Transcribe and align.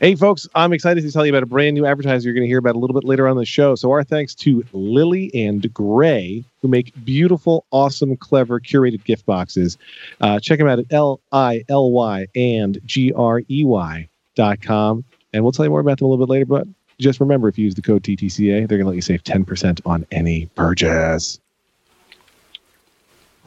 Hey, 0.00 0.16
folks, 0.16 0.48
I'm 0.56 0.72
excited 0.72 1.04
to 1.04 1.12
tell 1.12 1.24
you 1.24 1.30
about 1.30 1.44
a 1.44 1.46
brand 1.46 1.74
new 1.74 1.86
advertiser 1.86 2.24
you're 2.24 2.34
going 2.34 2.42
to 2.42 2.48
hear 2.48 2.58
about 2.58 2.74
a 2.74 2.78
little 2.78 2.94
bit 2.94 3.04
later 3.04 3.28
on 3.28 3.36
the 3.36 3.44
show. 3.44 3.76
So, 3.76 3.92
our 3.92 4.02
thanks 4.02 4.34
to 4.36 4.64
Lily 4.72 5.30
and 5.32 5.72
Grey, 5.72 6.44
who 6.60 6.66
make 6.66 6.92
beautiful, 7.04 7.64
awesome, 7.70 8.16
clever, 8.16 8.58
curated 8.58 9.04
gift 9.04 9.24
boxes. 9.24 9.78
Uh, 10.20 10.40
check 10.40 10.58
them 10.58 10.66
out 10.66 10.80
at 10.80 10.86
L 10.90 11.20
I 11.30 11.62
L 11.68 11.92
Y 11.92 12.26
and 12.34 12.80
G 12.84 13.12
R 13.12 13.42
E 13.48 13.64
Y 13.64 14.08
dot 14.34 14.60
com. 14.60 15.04
And 15.32 15.44
we'll 15.44 15.52
tell 15.52 15.64
you 15.64 15.70
more 15.70 15.80
about 15.80 15.98
them 15.98 16.06
a 16.06 16.10
little 16.10 16.26
bit 16.26 16.30
later. 16.30 16.46
But 16.46 16.66
just 16.98 17.20
remember 17.20 17.48
if 17.48 17.56
you 17.56 17.64
use 17.64 17.76
the 17.76 17.82
code 17.82 18.02
TTCA, 18.02 18.66
they're 18.68 18.78
going 18.78 18.80
to 18.82 18.88
let 18.88 18.96
you 18.96 19.02
save 19.02 19.22
10% 19.22 19.80
on 19.86 20.04
any 20.10 20.46
purchase. 20.56 21.38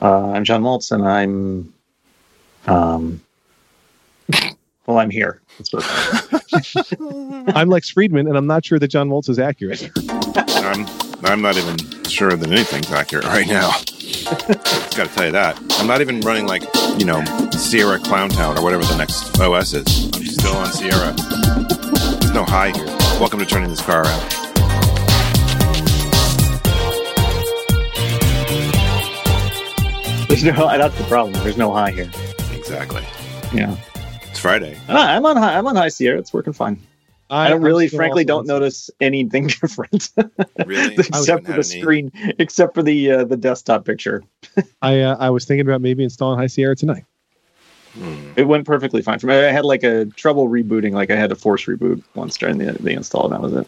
Uh, 0.01 0.31
I'm 0.31 0.43
John 0.45 0.61
Moltz, 0.61 0.91
and 0.91 1.05
I'm, 1.05 1.73
um, 2.67 3.21
well, 4.87 4.99
I'm 4.99 5.09
here. 5.09 5.41
I'm 7.53 7.69
Lex 7.69 7.89
Friedman, 7.89 8.27
and 8.27 8.37
I'm 8.37 8.47
not 8.47 8.65
sure 8.65 8.79
that 8.79 8.87
John 8.87 9.09
Waltz 9.09 9.27
is 9.27 9.37
accurate. 9.37 9.91
I'm 10.07 10.85
I'm 11.23 11.41
not 11.41 11.57
even 11.57 11.77
sure 12.05 12.31
that 12.31 12.49
anything's 12.49 12.91
accurate 12.91 13.25
right 13.25 13.47
now. 13.47 13.71
Got 14.95 15.07
to 15.07 15.13
tell 15.13 15.25
you 15.25 15.31
that 15.33 15.61
I'm 15.79 15.87
not 15.87 15.99
even 15.99 16.21
running 16.21 16.47
like 16.47 16.63
you 16.97 17.05
know 17.05 17.23
Sierra 17.51 17.99
Clown 17.99 18.29
Town 18.29 18.57
or 18.57 18.63
whatever 18.63 18.83
the 18.85 18.95
next 18.95 19.39
OS 19.39 19.73
is. 19.73 20.05
I'm 20.15 20.25
still 20.25 20.55
on 20.55 20.71
Sierra. 20.71 21.13
There's 22.19 22.33
no 22.33 22.45
high 22.45 22.71
here. 22.71 22.85
Welcome 23.19 23.39
to 23.39 23.45
turning 23.45 23.69
this 23.69 23.81
car 23.81 24.03
around. 24.03 24.21
There's 30.29 30.43
no. 30.43 30.53
High 30.53 30.77
that's 30.77 30.97
the 30.97 31.05
problem. 31.09 31.33
There's 31.43 31.57
no 31.57 31.73
high 31.73 31.91
here. 31.91 32.09
Exactly. 32.53 33.03
Yeah, 33.53 33.75
It's 34.37 34.43
Friday. 34.43 34.77
Ah, 34.87 35.15
I'm 35.15 35.25
on 35.25 35.35
high. 35.35 35.57
I'm 35.57 35.65
on 35.65 35.75
high 35.75 35.89
Sierra. 35.89 36.19
It's 36.19 36.31
working 36.31 36.53
fine. 36.53 36.79
I, 37.27 37.49
don't 37.49 37.63
really, 37.63 37.87
frankly, 37.87 38.23
don't 38.23 38.41
on- 38.41 38.45
notice 38.45 38.91
anything 39.01 39.47
different 39.61 40.11
Really? 40.63 40.93
except 40.99 41.47
for 41.47 41.53
the 41.53 41.63
screen, 41.63 42.11
except 42.37 42.75
for 42.75 42.83
the 42.83 43.11
uh, 43.13 43.23
the 43.23 43.35
desktop 43.35 43.83
picture. 43.83 44.23
I 44.83 45.01
uh, 45.01 45.17
I 45.19 45.31
was 45.31 45.45
thinking 45.45 45.65
about 45.67 45.81
maybe 45.81 46.03
installing 46.03 46.37
High 46.37 46.45
Sierra 46.45 46.75
tonight. 46.75 47.03
Hmm. 47.93 48.33
It 48.35 48.43
went 48.43 48.67
perfectly 48.67 49.01
fine 49.01 49.17
for 49.17 49.25
me. 49.25 49.33
I 49.33 49.51
had 49.51 49.65
like 49.65 49.81
a 49.81 50.05
trouble 50.05 50.47
rebooting. 50.49 50.91
Like 50.91 51.09
I 51.09 51.15
had 51.15 51.31
to 51.31 51.35
force 51.35 51.65
reboot 51.65 52.03
once 52.13 52.37
during 52.37 52.59
the 52.59 52.73
the 52.73 52.91
install, 52.91 53.23
and 53.25 53.33
that 53.33 53.41
was 53.41 53.53
it. 53.53 53.67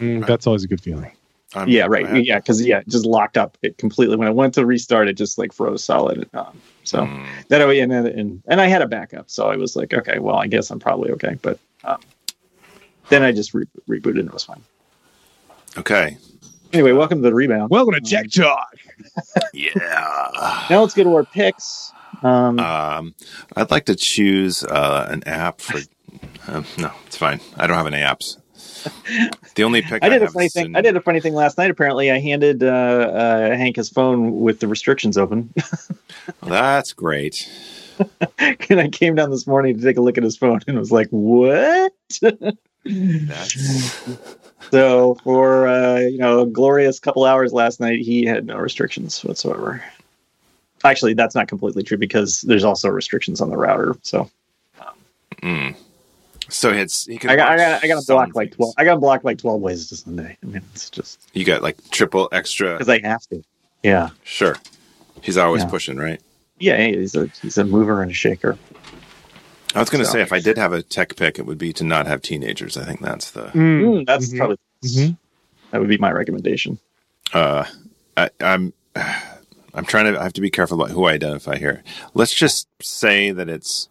Mm, 0.00 0.26
That's 0.26 0.46
always 0.46 0.64
a 0.64 0.68
good 0.68 0.82
feeling. 0.82 1.12
I'm- 1.54 1.68
yeah, 1.68 1.86
right. 1.86 2.06
had- 2.06 2.26
Yeah, 2.26 2.38
because 2.38 2.64
yeah, 2.64 2.82
just 2.88 3.04
locked 3.04 3.36
up 3.36 3.58
it 3.62 3.76
completely. 3.78 4.16
When 4.16 4.28
I 4.28 4.30
went 4.30 4.54
to 4.54 4.64
restart, 4.66 5.08
it 5.08 5.14
just 5.14 5.36
like 5.38 5.52
froze 5.52 5.82
solid. 5.82 6.28
Um, 6.34 6.60
so 6.84 7.04
Hmm. 7.06 7.24
that 7.48 7.66
way, 7.66 7.80
and, 7.80 7.90
then- 7.90 8.06
and 8.06 8.42
and 8.46 8.60
I 8.60 8.66
had 8.66 8.82
a 8.82 8.86
backup, 8.86 9.30
so 9.30 9.48
I 9.48 9.56
was 9.56 9.74
like, 9.76 9.92
okay, 9.92 10.18
well, 10.18 10.36
I 10.36 10.46
guess 10.46 10.70
I'm 10.70 10.78
probably 10.78 11.10
okay. 11.12 11.36
But 11.42 11.58
um, 11.84 11.98
then 13.08 13.22
I 13.22 13.32
just 13.32 13.52
re- 13.54 13.66
rebooted 13.88 14.20
and 14.20 14.28
it 14.28 14.32
was 14.32 14.44
fine. 14.44 14.62
Okay. 15.78 16.16
Anyway, 16.72 16.92
welcome 16.92 17.18
to 17.22 17.28
the 17.28 17.34
rebound. 17.34 17.68
Welcome 17.70 17.94
to 17.94 18.00
Tech 18.00 18.30
Talk. 18.30 18.76
Yeah. 19.52 19.72
Now 20.70 20.82
let's 20.82 20.94
go 20.94 21.02
to 21.04 21.14
our 21.16 21.24
picks. 21.24 21.92
Um, 22.22 22.58
Um, 22.60 23.14
I'd 23.56 23.70
like 23.70 23.86
to 23.86 23.96
choose 23.96 24.62
uh, 24.62 25.06
an 25.10 25.24
app 25.26 25.60
for. 25.60 25.80
Uh, 26.46 26.62
no, 26.78 26.92
it's 27.06 27.16
fine. 27.16 27.40
I 27.56 27.66
don't 27.66 27.76
have 27.76 27.86
any 27.86 27.96
apps. 27.98 28.36
The 29.56 29.64
only 29.64 29.82
pick 29.82 30.02
I, 30.02 30.06
I 30.06 30.08
did 30.10 30.22
a 30.22 30.28
funny 30.28 30.48
thing. 30.48 30.66
in- 30.66 30.76
I 30.76 30.80
did 30.80 30.96
a 30.96 31.00
funny 31.00 31.20
thing 31.20 31.34
last 31.34 31.58
night. 31.58 31.70
Apparently, 31.70 32.10
I 32.10 32.20
handed 32.20 32.62
uh, 32.62 32.66
uh, 32.66 33.56
Hank 33.56 33.76
his 33.76 33.90
phone 33.90 34.40
with 34.40 34.60
the 34.60 34.68
restrictions 34.68 35.18
open, 35.18 35.52
Well, 36.40 36.50
that's 36.50 36.92
great. 36.92 37.50
and 38.38 38.80
I 38.80 38.88
came 38.88 39.14
down 39.14 39.30
this 39.30 39.46
morning 39.46 39.76
to 39.76 39.82
take 39.82 39.96
a 39.96 40.00
look 40.00 40.16
at 40.16 40.24
his 40.24 40.36
phone, 40.36 40.60
and 40.66 40.78
was 40.78 40.92
like, 40.92 41.08
"What?" 41.10 41.92
That's 42.84 44.18
so 44.70 45.16
for 45.22 45.66
uh, 45.66 45.98
you 46.00 46.18
know 46.18 46.40
a 46.40 46.46
glorious 46.46 46.98
couple 46.98 47.24
hours 47.24 47.52
last 47.52 47.80
night, 47.80 48.00
he 48.00 48.24
had 48.24 48.46
no 48.46 48.56
restrictions 48.56 49.22
whatsoever. 49.24 49.82
Actually, 50.84 51.14
that's 51.14 51.34
not 51.34 51.48
completely 51.48 51.82
true 51.82 51.98
because 51.98 52.40
there's 52.42 52.64
also 52.64 52.88
restrictions 52.88 53.40
on 53.40 53.50
the 53.50 53.56
router. 53.56 53.96
So 54.02 54.30
mm. 55.42 55.74
So 56.50 56.70
it's 56.70 57.06
he 57.06 57.16
can 57.18 57.30
I 57.30 57.36
got 57.36 57.48
I 57.50 57.56
got 57.56 57.84
I 57.84 57.86
got 57.88 58.00
to 58.00 58.06
block 58.06 58.34
like 58.34 58.54
twelve. 58.56 58.74
I 58.76 58.84
got 58.84 58.94
to 58.94 59.00
block 59.00 59.24
like 59.24 59.38
twelve 59.38 59.60
ways 59.60 59.88
to 59.88 59.96
Sunday. 59.96 60.36
I 60.42 60.46
mean, 60.46 60.62
it's 60.74 60.90
just 60.90 61.20
You 61.32 61.44
got 61.44 61.62
like 61.62 61.76
triple 61.90 62.28
extra. 62.32 62.72
because 62.74 62.88
I 62.88 63.00
have 63.06 63.22
to. 63.28 63.42
Yeah, 63.82 64.10
Sure. 64.24 64.56
He's 65.22 65.36
always 65.38 65.62
Yeah. 65.62 65.68
pushing, 65.70 65.96
right? 65.96 66.20
yeah. 66.58 66.76
He's 66.86 67.14
a 67.14 67.26
he's 67.42 67.56
a 67.58 67.64
mover 67.64 68.02
and 68.02 68.10
a 68.10 68.14
shaker. 68.14 68.58
I 69.74 69.78
was 69.80 69.88
going 69.88 70.00
to 70.00 70.04
So- 70.06 70.14
say 70.14 70.22
if 70.22 70.32
I 70.32 70.40
did 70.40 70.58
have 70.58 70.72
a 70.72 70.82
tech 70.82 71.14
pick, 71.16 71.38
it 71.38 71.46
would 71.46 71.58
be 71.58 71.72
to 71.74 71.84
not 71.84 72.06
have 72.06 72.22
teenagers. 72.22 72.76
I 72.76 72.84
think 72.84 73.00
that's 73.00 73.30
the. 73.30 73.44
Mm, 73.46 74.04
that's 74.06 74.28
Mhm. 74.32 74.36
probably 74.38 74.56
Mhm. 74.84 75.16
that 75.70 75.80
would 75.80 75.88
be 75.88 75.96
my 75.98 76.10
recommendation. 76.10 76.78
Uh, 77.32 77.64
I, 78.16 78.30
I'm. 78.40 78.72
I'm 79.72 79.84
trying 79.84 80.12
to. 80.12 80.18
I 80.18 80.24
have 80.24 80.32
to 80.32 80.40
be 80.40 80.50
careful 80.50 80.80
about 80.82 80.92
who 80.92 81.04
I 81.04 81.12
identify 81.12 81.56
here. 81.56 81.84
Let's 82.14 82.34
just 82.34 82.66
say 82.82 83.30
that 83.30 83.48
it's. 83.48 83.88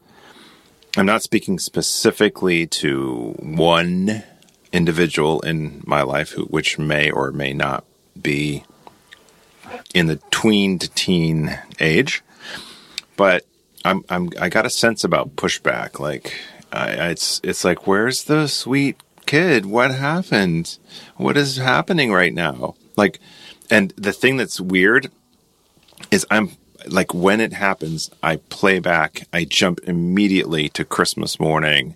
I'm 0.98 1.06
not 1.06 1.22
speaking 1.24 1.60
specifically 1.60 2.66
to 2.68 3.36
one 3.40 4.24
individual 4.72 5.40
in 5.42 5.84
my 5.86 6.02
life, 6.02 6.32
who, 6.32 6.44
which 6.46 6.78
may 6.80 7.10
or 7.12 7.32
may 7.32 7.54
not 7.54 7.86
be 8.20 8.64
in 9.94 10.08
the 10.08 10.18
tween 10.32 10.80
to 10.80 10.90
teen 10.90 11.58
age, 11.80 12.22
but 13.16 13.46
I'm. 13.86 14.04
I'm. 14.10 14.30
I 14.40 14.50
got 14.50 14.66
a 14.66 14.70
sense 14.70 15.04
about 15.04 15.36
pushback. 15.36 16.00
Like, 16.00 16.34
I, 16.72 16.90
I- 16.90 17.10
it's. 17.10 17.40
It's 17.44 17.64
like, 17.64 17.88
where's 17.88 18.24
the 18.26 18.48
sweet 18.48 18.98
kid? 19.26 19.66
What 19.68 19.92
happened? 19.96 20.78
What 21.18 21.38
is 21.38 21.58
happening 21.58 22.12
right 22.12 22.34
now? 22.34 22.76
Like, 22.98 23.20
and 23.70 23.92
the 23.96 24.12
thing 24.12 24.38
that's 24.38 24.60
weird 24.60 25.12
is 26.12 26.26
I'm 26.32 26.52
like 26.88 27.14
when 27.14 27.42
it 27.42 27.54
happens, 27.54 28.10
I 28.24 28.38
play 28.38 28.80
back, 28.80 29.28
I 29.34 29.46
jump 29.46 29.80
immediately 29.84 30.70
to 30.70 30.86
Christmas 30.86 31.40
morning 31.40 31.96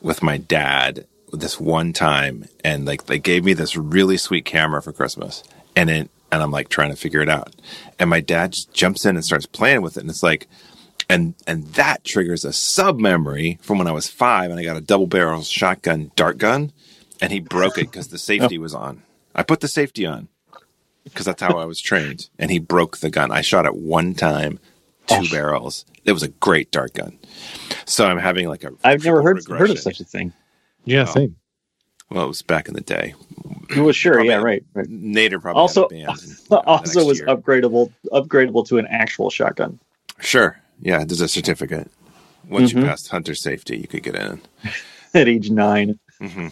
with 0.00 0.22
my 0.22 0.38
dad 0.38 1.06
this 1.32 1.60
one 1.60 1.92
time 1.92 2.46
and 2.64 2.86
like 2.86 3.06
they 3.06 3.18
gave 3.18 3.44
me 3.44 3.52
this 3.52 3.76
really 3.76 4.16
sweet 4.16 4.44
camera 4.44 4.82
for 4.82 4.92
Christmas 4.92 5.44
and 5.76 5.88
it 5.88 6.10
and 6.32 6.42
I'm 6.42 6.50
like 6.50 6.68
trying 6.68 6.90
to 6.90 6.96
figure 6.96 7.20
it 7.20 7.28
out. 7.28 7.54
And 7.98 8.08
my 8.08 8.20
dad 8.20 8.52
just 8.52 8.72
jumps 8.72 9.04
in 9.04 9.16
and 9.16 9.24
starts 9.24 9.46
playing 9.46 9.82
with 9.82 9.96
it 9.96 10.00
and 10.00 10.10
it's 10.10 10.22
like 10.22 10.48
and 11.08 11.34
and 11.46 11.66
that 11.74 12.04
triggers 12.04 12.44
a 12.44 12.52
sub 12.52 12.98
memory 12.98 13.58
from 13.62 13.78
when 13.78 13.86
I 13.86 13.92
was 13.92 14.08
5 14.08 14.50
and 14.50 14.58
I 14.58 14.64
got 14.64 14.76
a 14.76 14.80
double 14.80 15.06
barrel 15.06 15.42
shotgun 15.42 16.10
dart 16.16 16.38
gun 16.38 16.72
and 17.20 17.32
he 17.32 17.40
broke 17.40 17.78
it 17.78 17.92
cuz 17.92 18.08
the 18.08 18.18
safety 18.30 18.58
was 18.58 18.74
on. 18.74 19.02
I 19.34 19.42
put 19.42 19.60
the 19.60 19.68
safety 19.68 20.06
on 20.06 20.28
because 21.10 21.26
that's 21.26 21.42
how 21.42 21.58
I 21.58 21.64
was 21.64 21.80
trained. 21.80 22.28
And 22.38 22.50
he 22.50 22.58
broke 22.58 22.98
the 22.98 23.10
gun. 23.10 23.30
I 23.30 23.40
shot 23.42 23.66
it 23.66 23.74
one 23.76 24.14
time, 24.14 24.58
two 25.06 25.28
barrels. 25.30 25.84
It 26.04 26.12
was 26.12 26.22
a 26.22 26.28
great 26.28 26.70
dart 26.70 26.94
gun. 26.94 27.18
So 27.84 28.06
I'm 28.06 28.18
having 28.18 28.48
like 28.48 28.64
a. 28.64 28.72
I've 28.84 29.04
never 29.04 29.22
triple 29.22 29.54
heard 29.54 29.60
heard 29.60 29.70
of 29.70 29.78
such 29.78 30.00
a 30.00 30.04
thing. 30.04 30.32
Yeah, 30.84 31.02
Oh. 31.08 31.12
same. 31.12 31.36
Well, 32.10 32.24
it 32.24 32.28
was 32.28 32.42
back 32.42 32.66
in 32.66 32.74
the 32.74 32.80
day. 32.80 33.14
Well, 33.76 33.92
sure, 33.92 34.14
Probably- 34.14 34.30
yeah, 34.30 34.38
right. 34.38 34.64
right. 34.74 34.86
Nader 34.88 35.40
probably 35.40 35.60
Also, 35.60 35.88
had 35.90 36.00
a 36.00 36.06
band. 36.06 36.18
in, 36.22 36.36
uh, 36.50 36.56
also 36.66 37.06
was 37.06 37.18
year. 37.18 37.28
upgradable 37.28 37.92
upgradable 38.12 38.66
to 38.66 38.78
an 38.78 38.86
actual 38.88 39.30
shotgun. 39.30 39.78
Sure. 40.18 40.58
Yeah, 40.80 41.04
there's 41.04 41.20
a 41.20 41.28
certificate. 41.28 41.88
Once 42.48 42.72
you 42.72 42.78
Mhm. 42.80 42.86
passed 42.86 43.08
hunter 43.08 43.34
safety, 43.34 43.76
you 43.76 43.86
could 43.86 44.02
get 44.02 44.16
in. 44.16 44.40
at 45.14 45.28
age 45.28 45.50
nine. 45.50 45.98
hmm 46.18 46.48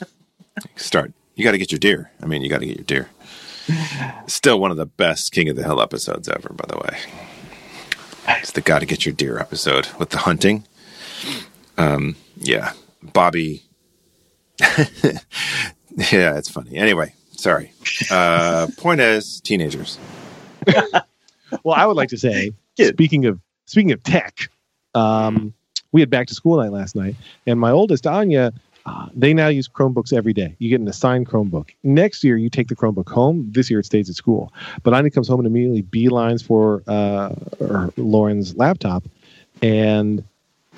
Start. 0.76 1.12
You 1.34 1.44
got 1.44 1.52
to 1.52 1.58
get 1.58 1.72
your 1.72 1.78
deer. 1.78 2.10
I 2.22 2.26
mean, 2.26 2.42
you 2.42 2.48
got 2.50 2.58
to 2.60 2.66
get 2.66 2.76
your 2.76 2.84
deer. 2.84 3.08
Still 4.26 4.60
one 4.60 4.70
of 4.70 4.76
the 4.76 4.86
best 4.86 5.32
King 5.32 5.48
of 5.48 5.56
the 5.56 5.62
Hill 5.62 5.80
episodes 5.80 6.28
ever, 6.28 6.50
by 6.54 6.64
the 6.68 6.78
way. 6.78 6.98
It's 8.40 8.52
the 8.52 8.60
got 8.60 8.80
to 8.80 8.86
get 8.86 9.06
your 9.06 9.14
deer 9.14 9.38
episode 9.38 9.88
with 9.98 10.10
the 10.10 10.18
hunting. 10.18 10.64
Um, 11.76 12.16
yeah, 12.36 12.72
Bobby. 13.02 13.62
yeah, 14.60 15.16
it's 16.36 16.50
funny. 16.50 16.76
Anyway, 16.76 17.14
sorry. 17.32 17.72
Uh, 18.10 18.68
point 18.76 19.00
is, 19.00 19.40
teenagers. 19.40 19.98
Well, 21.62 21.74
I 21.74 21.86
would 21.86 21.96
like 21.96 22.10
to 22.10 22.18
say, 22.18 22.52
Good. 22.76 22.94
speaking 22.94 23.24
of 23.24 23.40
speaking 23.66 23.92
of 23.92 24.02
tech, 24.02 24.50
um, 24.94 25.54
we 25.92 26.00
had 26.02 26.10
back 26.10 26.26
to 26.26 26.34
school 26.34 26.58
night 26.58 26.72
last 26.72 26.94
night, 26.94 27.16
and 27.46 27.58
my 27.58 27.70
oldest 27.70 28.06
Anya, 28.06 28.52
uh, 28.88 29.08
they 29.14 29.34
now 29.34 29.48
use 29.48 29.68
Chromebooks 29.68 30.12
every 30.12 30.32
day. 30.32 30.56
You 30.58 30.70
get 30.70 30.80
an 30.80 30.88
assigned 30.88 31.26
Chromebook. 31.28 31.70
Next 31.82 32.24
year, 32.24 32.36
you 32.36 32.48
take 32.48 32.68
the 32.68 32.76
Chromebook 32.76 33.08
home. 33.08 33.50
This 33.52 33.70
year, 33.70 33.80
it 33.80 33.86
stays 33.86 34.08
at 34.08 34.16
school. 34.16 34.52
But 34.82 34.94
Anya 34.94 35.10
comes 35.10 35.28
home 35.28 35.40
and 35.40 35.46
immediately 35.46 35.82
beelines 35.82 36.44
for 36.44 36.82
uh, 36.86 37.34
Lauren's 37.96 38.56
laptop, 38.56 39.04
and 39.62 40.24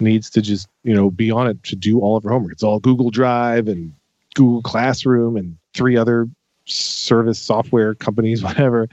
needs 0.00 0.30
to 0.30 0.42
just 0.42 0.68
you 0.82 0.94
know 0.94 1.10
be 1.10 1.30
on 1.30 1.46
it 1.46 1.62
to 1.64 1.76
do 1.76 2.00
all 2.00 2.16
of 2.16 2.24
her 2.24 2.30
homework. 2.30 2.52
It's 2.52 2.62
all 2.62 2.80
Google 2.80 3.10
Drive 3.10 3.68
and 3.68 3.92
Google 4.34 4.62
Classroom 4.62 5.36
and 5.36 5.56
three 5.74 5.96
other 5.96 6.28
service 6.64 7.38
software 7.38 7.94
companies, 7.94 8.42
whatever 8.42 8.88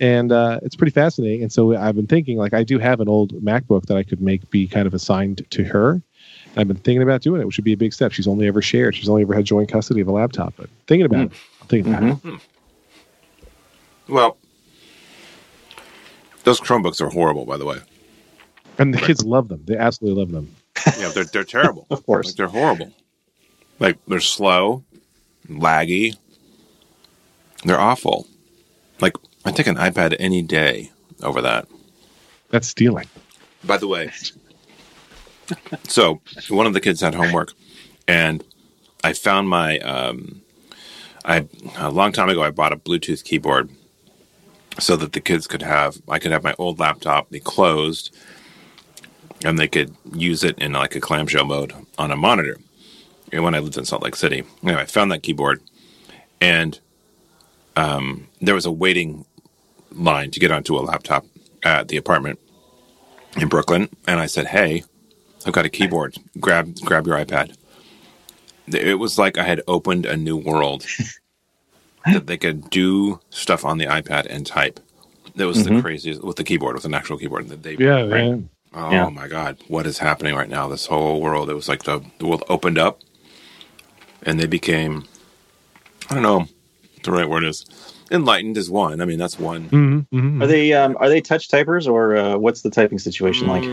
and 0.00 0.30
uh, 0.30 0.60
it's 0.62 0.76
pretty 0.76 0.92
fascinating. 0.92 1.42
And 1.42 1.52
so 1.52 1.76
I've 1.76 1.96
been 1.96 2.06
thinking, 2.06 2.38
like, 2.38 2.54
I 2.54 2.62
do 2.62 2.78
have 2.78 3.00
an 3.00 3.08
old 3.08 3.32
MacBook 3.42 3.86
that 3.86 3.96
I 3.96 4.02
could 4.02 4.20
make 4.20 4.48
be 4.50 4.66
kind 4.68 4.86
of 4.86 4.94
assigned 4.94 5.44
to 5.50 5.64
her, 5.64 6.02
I've 6.58 6.66
been 6.66 6.76
thinking 6.76 7.02
about 7.02 7.22
doing 7.22 7.40
it, 7.40 7.46
which 7.46 7.56
would 7.56 7.64
be 7.64 7.72
a 7.72 7.76
big 7.76 7.92
step. 7.94 8.10
She's 8.10 8.26
only 8.26 8.48
ever 8.48 8.60
shared. 8.60 8.96
She's 8.96 9.08
only 9.08 9.22
ever 9.22 9.32
had 9.32 9.44
joint 9.44 9.70
custody 9.70 10.00
of 10.00 10.08
a 10.08 10.12
laptop. 10.12 10.54
But 10.56 10.68
thinking 10.88 11.06
about 11.06 11.26
it, 11.26 11.32
I'm 11.62 11.68
thinking 11.68 11.94
about 11.94 12.02
it. 12.08 12.22
Mhm. 12.24 12.40
Well, 14.08 14.36
those 16.42 16.60
Chromebooks 16.60 17.00
are 17.00 17.10
horrible, 17.10 17.44
by 17.46 17.56
the 17.58 17.64
way. 17.64 17.78
And 18.76 18.92
the 18.92 18.98
kids 18.98 19.24
love 19.24 19.48
them. 19.48 19.62
They 19.66 19.76
absolutely 19.76 20.20
love 20.20 20.32
them. 20.32 20.54
Yeah, 20.98 21.10
they're 21.14 21.24
they're 21.24 21.44
terrible. 21.44 21.86
Of 21.90 22.04
course. 22.04 22.26
Like, 22.26 22.34
they're 22.36 22.48
horrible. 22.48 22.92
Like 23.78 23.98
they're 24.08 24.18
slow, 24.20 24.82
laggy. 25.48 26.16
They're 27.64 27.78
awful. 27.80 28.26
Like 29.00 29.14
I 29.44 29.52
take 29.52 29.68
an 29.68 29.76
iPad 29.76 30.16
any 30.18 30.42
day 30.42 30.90
over 31.22 31.40
that. 31.42 31.68
That's 32.50 32.66
stealing. 32.66 33.06
By 33.62 33.76
the 33.76 33.86
way, 33.86 34.10
so 35.84 36.20
one 36.48 36.66
of 36.66 36.72
the 36.74 36.80
kids 36.80 37.00
had 37.00 37.14
homework, 37.14 37.52
and 38.06 38.44
I 39.04 39.12
found 39.12 39.48
my. 39.48 39.78
Um, 39.78 40.42
I 41.24 41.46
a 41.76 41.90
long 41.90 42.12
time 42.12 42.28
ago 42.28 42.42
I 42.42 42.50
bought 42.50 42.72
a 42.72 42.76
Bluetooth 42.76 43.24
keyboard, 43.24 43.70
so 44.78 44.96
that 44.96 45.12
the 45.12 45.20
kids 45.20 45.46
could 45.46 45.62
have. 45.62 46.00
I 46.08 46.18
could 46.18 46.32
have 46.32 46.44
my 46.44 46.54
old 46.58 46.78
laptop 46.78 47.30
be 47.30 47.40
closed, 47.40 48.14
and 49.44 49.58
they 49.58 49.68
could 49.68 49.94
use 50.12 50.44
it 50.44 50.58
in 50.58 50.72
like 50.72 50.94
a 50.94 51.00
clamshell 51.00 51.44
mode 51.44 51.72
on 51.98 52.10
a 52.10 52.16
monitor. 52.16 52.58
And 53.32 53.44
when 53.44 53.54
I 53.54 53.58
lived 53.58 53.76
in 53.76 53.84
Salt 53.84 54.02
Lake 54.02 54.16
City, 54.16 54.44
anyway, 54.62 54.82
I 54.82 54.86
found 54.86 55.12
that 55.12 55.22
keyboard, 55.22 55.60
and 56.40 56.78
um, 57.76 58.28
there 58.40 58.54
was 58.54 58.66
a 58.66 58.72
waiting 58.72 59.26
line 59.92 60.30
to 60.30 60.40
get 60.40 60.50
onto 60.50 60.76
a 60.76 60.80
laptop 60.80 61.26
at 61.62 61.88
the 61.88 61.96
apartment 61.96 62.38
in 63.36 63.48
Brooklyn, 63.48 63.88
and 64.06 64.18
I 64.18 64.26
said, 64.26 64.46
"Hey, 64.46 64.84
I've 65.46 65.52
got 65.54 65.66
a 65.66 65.70
keyboard. 65.70 66.16
Grab 66.40 66.74
grab 66.84 67.06
your 67.06 67.16
iPad." 67.16 67.54
It 68.68 68.98
was 68.98 69.18
like 69.18 69.38
I 69.38 69.44
had 69.44 69.62
opened 69.68 70.06
a 70.06 70.16
new 70.16 70.36
world 70.36 70.86
that 72.06 72.26
they 72.26 72.36
could 72.38 72.70
do 72.70 73.20
stuff 73.30 73.64
on 73.64 73.78
the 73.78 73.86
iPad 73.86 74.26
and 74.28 74.46
type. 74.46 74.80
That 75.36 75.46
was 75.46 75.64
the 75.64 75.70
Mhm. 75.70 75.82
craziest 75.82 76.22
with 76.24 76.36
the 76.36 76.44
keyboard, 76.44 76.74
with 76.74 76.84
an 76.84 76.94
actual 76.94 77.18
keyboard. 77.18 77.48
That 77.48 77.62
they, 77.62 77.76
Yeah, 77.76 78.02
Right. 78.02 78.10
man. 78.10 78.50
oh 78.74 78.90
Yeah. 78.92 79.10
my 79.10 79.28
god, 79.28 79.58
what 79.68 79.86
is 79.86 79.98
happening 79.98 80.34
right 80.34 80.48
now? 80.48 80.68
This 80.68 80.86
whole 80.86 81.20
world. 81.20 81.50
It 81.50 81.54
was 81.54 81.68
like 81.68 81.84
the, 81.84 82.02
the 82.18 82.26
world 82.26 82.44
opened 82.48 82.78
up, 82.78 83.00
and 84.24 84.40
they 84.40 84.46
became. 84.46 85.04
I 86.10 86.14
don't 86.14 86.22
know 86.22 86.40
what 86.40 87.02
the 87.04 87.12
right 87.12 87.28
word 87.28 87.44
is. 87.44 87.66
Enlightened 88.10 88.56
is 88.56 88.70
one. 88.70 89.00
I 89.00 89.04
mean, 89.04 89.18
that's 89.18 89.38
one. 89.38 89.68
Mhm, 89.70 90.06
mhm. 90.12 90.42
Are 90.42 90.46
they 90.46 90.72
um, 90.72 90.96
are 91.00 91.08
they 91.08 91.20
touch 91.20 91.48
typers 91.48 91.86
or 91.88 92.16
uh, 92.16 92.38
what's 92.38 92.62
the 92.62 92.70
typing 92.70 92.98
situation 92.98 93.48
like? 93.48 93.64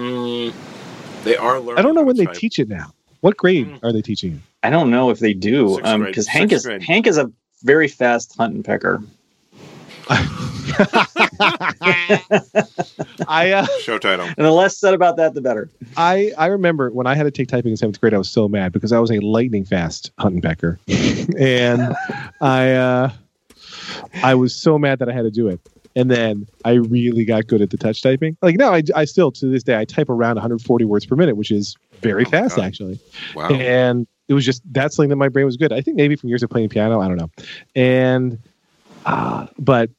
They 1.26 1.36
are 1.36 1.60
learning. 1.60 1.80
I 1.80 1.82
don't 1.82 1.96
know 1.96 2.04
when 2.04 2.16
they 2.18 2.26
type. 2.26 2.36
teach 2.36 2.60
it 2.60 2.70
now. 2.70 2.94
What 3.22 3.36
grade 3.38 3.68
Mm. 3.68 3.80
are 3.84 3.92
they 3.92 4.02
teaching 4.02 4.34
it? 4.34 4.40
I 4.64 4.70
don't 4.70 4.90
know 4.90 5.10
if 5.10 5.20
they 5.20 5.34
do 5.34 5.76
Sixth 5.76 5.84
grade. 5.96 6.06
because 6.06 6.28
Hank 6.28 6.52
is 6.54 6.66
grade. 6.66 6.82
Hank 6.84 7.08
is 7.08 7.18
a 7.18 7.32
very 7.64 7.88
fast 7.88 8.36
hunt 8.38 8.54
and 8.56 8.64
pecker. 8.64 9.02
I 13.28 13.52
uh, 13.56 13.66
Show 13.82 13.98
title. 13.98 14.26
And 14.26 14.46
the 14.46 14.52
less 14.52 14.78
said 14.78 14.94
about 14.94 15.18
that, 15.18 15.34
the 15.34 15.42
better. 15.42 15.70
I 15.98 16.32
I 16.38 16.48
remember 16.48 16.92
when 16.92 17.08
I 17.08 17.16
had 17.16 17.24
to 17.24 17.32
take 17.32 17.48
typing 17.48 17.72
in 17.72 17.78
seventh 17.78 18.00
grade, 18.00 18.14
I 18.14 18.18
was 18.18 18.30
so 18.30 18.48
mad 18.48 18.72
because 18.72 18.92
I 18.92 19.00
was 19.00 19.12
a 19.12 19.20
lightning 19.20 19.66
fast 19.66 20.12
hunt 20.20 20.36
and 20.36 20.44
pecker, 20.44 20.80
and 21.40 21.96
I 22.42 22.74
uh, 22.74 23.12
I 24.24 24.36
was 24.36 24.54
so 24.56 24.78
mad 24.78 25.00
that 25.00 25.10
I 25.10 25.14
had 25.14 25.24
to 25.24 25.32
do 25.32 25.48
it. 25.48 25.60
And 25.96 26.12
then 26.12 26.46
I 26.66 26.74
really 26.74 27.24
got 27.26 27.48
good 27.48 27.62
at 27.62 27.70
the 27.70 27.78
touch 27.78 28.02
typing. 28.02 28.36
Like 28.42 28.58
now, 28.58 28.74
I, 28.74 28.84
I 28.96 29.06
still 29.06 29.32
to 29.32 29.46
this 29.48 29.64
day 29.64 29.78
I 29.78 29.86
type 29.86 30.10
around 30.10 30.36
140 30.36 30.86
words 30.86 31.06
per 31.06 31.16
minute, 31.16 31.38
which 31.38 31.52
is 31.52 31.76
very 32.02 32.26
Oh, 32.26 32.30
fast 32.30 32.58
God. 32.58 32.66
actually. 32.66 33.00
Wow. 33.34 33.50
And 33.50 34.06
it 34.28 34.34
was 34.34 34.44
just 34.46 34.62
that's 34.74 34.96
something 34.96 35.10
that 35.10 35.16
my 35.16 35.30
brain 35.30 35.46
was 35.46 35.56
good. 35.58 35.72
I 35.72 35.82
think 35.82 35.96
maybe 35.98 36.16
from 36.16 36.30
years 36.30 36.44
of 36.44 36.50
playing 36.50 36.70
piano, 36.70 37.00
I 37.00 37.08
don't 37.08 37.18
know. 37.18 37.30
And 37.76 38.40
uh, 39.06 39.48
but 39.58 39.90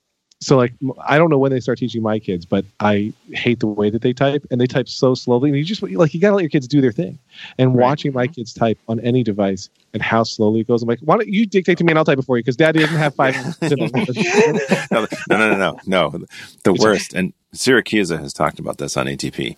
so 0.41 0.57
like 0.57 0.75
I 1.05 1.17
don't 1.19 1.31
know 1.31 1.39
when 1.39 1.51
they 1.51 1.61
start 1.61 1.79
teaching 1.79 2.03
my 2.03 2.19
kids, 2.19 2.45
but 2.45 2.65
I 2.81 3.13
hate 3.33 3.61
the 3.61 3.67
way 3.67 3.89
that 3.91 4.03
they 4.03 4.13
type 4.13 4.45
and 4.51 4.61
they 4.61 4.67
type 4.67 4.89
so 4.89 5.15
slowly. 5.15 5.49
And 5.49 5.59
you 5.59 5.65
just 5.65 5.83
like 5.83 6.13
you 6.13 6.21
gotta 6.21 6.35
let 6.37 6.43
your 6.43 6.51
kids 6.51 6.69
do 6.69 6.81
their 6.81 6.93
thing. 6.93 7.19
And 7.59 7.75
Right. 7.75 7.83
watching 7.83 8.13
my 8.13 8.27
kids 8.27 8.53
type 8.53 8.79
on 8.89 9.01
any 9.01 9.23
device 9.23 9.71
and 9.95 10.03
how 10.03 10.25
slowly 10.25 10.61
it 10.61 10.69
goes, 10.69 10.83
I'm 10.83 10.89
like, 10.89 11.01
why 11.01 11.17
don't 11.17 11.29
you 11.29 11.47
dictate 11.47 11.79
to 11.79 11.85
me 11.85 11.93
and 11.93 11.99
I'll 11.99 12.05
type 12.05 12.19
it 12.19 12.25
for 12.25 12.37
you 12.37 12.43
because 12.43 12.57
Daddy 12.57 12.81
doesn't 12.81 12.97
have 12.97 13.15
five. 13.15 13.35
minutes. 13.35 13.59
no, 14.93 15.07
no, 15.31 15.39
no, 15.39 15.57
no, 15.57 15.81
no. 15.87 16.25
The 16.65 16.75
worst, 16.75 17.15
and 17.15 17.33
Siracusa 17.55 18.19
has 18.21 18.33
talked 18.35 18.59
about 18.59 18.77
this 18.77 18.97
on 18.97 19.07
ATP, 19.07 19.57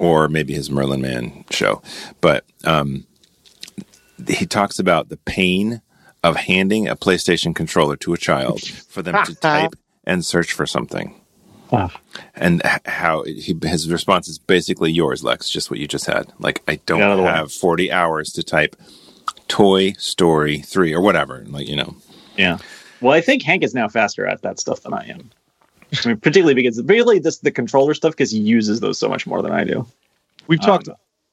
or 0.00 0.28
maybe 0.28 0.52
his 0.52 0.68
Merlin 0.70 1.00
Mann 1.00 1.44
show, 1.50 1.80
but 2.20 2.44
um, 2.64 3.06
he 4.26 4.46
talks 4.46 4.80
about 4.80 5.10
the 5.10 5.16
pain 5.18 5.80
of 6.24 6.34
handing 6.34 6.88
a 6.88 6.96
PlayStation 6.96 7.54
controller 7.54 7.96
to 7.96 8.12
a 8.12 8.18
child 8.18 8.62
for 8.62 9.02
them 9.02 9.24
to 9.24 9.34
type 9.40 9.74
and 10.08 10.24
search 10.24 10.52
for 10.52 10.66
something. 10.66 11.14
Ah. 11.70 11.94
And 12.34 12.62
how 12.86 13.24
he, 13.24 13.56
his 13.62 13.90
response 13.90 14.26
is 14.26 14.38
basically 14.38 14.90
yours, 14.90 15.22
Lex, 15.22 15.50
just 15.50 15.70
what 15.70 15.78
you 15.78 15.86
just 15.86 16.06
had. 16.06 16.32
Like, 16.38 16.62
I 16.66 16.76
don't 16.86 17.00
Get 17.00 17.10
out 17.10 17.18
of 17.20 17.26
have 17.26 17.52
40 17.52 17.92
hours 17.92 18.32
to 18.32 18.42
type 18.42 18.74
Toy 19.48 19.92
Story 19.92 20.60
3 20.60 20.94
or 20.94 21.02
whatever. 21.02 21.44
Like, 21.46 21.68
you 21.68 21.76
know, 21.76 21.94
Yeah. 22.36 22.58
Well, 23.00 23.12
I 23.12 23.20
think 23.20 23.42
Hank 23.42 23.62
is 23.62 23.74
now 23.74 23.86
faster 23.86 24.26
at 24.26 24.42
that 24.42 24.58
stuff 24.58 24.80
than 24.80 24.94
I 24.94 25.06
am. 25.08 25.30
I 26.04 26.08
mean, 26.08 26.16
particularly 26.16 26.54
because 26.54 26.80
particularly 26.82 27.18
this 27.18 27.38
the 27.38 27.50
controller 27.50 27.94
stuff 27.94 28.12
because 28.12 28.30
he 28.30 28.38
uses 28.38 28.80
those 28.80 28.98
so 28.98 29.08
much 29.08 29.26
more 29.26 29.40
than 29.40 29.52
I 29.52 29.64
do. 29.64 29.86
We've 30.46 30.60
talked. 30.60 30.88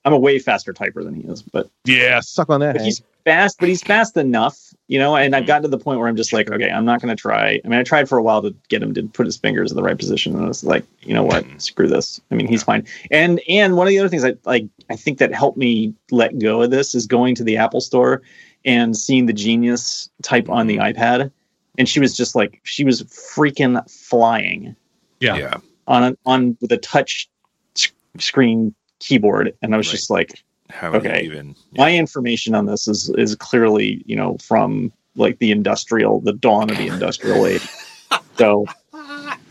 I'm 0.06 0.14
a 0.14 0.20
way 0.20 0.40
faster 0.40 0.72
typer 0.72 1.04
than 1.04 1.16
he 1.16 1.22
is, 1.24 1.42
but, 1.42 1.70
yeah, 1.84 2.20
suck 2.20 2.50
on 2.50 2.62
that. 2.62 2.76
but 2.76 2.84
he's 2.84 3.02
fast. 3.26 3.60
But 3.60 3.70
he's 3.70 3.82
fast 3.82 4.16
enough, 4.16 4.74
you 4.88 5.00
know. 5.00 5.16
And 5.16 5.36
I've 5.36 5.42
mm-hmm. 5.42 5.48
gotten 5.48 5.64
to 5.64 5.68
the 5.68 5.84
point 5.84 6.00
where 6.00 6.08
I'm 6.08 6.16
just 6.16 6.32
like, 6.32 6.50
okay, 6.50 6.70
I'm 6.70 6.86
not 6.86 7.02
going 7.02 7.14
to 7.14 7.20
try. 7.20 7.60
I 7.66 7.68
mean, 7.68 7.80
I 7.80 7.84
tried 7.84 8.08
for 8.08 8.18
a 8.18 8.24
while 8.24 8.42
to 8.44 8.56
get 8.70 8.84
him 8.84 8.94
to 8.94 9.04
put 9.08 9.26
his 9.26 9.36
fingers 9.36 9.72
in 9.72 9.76
the 9.76 9.84
right 9.84 9.98
position, 9.98 10.36
and 10.36 10.46
I 10.46 10.48
was 10.48 10.64
like, 10.64 10.86
you 11.02 11.14
know 11.14 11.24
what, 11.24 11.44
mm-hmm. 11.44 11.58
screw 11.58 11.88
this. 11.88 12.22
I 12.32 12.36
mean, 12.36 12.48
he's 12.48 12.64
fine. 12.64 12.86
And 13.12 13.42
and 13.50 13.76
one 13.76 13.88
of 13.88 13.90
the 13.90 14.00
other 14.00 14.10
things 14.10 14.24
I 14.24 14.36
like, 14.46 14.68
I 14.90 14.96
think 14.96 15.18
that 15.18 15.34
helped 15.34 15.58
me 15.58 15.94
let 16.12 16.38
go 16.40 16.62
of 16.62 16.72
this 16.72 16.96
is 16.96 17.08
going 17.08 17.36
to 17.36 17.44
the 17.44 17.58
Apple 17.58 17.82
Store 17.82 18.22
and 18.64 18.96
seeing 18.96 19.26
the 19.26 19.34
Genius 19.34 20.10
type 20.22 20.50
on 20.50 20.68
the 20.68 20.78
mm-hmm. 20.78 21.02
iPad, 21.02 21.32
and 21.78 21.90
she 21.90 22.00
was 22.00 22.16
just 22.16 22.36
like, 22.36 22.62
she 22.64 22.84
was 22.84 23.02
freaking 23.04 23.90
flying 23.90 24.76
Yeah. 25.20 25.36
yeah. 25.36 25.58
on 25.88 26.16
on 26.26 26.58
with 26.62 26.72
a 26.72 26.78
touch 26.78 27.28
s- 27.76 27.92
screen 28.20 28.76
keyboard, 29.00 29.54
and 29.62 29.74
I 29.74 29.78
was 29.78 29.88
Right. 29.88 29.92
just 29.92 30.10
like, 30.10 30.44
How 30.70 30.92
Okay. 30.94 31.22
he 31.22 31.26
even? 31.28 31.56
my 31.78 31.96
information 31.96 32.56
on 32.56 32.66
this 32.66 32.88
is 32.88 33.10
is 33.18 33.36
clearly 33.36 34.04
you 34.06 34.16
know 34.16 34.38
from 34.42 34.92
like 35.16 35.40
the 35.40 35.52
industrial, 35.52 36.20
the 36.22 36.34
dawn 36.34 36.70
of 36.70 36.78
the 36.78 36.88
industrial 36.88 37.48
age. 37.48 37.68
So 38.38 38.66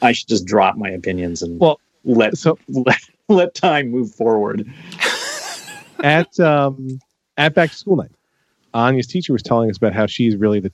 I 0.02 0.12
should 0.12 0.28
just 0.28 0.44
drop 0.44 0.76
my 0.76 0.90
opinions 0.90 1.40
and 1.40 1.58
Well, 1.58 1.80
let 2.04 2.36
So 2.36 2.58
let, 2.68 2.98
let 3.30 3.54
time 3.54 3.88
move 3.88 4.14
forward. 4.14 4.70
at 6.02 6.38
um, 6.38 7.00
at 7.38 7.54
back 7.54 7.70
to 7.70 7.76
school 7.76 7.96
night, 7.96 8.10
Anya's 8.74 9.06
teacher 9.06 9.32
was 9.32 9.42
telling 9.42 9.70
us 9.70 9.78
about 9.78 9.94
how 9.94 10.06
she's 10.06 10.36
really 10.36 10.60
the 10.60 10.68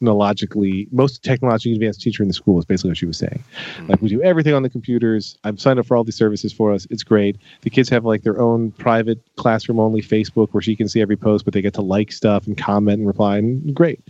technologically 0.00 0.88
most 0.92 1.22
technologically 1.22 1.72
advanced 1.74 2.00
teacher 2.00 2.22
in 2.22 2.28
the 2.28 2.34
school. 2.34 2.58
Is 2.58 2.64
basically 2.64 2.90
what 2.90 2.96
she 2.96 3.06
was 3.06 3.18
saying. 3.18 3.44
Like 3.86 4.00
we 4.00 4.08
mm-hmm. 4.08 4.18
do 4.18 4.22
everything 4.22 4.54
on 4.54 4.62
the 4.62 4.70
computers. 4.70 5.36
I'm 5.44 5.58
signed 5.58 5.78
up 5.78 5.86
for 5.86 5.96
all 5.96 6.04
these 6.04 6.16
services 6.16 6.52
for 6.52 6.72
us. 6.72 6.86
It's 6.88 7.02
great. 7.02 7.36
The 7.62 7.70
kids 7.70 7.90
have 7.90 8.04
like 8.06 8.22
their 8.22 8.40
own 8.40 8.70
private 8.72 9.18
classroom 9.36 9.78
only 9.78 10.00
Facebook 10.00 10.48
where 10.52 10.62
she 10.62 10.74
can 10.74 10.88
see 10.88 11.02
every 11.02 11.16
post, 11.16 11.44
but 11.44 11.52
they 11.52 11.60
get 11.60 11.74
to 11.74 11.82
like 11.82 12.12
stuff 12.12 12.46
and 12.46 12.56
comment 12.56 12.98
and 12.98 13.06
reply. 13.06 13.36
And 13.38 13.74
great. 13.74 14.00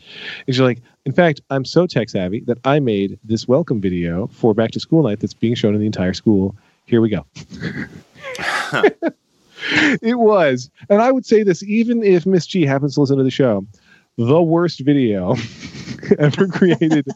And 0.46 0.54
she's 0.54 0.60
like, 0.60 0.80
in 1.04 1.12
fact, 1.12 1.40
I'm 1.50 1.64
so 1.64 1.86
tech 1.86 2.08
savvy 2.08 2.40
that 2.42 2.58
I 2.64 2.78
made 2.78 3.18
this 3.24 3.48
welcome 3.48 3.80
video 3.80 4.28
for 4.28 4.54
back 4.54 4.70
to 4.72 4.80
school 4.80 5.02
night 5.02 5.18
that's 5.18 5.34
being 5.34 5.56
shown 5.56 5.74
in 5.74 5.80
the 5.80 5.86
entire 5.86 6.14
school. 6.14 6.54
Here 6.86 7.00
we 7.00 7.08
go. 7.08 7.26
it 10.02 10.18
was. 10.18 10.70
And 10.88 11.02
I 11.02 11.10
would 11.10 11.26
say 11.26 11.42
this 11.42 11.64
even 11.64 12.04
if 12.04 12.26
Miss 12.26 12.46
G 12.46 12.64
happens 12.64 12.94
to 12.94 13.00
listen 13.00 13.18
to 13.18 13.24
the 13.24 13.30
show, 13.30 13.66
the 14.18 14.42
worst 14.42 14.80
video 14.80 15.34
ever 16.18 16.46
created 16.48 17.06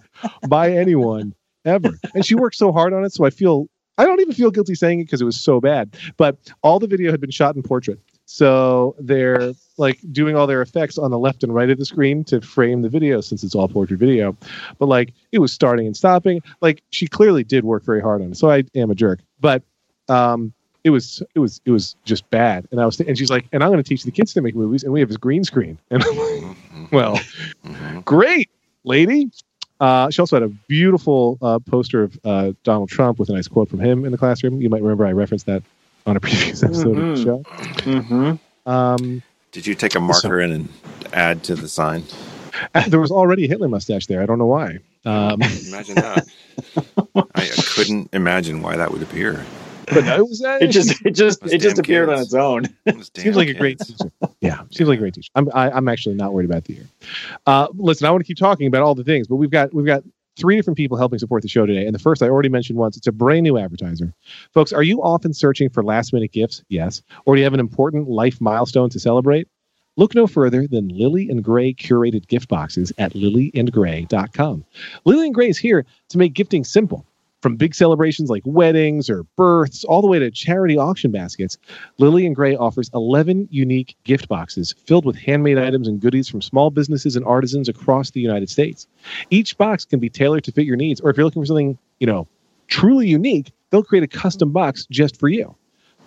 by 0.48 0.72
anyone 0.72 1.34
ever. 1.64 1.90
And 2.14 2.24
she 2.24 2.34
worked 2.34 2.56
so 2.56 2.72
hard 2.72 2.92
on 2.92 3.04
it. 3.04 3.12
So 3.12 3.24
I 3.24 3.30
feel, 3.30 3.68
I 3.98 4.04
don't 4.04 4.20
even 4.20 4.34
feel 4.34 4.50
guilty 4.50 4.74
saying 4.74 5.00
it 5.00 5.04
because 5.04 5.20
it 5.20 5.24
was 5.24 5.40
so 5.40 5.60
bad. 5.60 5.96
But 6.16 6.36
all 6.62 6.78
the 6.78 6.86
video 6.86 7.10
had 7.10 7.20
been 7.20 7.30
shot 7.30 7.56
in 7.56 7.62
portrait. 7.62 7.98
So 8.26 8.96
they're 8.98 9.52
like 9.76 10.00
doing 10.10 10.34
all 10.34 10.46
their 10.46 10.62
effects 10.62 10.96
on 10.96 11.10
the 11.10 11.18
left 11.18 11.42
and 11.42 11.54
right 11.54 11.68
of 11.68 11.78
the 11.78 11.84
screen 11.84 12.24
to 12.24 12.40
frame 12.40 12.80
the 12.82 12.88
video 12.88 13.20
since 13.20 13.44
it's 13.44 13.54
all 13.54 13.68
portrait 13.68 14.00
video. 14.00 14.34
But 14.78 14.86
like 14.86 15.12
it 15.32 15.40
was 15.40 15.52
starting 15.52 15.86
and 15.86 15.96
stopping. 15.96 16.40
Like 16.62 16.82
she 16.90 17.06
clearly 17.06 17.44
did 17.44 17.64
work 17.64 17.84
very 17.84 18.00
hard 18.00 18.22
on 18.22 18.32
it. 18.32 18.36
So 18.36 18.50
I 18.50 18.64
am 18.74 18.90
a 18.90 18.94
jerk. 18.94 19.20
But 19.40 19.62
um 20.08 20.52
it 20.84 20.90
was 20.90 21.22
it 21.34 21.38
was 21.38 21.60
it 21.66 21.70
was 21.70 21.96
just 22.04 22.28
bad. 22.30 22.66
And 22.70 22.80
I 22.80 22.86
was 22.86 22.98
and 23.00 23.16
she's 23.16 23.30
like, 23.30 23.46
and 23.52 23.62
I'm 23.62 23.70
going 23.70 23.82
to 23.82 23.88
teach 23.88 24.04
the 24.04 24.10
kids 24.10 24.32
to 24.34 24.42
make 24.42 24.54
movies, 24.54 24.84
and 24.84 24.92
we 24.92 25.00
have 25.00 25.08
this 25.08 25.16
green 25.18 25.44
screen. 25.44 25.78
And 25.90 26.02
I'm 26.04 26.16
like, 26.16 26.56
well, 26.92 27.16
Mhm. 27.64 28.04
great, 28.04 28.50
lady. 28.84 29.30
Uh, 29.80 30.08
she 30.10 30.20
also 30.22 30.36
had 30.36 30.42
a 30.44 30.48
beautiful 30.68 31.36
uh, 31.42 31.58
poster 31.58 32.04
of 32.04 32.18
uh, 32.24 32.52
Donald 32.62 32.88
Trump 32.88 33.18
with 33.18 33.28
a 33.28 33.32
nice 33.32 33.48
quote 33.48 33.68
from 33.68 33.80
him 33.80 34.04
in 34.04 34.12
the 34.12 34.18
classroom. 34.18 34.60
You 34.60 34.70
might 34.70 34.82
remember 34.82 35.04
I 35.06 35.12
referenced 35.12 35.46
that 35.46 35.62
on 36.06 36.16
a 36.16 36.20
previous 36.26 36.62
episode 36.62 36.96
of 36.96 36.96
the 36.96 37.02
Mhm. 37.02 37.24
show. 37.24 37.42
Mm-hmm. 37.90 38.70
Um, 38.70 39.22
Did 39.52 39.66
you 39.66 39.74
take 39.74 39.94
a 39.94 40.00
marker 40.00 40.40
in 40.40 40.52
and 40.52 40.68
add 41.12 41.42
to 41.44 41.54
the 41.54 41.68
sign? 41.68 42.04
there 42.88 43.00
was 43.00 43.10
already 43.10 43.44
a 43.44 43.48
Hitler 43.48 43.68
mustache 43.68 44.06
there. 44.06 44.22
I 44.22 44.26
don't 44.26 44.38
know 44.38 44.46
why. 44.46 44.78
Um, 45.04 45.42
Imagine 45.42 45.96
that. 45.96 46.26
I, 47.34 47.42
I 47.42 47.62
couldn't 47.74 48.08
imagine 48.12 48.62
why 48.62 48.76
that 48.76 48.90
would 48.92 49.02
appear. 49.02 49.44
But 49.86 50.04
it 50.06 50.22
was. 50.26 50.42
Uh, 50.42 50.58
It 50.60 50.68
just 50.68 51.04
it 51.04 51.12
just 51.12 51.40
Those 51.40 51.52
it 51.52 51.60
just 51.60 51.76
damn 51.76 51.84
appeared 51.84 52.08
on 52.08 52.20
its 52.20 52.34
own. 52.34 52.64
Those 52.84 52.94
seems 52.94 53.10
damn 53.10 53.34
like 53.34 53.48
a 53.48 53.54
great 53.54 53.78
teacher. 53.78 54.10
Yeah, 54.40 54.62
seems 54.70 54.88
like 54.88 54.98
a 54.98 55.00
great 55.00 55.14
teacher. 55.14 55.30
I'm 55.34 55.48
I, 55.54 55.70
I'm 55.70 55.88
actually 55.88 56.14
not 56.14 56.32
worried 56.32 56.48
about 56.48 56.64
the 56.64 56.74
year. 56.74 56.86
Uh, 57.46 57.68
listen, 57.74 58.06
I 58.06 58.10
want 58.10 58.22
to 58.22 58.26
keep 58.26 58.36
talking 58.38 58.66
about 58.66 58.82
all 58.82 58.94
the 58.94 59.04
things, 59.04 59.26
but 59.26 59.36
we've 59.36 59.50
got 59.50 59.72
we've 59.74 59.86
got 59.86 60.02
three 60.36 60.56
different 60.56 60.76
people 60.76 60.96
helping 60.96 61.18
support 61.18 61.42
the 61.42 61.48
show 61.48 61.64
today. 61.66 61.86
And 61.86 61.94
the 61.94 61.98
first 61.98 62.22
I 62.22 62.28
already 62.28 62.48
mentioned 62.48 62.78
once. 62.78 62.96
It's 62.96 63.06
a 63.06 63.12
brand 63.12 63.44
new 63.44 63.56
advertiser, 63.58 64.12
folks. 64.52 64.72
Are 64.72 64.82
you 64.82 65.02
often 65.02 65.32
searching 65.32 65.68
for 65.70 65.82
last 65.84 66.12
minute 66.12 66.32
gifts? 66.32 66.62
Yes. 66.68 67.02
Or 67.24 67.34
do 67.34 67.40
you 67.40 67.44
have 67.44 67.54
an 67.54 67.60
important 67.60 68.08
life 68.08 68.40
milestone 68.40 68.90
to 68.90 68.98
celebrate? 69.00 69.48
Look 69.96 70.12
no 70.14 70.26
further 70.26 70.66
than 70.66 70.88
Lily 70.88 71.28
and 71.30 71.44
Grey 71.44 71.72
curated 71.72 72.26
gift 72.26 72.48
boxes 72.48 72.92
at 72.98 73.12
lilyandgrey.com. 73.12 74.64
Lily 75.04 75.26
and 75.26 75.34
Grey 75.34 75.48
is 75.48 75.58
here 75.58 75.86
to 76.08 76.18
make 76.18 76.32
gifting 76.34 76.64
simple. 76.64 77.06
From 77.44 77.56
big 77.56 77.74
celebrations 77.74 78.30
like 78.30 78.42
weddings 78.46 79.10
or 79.10 79.24
births, 79.36 79.84
all 79.84 80.00
the 80.00 80.08
way 80.08 80.18
to 80.18 80.30
charity 80.30 80.78
auction 80.78 81.10
baskets, 81.10 81.58
Lily 81.98 82.24
and 82.24 82.34
Grey 82.34 82.56
offers 82.56 82.90
11 82.94 83.48
unique 83.50 83.98
gift 84.04 84.28
boxes 84.28 84.74
filled 84.86 85.04
with 85.04 85.14
handmade 85.14 85.58
items 85.58 85.86
and 85.86 86.00
goodies 86.00 86.26
from 86.26 86.40
small 86.40 86.70
businesses 86.70 87.16
and 87.16 87.26
artisans 87.26 87.68
across 87.68 88.12
the 88.12 88.20
United 88.22 88.48
States. 88.48 88.86
Each 89.28 89.58
box 89.58 89.84
can 89.84 90.00
be 90.00 90.08
tailored 90.08 90.44
to 90.44 90.52
fit 90.52 90.64
your 90.64 90.76
needs, 90.76 91.02
or 91.02 91.10
if 91.10 91.18
you're 91.18 91.26
looking 91.26 91.42
for 91.42 91.46
something, 91.46 91.76
you 92.00 92.06
know, 92.06 92.26
truly 92.68 93.08
unique, 93.08 93.52
they'll 93.68 93.82
create 93.82 94.04
a 94.04 94.08
custom 94.08 94.50
box 94.50 94.86
just 94.90 95.20
for 95.20 95.28
you. 95.28 95.54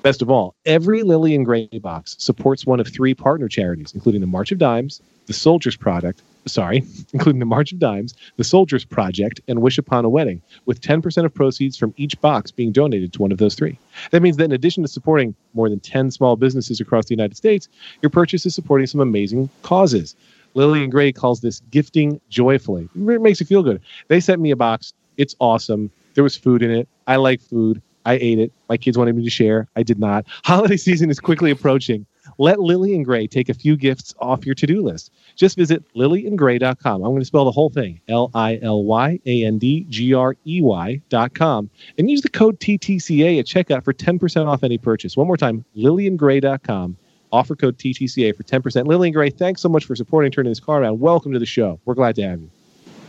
Best 0.01 0.23
of 0.23 0.31
all, 0.31 0.55
every 0.65 1.03
Lily 1.03 1.35
and 1.35 1.45
Grey 1.45 1.67
box 1.67 2.15
supports 2.17 2.65
one 2.65 2.79
of 2.79 2.87
three 2.87 3.13
partner 3.13 3.47
charities, 3.47 3.91
including 3.93 4.21
the 4.21 4.25
March 4.25 4.51
of 4.51 4.57
Dimes, 4.57 5.03
the 5.27 5.33
Soldiers 5.33 5.75
Product, 5.75 6.19
sorry, 6.47 6.83
including 7.13 7.39
the 7.39 7.45
March 7.45 7.71
of 7.71 7.79
Dimes, 7.79 8.13
the 8.37 8.43
Soldiers 8.43 8.85
Project, 8.85 9.39
and 9.47 9.61
Wish 9.61 9.77
Upon 9.77 10.05
a 10.05 10.09
Wedding, 10.09 10.41
with 10.65 10.81
10% 10.81 11.25
of 11.25 11.33
proceeds 11.33 11.77
from 11.77 11.93
each 11.97 12.19
box 12.21 12.51
being 12.51 12.71
donated 12.71 13.13
to 13.13 13.21
one 13.21 13.31
of 13.31 13.37
those 13.37 13.55
three. 13.55 13.77
That 14.11 14.21
means 14.21 14.37
that 14.37 14.45
in 14.45 14.51
addition 14.51 14.83
to 14.83 14.89
supporting 14.89 15.35
more 15.53 15.69
than 15.69 15.79
10 15.79 16.11
small 16.11 16.35
businesses 16.35 16.79
across 16.79 17.05
the 17.05 17.15
United 17.15 17.35
States, 17.35 17.67
your 18.01 18.09
purchase 18.09 18.45
is 18.45 18.55
supporting 18.55 18.87
some 18.87 19.01
amazing 19.01 19.49
causes. 19.63 20.15
Lily 20.53 20.83
and 20.83 20.91
Grey 20.91 21.11
calls 21.11 21.41
this 21.41 21.61
gifting 21.71 22.19
joyfully. 22.29 22.89
It 22.95 23.21
makes 23.21 23.39
you 23.39 23.45
feel 23.45 23.63
good. 23.63 23.81
They 24.07 24.19
sent 24.19 24.41
me 24.41 24.51
a 24.51 24.55
box. 24.55 24.93
It's 25.17 25.35
awesome. 25.39 25.91
There 26.15 26.23
was 26.23 26.35
food 26.35 26.63
in 26.63 26.71
it. 26.71 26.87
I 27.05 27.17
like 27.17 27.41
food. 27.41 27.81
I 28.05 28.13
ate 28.13 28.39
it. 28.39 28.51
My 28.69 28.77
kids 28.77 28.97
wanted 28.97 29.15
me 29.15 29.23
to 29.23 29.29
share. 29.29 29.67
I 29.75 29.83
did 29.83 29.99
not. 29.99 30.25
Holiday 30.43 30.77
season 30.77 31.09
is 31.09 31.19
quickly 31.19 31.51
approaching. 31.51 32.05
Let 32.39 32.59
Lily 32.59 32.93
and 32.95 33.03
Grey 33.03 33.25
take 33.27 33.49
a 33.49 33.53
few 33.53 33.75
gifts 33.75 34.13
off 34.19 34.45
your 34.45 34.53
to-do 34.55 34.81
list. 34.83 35.11
Just 35.35 35.57
visit 35.57 35.83
lilyandgrey.com. 35.95 36.95
I'm 36.95 37.01
going 37.09 37.19
to 37.19 37.25
spell 37.25 37.45
the 37.45 37.51
whole 37.51 37.69
thing, 37.69 37.99
L-I-L-Y-A-N-D-G-R-E-Y 38.07 41.01
dot 41.09 41.33
com, 41.33 41.69
and 41.97 42.09
use 42.11 42.21
the 42.21 42.29
code 42.29 42.59
TTCA 42.59 43.39
at 43.39 43.45
checkout 43.45 43.83
for 43.83 43.93
10% 43.93 44.47
off 44.47 44.63
any 44.63 44.77
purchase. 44.77 45.17
One 45.17 45.27
more 45.27 45.37
time, 45.37 45.65
lilyandgrey.com. 45.75 46.97
Offer 47.31 47.55
code 47.57 47.77
TTCA 47.77 48.35
for 48.35 48.43
10%. 48.43 48.87
Lily 48.87 49.09
and 49.09 49.15
Grey, 49.15 49.29
thanks 49.29 49.61
so 49.61 49.67
much 49.67 49.83
for 49.85 49.95
supporting 49.95 50.31
turning 50.31 50.51
this 50.51 50.59
car 50.61 50.81
around. 50.81 50.99
Welcome 50.99 51.33
to 51.33 51.39
the 51.39 51.45
show. 51.45 51.79
We're 51.85 51.93
glad 51.95 52.15
to 52.15 52.21
have 52.23 52.39
you. 52.39 52.49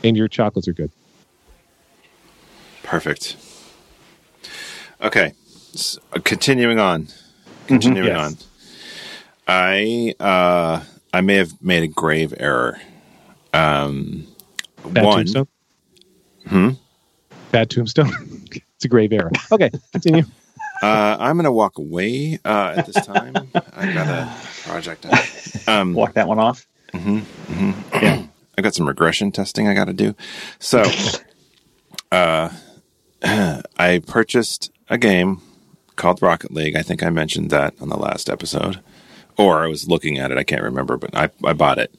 And 0.03 0.17
your 0.17 0.27
chocolates 0.29 0.67
are 0.69 0.73
good. 0.73 0.91
Perfect. 2.83 3.37
Okay, 5.03 5.35
S- 5.75 5.99
uh, 6.13 6.19
continuing 6.25 6.79
on. 6.81 7.07
Continuing 7.69 8.09
Yes. 8.09 8.19
on. 8.19 8.37
I 9.49 10.15
uh, 10.21 10.85
I 11.13 11.21
may 11.23 11.37
have 11.37 11.61
made 11.63 11.83
a 11.83 11.89
grave 11.89 12.35
error. 12.37 12.79
Um, 13.55 14.27
Bad 14.85 15.05
one, 15.05 15.17
tombstone? 15.17 15.49
Hmm? 16.47 16.69
Bad 17.51 17.71
tombstone? 17.71 18.13
it's 18.77 18.85
a 18.85 18.89
grave 18.89 19.13
error. 19.13 19.31
Okay, 19.51 19.71
continue. 19.93 20.25
uh, 20.83 21.17
I'm 21.19 21.37
going 21.37 21.45
to 21.45 21.53
walk 21.53 21.79
away 21.79 22.39
uh, 22.45 22.75
at 22.77 22.87
this 22.87 23.05
time. 23.05 23.35
I 23.75 23.93
got 23.93 24.07
a 24.09 24.37
project. 24.69 25.07
Um, 25.67 25.95
Walk 25.95 26.15
that 26.15 26.29
one 26.29 26.39
off. 26.39 26.67
Mhm. 26.93 27.23
Mhm. 27.47 28.03
Yeah. 28.03 28.23
I 28.59 28.61
got 28.63 28.75
some 28.75 28.87
regression 28.89 29.31
testing 29.33 29.69
I 29.69 29.75
got 29.75 29.87
to 29.87 29.93
do. 29.93 30.15
So, 30.59 30.85
uh, 32.13 32.51
I 33.79 34.03
purchased 34.07 34.71
a 34.89 34.99
game 34.99 35.41
called 35.97 36.21
Rocket 36.23 36.53
League. 36.53 36.77
I 36.77 36.83
think 36.83 37.03
I 37.03 37.11
mentioned 37.11 37.51
that 37.51 37.75
on 37.81 37.89
the 37.89 37.97
last 37.97 38.29
episode, 38.29 38.81
or 39.39 39.63
I 39.63 39.69
was 39.69 39.89
looking 39.89 40.19
at 40.19 40.31
it. 40.31 40.37
I 40.37 40.45
can't 40.45 40.63
remember, 40.63 40.97
but 40.97 41.17
I, 41.17 41.31
I 41.45 41.53
bought 41.55 41.79
it. 41.79 41.95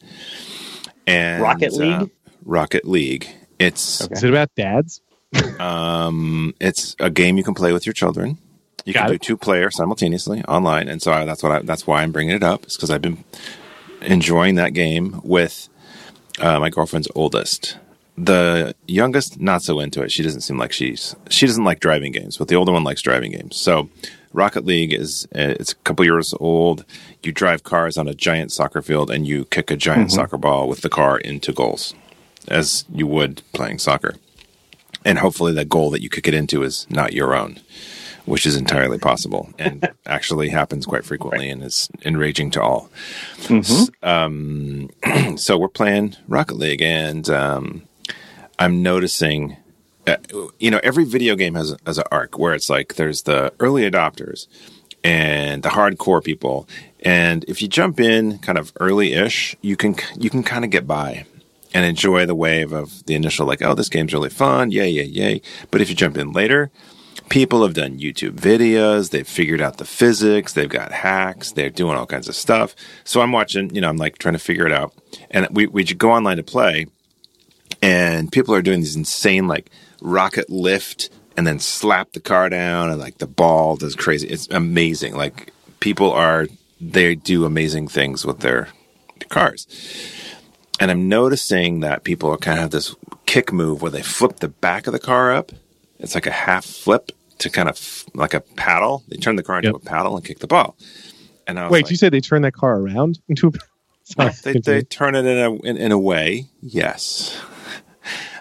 And 1.08 1.41
Rocket 1.41 1.74
uh, 1.74 1.77
League? 1.77 2.12
Rocket 2.46 2.86
League. 2.86 3.27
It's 3.58 4.03
Okay. 4.03 4.13
Is 4.13 4.24
it 4.24 4.29
about 4.29 4.53
dads? 4.55 5.01
um, 5.60 6.53
it's 6.60 6.96
a 7.00 7.10
game 7.10 7.38
you 7.38 7.43
can 7.43 7.53
play 7.53 7.74
with 7.74 7.86
your 7.86 7.93
children. 7.93 8.38
You 8.86 8.93
Got 8.93 9.01
can 9.03 9.12
do 9.12 9.17
two 9.17 9.38
player 9.38 9.69
simultaneously 9.69 10.43
online, 10.46 10.88
and 10.88 11.01
so 11.01 11.12
I, 11.12 11.25
that's 11.25 11.43
what 11.43 11.51
I, 11.51 11.60
that's 11.60 11.86
why 11.86 12.01
I'm 12.01 12.12
bringing 12.12 12.36
it 12.36 12.43
up. 12.43 12.65
Is 12.65 12.75
because 12.75 12.89
I've 12.89 13.01
been 13.01 13.24
enjoying 14.01 14.55
that 14.55 14.74
game 14.74 15.22
with 15.24 15.69
uh, 16.39 16.60
my 16.60 16.69
girlfriend's 16.69 17.08
oldest. 17.15 17.77
The 18.17 18.75
youngest, 18.88 19.39
not 19.39 19.62
so 19.62 19.79
into 19.79 20.01
it. 20.01 20.12
She 20.12 20.24
doesn't 20.24 20.41
seem 20.41 20.58
like 20.58 20.72
she's 20.72 21.15
she 21.29 21.46
doesn't 21.46 21.63
like 21.63 21.79
driving 21.79 22.12
games, 22.12 22.38
but 22.38 22.48
the 22.48 22.55
older 22.55 22.72
one 22.72 22.84
likes 22.84 23.01
driving 23.01 23.31
games. 23.31 23.55
So, 23.55 23.89
Rocket 24.33 24.65
League 24.65 24.93
is 24.93 25.27
uh, 25.36 25.55
it's 25.59 25.71
a 25.71 25.75
couple 25.75 26.05
years 26.05 26.33
old. 26.39 26.86
You 27.24 27.31
drive 27.31 27.63
cars 27.63 27.98
on 27.98 28.07
a 28.07 28.13
giant 28.13 28.51
soccer 28.51 28.81
field, 28.81 29.09
and 29.09 29.27
you 29.27 29.45
kick 29.45 29.71
a 29.71 29.77
giant 29.77 30.12
soccer 30.12 30.38
ball 30.38 30.67
with 30.67 30.81
the 30.81 30.89
car 30.89 31.17
into 31.17 31.51
goals, 31.51 31.93
as 32.48 32.86
you 32.93 33.07
would 33.07 33.41
playing 33.53 33.79
soccer. 33.79 34.15
And 35.05 35.19
hopefully, 35.19 35.53
the 35.53 35.65
goal 35.65 35.89
that 35.91 36.01
you 36.01 36.09
kick 36.09 36.27
it 36.27 36.33
into 36.33 36.63
is 36.63 36.86
not 36.89 37.13
your 37.13 37.33
own, 37.33 37.59
which 38.25 38.45
is 38.45 38.55
entirely 38.55 39.00
possible 39.00 39.50
and 39.59 39.89
actually 40.05 40.50
happens 40.50 40.86
quite 40.86 41.05
frequently 41.05 41.50
and 41.50 41.63
is 41.63 41.89
enraging 42.05 42.51
to 42.51 42.62
all. 42.62 42.89
Um, 44.03 44.89
so 45.38 45.57
we're 45.57 45.69
playing 45.69 46.15
Rocket 46.27 46.57
League, 46.57 46.81
and 46.81 47.29
um, 47.29 47.83
I'm 48.59 48.83
noticing, 48.83 49.57
uh, 50.09 50.47
you 50.59 50.71
know, 50.71 50.79
every 50.83 51.05
video 51.05 51.35
game 51.35 51.55
has 51.55 51.75
has 51.85 51.97
an 51.97 52.05
arc 52.11 52.37
where 52.37 52.53
it's 52.53 52.69
like 52.69 52.95
there's 52.95 53.23
the 53.23 53.53
early 53.59 53.89
adopters 53.89 54.47
and 55.03 55.63
the 55.63 55.69
hardcore 55.69 56.23
people, 56.23 56.67
and 57.01 57.45
if 57.47 57.61
you 57.61 57.67
jump 57.67 57.99
in 57.99 58.39
kind 58.39 58.57
of 58.57 58.73
early-ish, 58.79 59.55
you 59.61 59.75
can 59.75 59.95
you 60.17 60.29
can 60.29 60.43
kind 60.43 60.65
of 60.65 60.71
get 60.71 60.85
by 60.85 61.25
and 61.73 61.85
enjoy 61.85 62.25
the 62.25 62.35
wave 62.35 62.73
of 62.73 63.05
the 63.05 63.15
initial 63.15 63.45
like, 63.45 63.61
oh, 63.61 63.75
this 63.75 63.89
game's 63.89 64.13
really 64.13 64.29
fun, 64.29 64.71
yay, 64.71 64.89
yay, 64.89 65.03
yay. 65.03 65.41
But 65.71 65.81
if 65.81 65.89
you 65.89 65.95
jump 65.95 66.17
in 66.17 66.31
later, 66.31 66.71
people 67.29 67.63
have 67.63 67.75
done 67.75 67.99
YouTube 67.99 68.31
videos, 68.31 69.11
they've 69.11 69.27
figured 69.27 69.61
out 69.61 69.77
the 69.77 69.85
physics, 69.85 70.53
they've 70.53 70.69
got 70.69 70.91
hacks, 70.91 71.51
they're 71.51 71.69
doing 71.69 71.95
all 71.95 72.05
kinds 72.05 72.27
of 72.27 72.35
stuff. 72.35 72.75
So 73.03 73.21
I'm 73.21 73.31
watching, 73.31 73.73
you 73.73 73.81
know, 73.81 73.89
I'm 73.89 73.97
like 73.97 74.17
trying 74.17 74.33
to 74.33 74.39
figure 74.39 74.65
it 74.65 74.71
out. 74.71 74.93
And 75.31 75.47
we 75.51 75.67
we 75.67 75.83
go 75.83 76.11
online 76.11 76.37
to 76.37 76.43
play, 76.43 76.87
and 77.81 78.31
people 78.31 78.53
are 78.55 78.61
doing 78.61 78.79
these 78.79 78.95
insane 78.95 79.47
like 79.47 79.69
rocket 80.01 80.49
lift 80.49 81.09
and 81.37 81.45
then 81.47 81.59
slap 81.59 82.11
the 82.13 82.19
car 82.19 82.49
down 82.49 82.89
and 82.89 82.99
like 82.99 83.17
the 83.19 83.27
ball 83.27 83.75
does 83.75 83.95
crazy. 83.95 84.27
It's 84.27 84.47
amazing. 84.49 85.15
Like 85.15 85.53
people 85.79 86.11
are 86.11 86.47
they 86.81 87.15
do 87.15 87.45
amazing 87.45 87.87
things 87.87 88.25
with 88.25 88.39
their 88.39 88.69
cars. 89.29 89.67
And 90.79 90.89
I'm 90.89 91.09
noticing 91.09 91.81
that 91.81 92.03
people 92.03 92.29
are 92.29 92.37
kind 92.37 92.57
of 92.57 92.61
have 92.63 92.71
this 92.71 92.95
kick 93.25 93.51
move 93.51 93.81
where 93.81 93.91
they 93.91 94.01
flip 94.01 94.37
the 94.37 94.47
back 94.47 94.87
of 94.87 94.93
the 94.93 94.99
car 94.99 95.33
up. 95.33 95.51
It's 95.99 96.15
like 96.15 96.25
a 96.25 96.31
half 96.31 96.63
flip 96.65 97.11
to 97.39 97.49
kind 97.49 97.67
of 97.67 98.05
like 98.13 98.33
a 98.33 98.39
paddle. 98.39 99.03
They 99.09 99.17
turn 99.17 99.35
the 99.35 99.43
car 99.43 99.57
into 99.57 99.69
Yep. 99.69 99.75
a 99.75 99.85
paddle 99.85 100.15
and 100.15 100.25
kick 100.25 100.39
the 100.39 100.47
ball. 100.47 100.77
And 101.47 101.59
I 101.59 101.63
was 101.63 101.71
Wait, 101.71 101.83
like, 101.85 101.91
you 101.91 101.97
said 101.97 102.13
they 102.13 102.21
turn 102.21 102.43
that 102.43 102.53
car 102.53 102.77
around 102.77 103.19
into 103.27 103.47
a. 103.47 103.51
Sorry, 104.03 104.31
they, 104.43 104.53
they 104.59 104.81
turn 104.81 105.13
it 105.15 105.25
in 105.25 105.37
a 105.37 105.53
in, 105.67 105.77
in 105.77 105.91
a 105.91 105.99
way, 105.99 106.47
yes. 106.61 107.39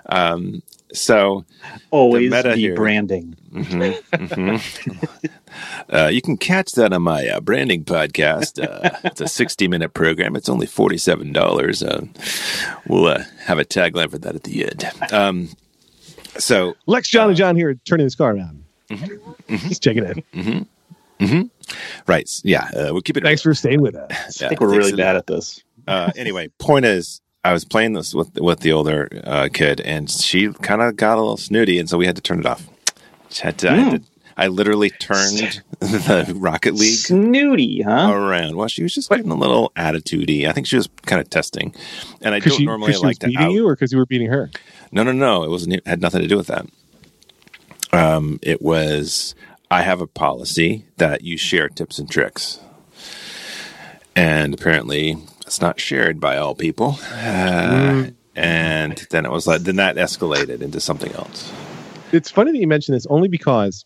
Um, 0.07 0.63
so 0.93 1.45
Always 1.91 2.31
meta 2.31 2.55
be 2.55 2.61
here. 2.61 2.75
branding. 2.75 3.37
uh, 5.91 6.09
you 6.13 6.21
can 6.23 6.37
catch 6.37 6.73
that 6.73 6.93
on 6.93 7.03
my 7.03 7.27
uh, 7.29 7.41
branding 7.41 7.85
podcast. 7.85 8.63
Uh, 8.63 8.91
it's 9.05 9.21
a 9.21 9.29
sixty-minute 9.29 9.95
program. 9.95 10.37
It's 10.37 10.49
only 10.49 10.67
forty-seven 10.67 11.33
dollars. 11.33 11.83
Uh, 11.83 12.07
we'll 12.87 13.07
uh, 13.07 13.25
have 13.45 13.59
a 13.59 13.65
tagline 13.65 14.11
for 14.11 14.19
that 14.19 14.35
at 14.35 14.43
the 14.45 14.65
end. 14.65 14.85
Um, 15.13 15.49
so 16.39 16.75
Lex, 16.87 17.09
John, 17.09 17.29
and 17.29 17.37
John 17.37 17.57
here 17.57 17.75
turning 17.85 18.07
this 18.07 18.15
car 18.15 18.35
around. 18.35 18.65
Just 19.49 19.83
checking 19.83 20.05
in. 20.41 20.69
right, 22.07 22.31
yeah, 22.45 22.65
uh, 22.77 22.89
we'll 22.93 23.03
keep 23.03 23.17
it. 23.17 23.23
Thanks 23.23 23.43
for 23.43 23.55
staying 23.55 23.83
with 23.83 23.97
us. 23.97 24.41
Yeah, 24.41 24.47
I 24.47 24.49
think 24.51 24.61
we're 24.61 24.71
really 24.77 24.93
bad 24.95 25.17
at 25.17 25.27
this. 25.27 25.63
uh, 25.87 26.11
anyway, 26.17 26.49
point 26.59 26.85
is, 26.85 27.21
I 27.45 27.53
was 27.53 27.65
playing 27.65 27.93
this 27.93 28.15
with 28.15 28.35
with 28.41 28.61
the 28.61 28.73
older 28.73 29.09
uh, 29.25 29.49
kid, 29.53 29.81
and 29.81 30.11
she 30.11 30.53
kind 30.53 30.83
of 30.83 30.97
got 30.97 31.19
a 31.19 31.21
little 31.21 31.37
snooty, 31.37 31.79
and 31.79 31.89
so 31.89 31.97
we 31.97 32.07
had 32.07 32.17
to 32.17 32.23
turn 32.23 32.41
it 32.41 32.47
off. 32.47 32.69
Had 33.41 33.59
to, 33.59 33.71
I, 33.71 33.77
had 33.77 34.03
to, 34.03 34.09
I 34.37 34.49
literally 34.49 34.91
turned 34.91 35.63
the 35.81 36.33
Rocket 36.37 36.75
League 36.75 36.99
Snooty, 36.99 37.83
huh? 37.83 38.11
around. 38.13 38.57
Well, 38.57 38.69
she 38.69 38.83
was 38.83 38.95
just 38.95 39.09
getting 39.09 39.31
a 39.31 39.37
little 39.37 39.71
attitudey. 39.77 40.49
I 40.49 40.53
think 40.53 40.67
she 40.67 40.77
was 40.77 40.89
kind 41.07 41.21
of 41.21 41.31
testing, 41.31 41.75
and 42.23 42.35
I 42.35 42.41
don't 42.41 42.57
she, 42.57 42.65
normally 42.65 42.93
she 42.93 42.99
like 42.99 43.07
was 43.07 43.19
to 43.19 43.27
beating 43.29 43.43
out. 43.43 43.53
you, 43.53 43.69
or 43.69 43.75
because 43.75 43.93
you 43.93 43.99
were 43.99 44.07
beating 44.07 44.29
her? 44.29 44.51
No, 44.91 45.03
no, 45.03 45.13
no. 45.13 45.45
It 45.45 45.51
wasn't. 45.51 45.75
It 45.75 45.87
had 45.87 46.01
nothing 46.01 46.23
to 46.23 46.29
do 46.29 46.37
with 46.37 46.49
that. 46.49 46.67
Um, 47.93 48.41
it 48.43 48.61
was. 48.61 49.35
I 49.71 49.83
have 49.83 50.01
a 50.01 50.07
policy 50.07 50.87
that 50.97 51.23
you 51.23 51.37
share 51.37 51.69
tips 51.69 51.99
and 51.99 52.11
tricks, 52.11 52.59
and 54.17 54.55
apparently 54.55 55.19
it's 55.49 55.63
not 55.63 55.81
shared 55.81 56.21
by 56.21 56.37
all 56.37 56.55
people. 56.55 56.99
Uh, 57.11 58.07
And 58.37 58.97
then 59.11 59.25
it 59.25 59.33
was 59.33 59.47
like, 59.47 59.63
then 59.63 59.77
that 59.77 59.97
escalated 59.97 60.61
into 60.61 60.79
something 60.79 61.11
else. 61.13 61.51
It's 62.13 62.31
funny 62.31 62.53
that 62.53 62.59
you 62.59 62.67
mention 62.69 62.93
this, 62.95 63.07
only 63.07 63.29
because, 63.29 63.85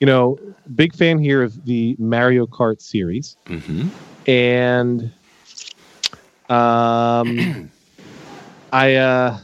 you 0.00 0.06
know, 0.08 0.36
big 0.74 0.92
fan 0.94 1.18
here 1.20 1.42
of 1.44 1.64
the 1.64 1.94
Mario 1.98 2.46
Kart 2.46 2.82
series, 2.82 3.36
hmm 3.46 3.88
and 4.26 5.10
um, 6.50 7.70
I 8.72 8.96
uh, 8.96 9.38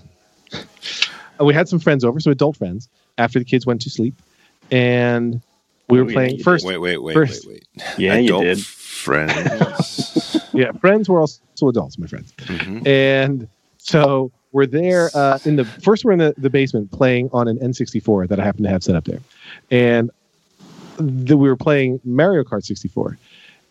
we 1.41 1.55
had 1.55 1.69
some 1.69 1.79
friends 1.79 2.05
over, 2.05 2.19
so 2.21 2.31
adult 2.33 2.57
friends, 2.57 2.89
after 3.19 3.39
the 3.39 3.45
kids 3.45 3.65
went 3.67 3.81
to 3.83 3.91
sleep, 3.91 4.21
and 4.71 5.41
we 5.89 5.99
Oh, 6.01 6.03
were 6.05 6.11
yeah, 6.11 6.15
playing 6.15 6.37
you 6.39 6.45
first. 6.45 6.67
Wait, 6.67 6.79
wait, 6.79 6.99
wait, 6.99 7.15
First- 7.15 7.47
wait, 7.47 7.65
wait. 7.75 7.99
Yeah, 7.99 8.17
you 8.19 8.39
did. 8.43 8.59
Friends. 8.61 10.26
Yeah, 10.63 10.73
friends 10.73 11.09
were 11.09 11.21
also 11.21 11.41
adults, 11.69 11.99
my 11.99 12.07
friends. 12.07 12.33
Mhm. 12.39 12.87
And 12.87 13.49
so 13.79 14.31
we're 14.53 14.67
there 14.67 15.11
uh, 15.15 15.39
in 15.45 15.57
the 15.57 15.65
first 15.65 16.05
we're 16.05 16.13
in 16.13 16.19
the, 16.19 16.35
the 16.39 16.51
basement 16.51 16.91
playing 16.93 17.29
on 17.33 17.47
an 17.49 17.59
N64 17.59 18.29
that 18.29 18.41
I 18.41 18.45
happen 18.45 18.63
to 18.65 18.69
have 18.71 18.83
set 18.83 18.97
up 18.97 19.05
there. 19.05 19.21
And 19.71 20.11
the, 20.99 21.37
we 21.37 21.49
were 21.49 21.57
playing 21.57 22.01
Mario 22.05 22.43
Kart 22.43 22.65
64. 22.65 23.19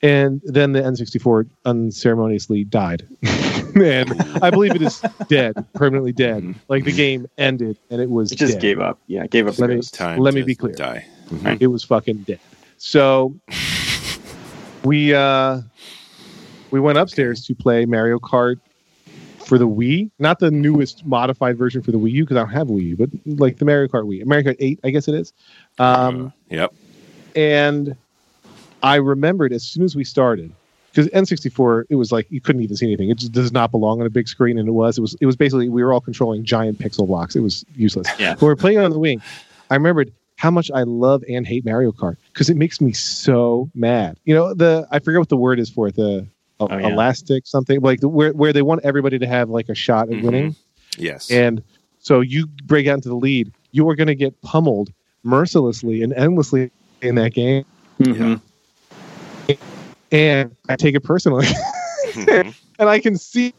And 0.04 0.42
then 0.44 0.74
the 0.74 0.82
N64 0.82 1.48
unceremoniously 1.66 2.64
died. 2.66 3.08
and 3.76 4.12
I 4.44 4.52
believe 4.52 4.76
it 4.76 4.82
is 4.84 5.02
dead, 5.28 5.56
permanently 5.74 6.12
dead. 6.12 6.54
Like 6.68 6.84
the 6.84 6.92
game 6.92 7.26
ended 7.40 7.78
and 7.90 8.00
it 8.00 8.10
was 8.12 8.32
It 8.32 8.36
just 8.36 8.54
dead. 8.54 8.62
gave 8.62 8.80
up. 8.80 9.00
Yeah, 9.08 9.24
it 9.24 9.32
gave 9.32 9.48
up 9.48 9.56
the 9.56 9.62
Let 9.62 9.70
me- 9.72 9.82
Time 9.82 10.20
Let 10.20 10.34
me 10.36 10.44
be 10.44 10.54
clear. 10.54 10.74
Die. 10.76 11.06
Mhm. 11.30 11.58
It 11.60 11.68
was 11.68 11.84
fucking 11.84 12.18
dead. 12.28 12.40
So 12.78 13.36
we 14.84 15.14
uh 15.16 15.62
we 16.72 16.80
went 16.80 16.98
upstairs 16.98 17.46
to 17.46 17.56
play 17.56 17.86
Mario 17.86 18.20
Kart 18.20 18.58
for 19.46 19.58
the 19.58 19.68
Wii, 19.68 20.10
not 20.20 20.40
the 20.40 20.50
newest 20.50 21.06
modified 21.06 21.58
version 21.58 21.82
for 21.84 21.92
the 21.92 22.00
Wii 22.00 22.12
U 22.14 22.24
because 22.24 22.38
I 22.38 22.40
don't 22.42 22.50
have 22.50 22.70
a 22.70 22.74
Wii 22.74 22.84
U, 22.90 22.98
but 22.98 23.10
like 23.40 23.58
the 23.58 23.66
Mario 23.66 23.88
Kart 23.88 24.06
Wii, 24.06 24.26
Mario 24.26 24.52
Kart 24.52 24.56
8, 24.60 24.80
I 24.84 24.90
guess 24.90 25.08
it 25.08 25.16
is. 25.16 25.34
Um, 25.78 26.28
Uh, 26.28 26.30
yep. 26.50 26.74
and 27.36 27.96
I 28.82 28.96
remembered 28.96 29.54
as 29.54 29.64
soon 29.64 29.84
as 29.84 29.96
we 29.96 30.04
started 30.04 30.52
because 30.92 31.08
N64 31.10 31.84
it 31.90 31.96
was 31.96 32.12
like 32.12 32.26
you 32.30 32.40
couldn't 32.42 32.62
even 32.64 32.76
see 32.76 32.86
anything. 32.86 33.10
It 33.10 33.18
just 33.18 33.32
does 33.34 33.52
not 33.52 33.70
belong 33.72 34.00
on 34.00 34.08
a 34.08 34.10
big 34.10 34.28
screen, 34.28 34.58
and 34.58 34.68
it 34.68 34.72
was 34.72 34.98
it 34.98 35.02
was 35.02 35.16
it 35.22 35.26
was 35.26 35.36
basically 35.36 35.70
we 35.70 35.84
were 35.84 35.92
all 35.94 36.02
controlling 36.02 36.44
giant 36.46 36.80
pixel 36.80 37.06
blocks. 37.06 37.36
It 37.36 37.42
was 37.42 37.66
useless. 37.76 38.08
Yeah. 38.20 38.30
When 38.36 38.42
we 38.42 38.48
were 38.48 38.56
playing 38.56 38.80
on 38.80 38.90
the 38.92 39.00
Wii, 39.00 39.22
I 39.70 39.76
remembered 39.76 40.12
how 40.38 40.52
much 40.52 40.70
I 40.72 40.84
love 40.84 41.24
and 41.30 41.46
hate 41.48 41.66
Mario 41.66 41.92
Kart 41.92 42.18
because 42.34 42.50
it 42.50 42.58
makes 42.58 42.80
me 42.82 42.94
so 42.94 43.70
mad. 43.76 44.18
You 44.26 44.36
know 44.36 44.54
the 44.54 44.88
I 44.92 45.00
forget 45.00 45.20
what 45.20 45.30
the 45.30 45.38
word 45.38 45.60
is 45.60 45.70
for 45.70 45.88
it, 45.88 45.96
the 45.96 46.28
Oh, 46.60 46.68
yeah. 46.70 46.88
elastic 46.88 47.46
something 47.46 47.82
like 47.82 48.00
where 48.02 48.32
where 48.32 48.54
they 48.54 48.62
want 48.62 48.82
everybody 48.86 49.20
to 49.20 49.28
have 49.28 49.50
like 49.50 49.68
a 49.68 49.76
shot 49.76 50.10
at 50.10 50.16
Mhm. 50.16 50.22
winning. 50.24 50.56
Yes. 50.98 51.30
And 51.30 51.62
so 52.00 52.22
you 52.22 52.48
break 52.64 52.88
out 52.88 52.96
into 52.96 53.10
the 53.10 53.16
lead, 53.16 53.52
you 53.72 53.88
are 53.90 53.96
going 53.96 54.08
to 54.08 54.16
get 54.16 54.40
pummeled 54.42 54.92
mercilessly 55.24 56.02
and 56.02 56.14
endlessly 56.14 56.72
in 57.02 57.16
that 57.16 57.34
game. 57.34 57.66
Mhm. 58.00 58.40
And 60.12 60.56
I 60.70 60.76
take 60.76 60.96
it 60.96 61.02
personally. 61.02 61.46
Mhm. 62.16 62.56
and 62.80 62.88
I 62.90 63.00
can 63.00 63.18
see 63.18 63.54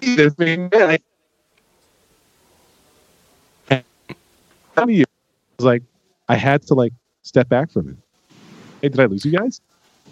this 0.00 0.34
being 0.34 0.68
I 0.72 0.98
How 4.74 4.84
do 4.86 4.92
you? 4.92 5.04
I 5.04 5.54
was 5.58 5.66
like, 5.66 5.82
I 6.28 6.34
had 6.36 6.62
to 6.68 6.74
like 6.74 6.92
step 7.22 7.48
back 7.48 7.70
from 7.70 7.90
it. 7.90 7.96
Hey, 8.80 8.88
did 8.88 8.98
I 8.98 9.04
lose 9.04 9.24
you 9.24 9.30
guys? 9.30 9.60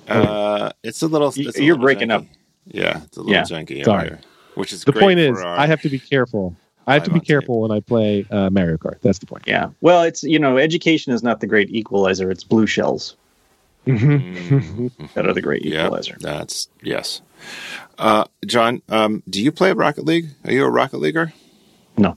Uh, 0.08 0.70
it's 0.82 1.02
a 1.02 1.06
little. 1.06 1.32
You- 1.34 1.48
It's 1.48 1.58
a 1.58 1.62
you're 1.64 1.74
little 1.74 1.84
breaking 1.84 2.08
janky. 2.08 2.12
up. 2.14 2.24
Yeah, 2.66 3.02
it's 3.04 3.16
a 3.16 3.20
little 3.20 3.32
Yeah. 3.32 3.42
janky. 3.42 3.84
Sorry. 3.84 4.08
here, 4.08 4.20
which 4.54 4.72
is 4.72 4.84
The 4.84 4.92
great 4.92 5.02
point 5.02 5.20
is, 5.20 5.38
our- 5.40 5.58
I 5.58 5.66
have 5.66 5.80
to 5.82 5.88
be 5.88 5.98
careful. 5.98 6.54
I 6.86 6.94
have 6.94 7.04
to 7.04 7.10
be 7.10 7.14
on 7.14 7.20
tape. 7.20 7.26
careful 7.28 7.60
when 7.60 7.70
I 7.70 7.80
play 7.80 8.26
uh, 8.30 8.50
Mario 8.50 8.76
Kart. 8.76 9.00
That's 9.02 9.18
the 9.18 9.26
point. 9.26 9.44
Yeah. 9.46 9.68
Well, 9.80 10.02
it's 10.02 10.22
you 10.24 10.38
know, 10.38 10.56
education 10.58 11.12
is 11.12 11.22
not 11.22 11.40
the 11.40 11.46
great 11.46 11.70
equalizer. 11.70 12.30
It's 12.30 12.42
blue 12.44 12.66
shells 12.66 13.16
Mm, 13.86 14.90
that 15.14 15.26
are 15.26 15.32
the 15.32 15.40
great 15.40 15.64
yeah, 15.64 15.84
equalizer. 15.86 16.16
that's 16.20 16.68
yes. 16.82 17.22
Uh, 17.98 18.24
John, 18.46 18.82
um, 18.88 19.22
do 19.28 19.42
you 19.42 19.50
play 19.52 19.72
Rocket 19.72 20.04
League? 20.04 20.26
Are 20.44 20.52
you 20.52 20.64
a 20.64 20.70
Rocket 20.70 20.98
Leaguer? 20.98 21.32
No. 21.96 22.16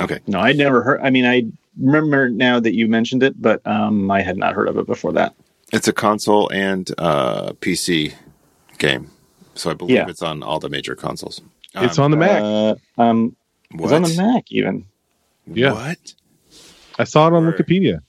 Okay. 0.00 0.20
No, 0.26 0.38
I'd 0.40 0.56
never 0.56 0.82
heard. 0.82 1.00
I 1.02 1.10
mean, 1.10 1.26
I 1.26 1.46
remember 1.80 2.28
now 2.28 2.60
that 2.60 2.74
you 2.74 2.86
mentioned 2.88 3.22
it, 3.22 3.40
but 3.40 3.64
um, 3.66 4.10
I 4.10 4.22
had 4.22 4.36
not 4.36 4.54
heard 4.54 4.68
of 4.68 4.76
it 4.78 4.86
before 4.86 5.12
that. 5.14 5.34
It's 5.72 5.88
a 5.88 5.92
console 5.92 6.48
and 6.52 6.90
uh, 6.98 7.52
PC 7.60 8.14
game, 8.78 9.10
so 9.54 9.70
I 9.70 9.74
believe 9.74 9.96
Yeah. 9.96 10.08
it's 10.08 10.22
on 10.22 10.42
all 10.42 10.58
the 10.58 10.68
major 10.68 10.94
consoles. 10.94 11.40
It's 11.74 11.98
Um, 11.98 12.04
on 12.06 12.10
the 12.10 12.16
Mac. 12.16 12.42
Uh, 12.42 12.74
um, 13.00 13.36
What? 13.72 13.84
it's 13.84 13.92
on 13.92 14.02
the 14.02 14.22
Mac 14.34 14.44
even. 14.50 14.84
Yeah. 15.46 15.72
What? 15.72 16.14
I 16.98 17.04
saw 17.04 17.28
it 17.28 17.32
on 17.32 17.44
Word. 17.44 17.56
Wikipedia. 17.56 18.00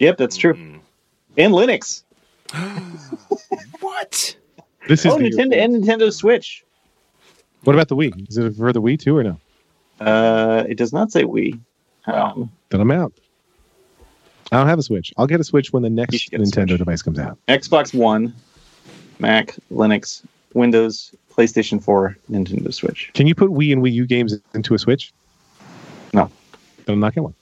Yep, 0.00 0.16
that's 0.18 0.36
true. 0.36 0.54
Mm. 0.54 0.80
And 1.38 1.52
Linux. 1.54 2.02
What? 3.80 4.36
This 4.88 5.04
is 5.04 5.12
Oh, 5.12 5.18
the- 5.18 5.30
Nintendo 5.30 5.56
and 5.56 5.74
Nintendo 5.84 6.12
Switch. 6.12 6.64
What 7.64 7.74
about 7.74 7.88
the 7.88 7.96
Wii? 7.96 8.28
Is 8.28 8.36
it 8.36 8.54
for 8.56 8.72
the 8.72 8.82
Wii 8.82 8.98
too 8.98 9.16
or 9.16 9.22
no? 9.24 9.40
Uh, 10.00 10.64
it 10.68 10.76
does 10.76 10.92
not 10.92 11.10
say 11.12 11.24
Wii. 11.24 11.58
Um, 12.06 12.50
Then 12.70 12.80
I'm 12.80 12.90
out. 12.90 13.12
I 14.54 14.58
don't 14.58 14.68
have 14.68 14.78
a 14.78 14.82
Switch. 14.82 15.12
I'll 15.16 15.26
get 15.26 15.40
a 15.40 15.44
Switch 15.44 15.72
when 15.72 15.82
the 15.82 15.90
next 15.90 16.16
should 16.16 16.30
get 16.30 16.40
a 16.40 16.44
Nintendo 16.44 16.78
device 16.78 17.02
comes 17.02 17.18
out. 17.18 17.38
Xbox 17.48 17.92
One, 17.92 18.32
Mac, 19.18 19.56
Linux, 19.72 20.24
Windows, 20.52 21.12
PlayStation 21.32 21.82
4, 21.82 22.16
Nintendo 22.30 22.72
Switch. 22.72 23.10
Can 23.14 23.26
you 23.26 23.34
put 23.34 23.50
Wii 23.50 23.72
and 23.72 23.82
Wii 23.82 23.92
U 23.94 24.06
games 24.06 24.38
into 24.54 24.74
a 24.74 24.78
Switch? 24.78 25.12
No. 26.12 26.30
Then 26.86 26.94
I'm 26.94 27.00
not 27.00 27.14
getting 27.14 27.24
one. 27.24 27.34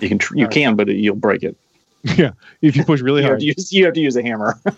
You 0.00 0.08
can 0.10 0.18
tr- 0.18 0.36
you 0.36 0.44
Alright. 0.44 0.54
can, 0.54 0.76
but 0.76 0.88
you'll 0.88 1.16
break 1.16 1.42
it. 1.42 1.56
yeah, 2.16 2.32
if 2.60 2.76
you 2.76 2.84
push 2.84 3.00
really 3.00 3.22
You 3.22 3.28
hard. 3.28 3.40
to 3.40 3.46
use, 3.46 3.72
you 3.72 3.86
have 3.86 3.94
to 3.94 4.00
use 4.00 4.16
a 4.16 4.22
hammer. 4.22 4.58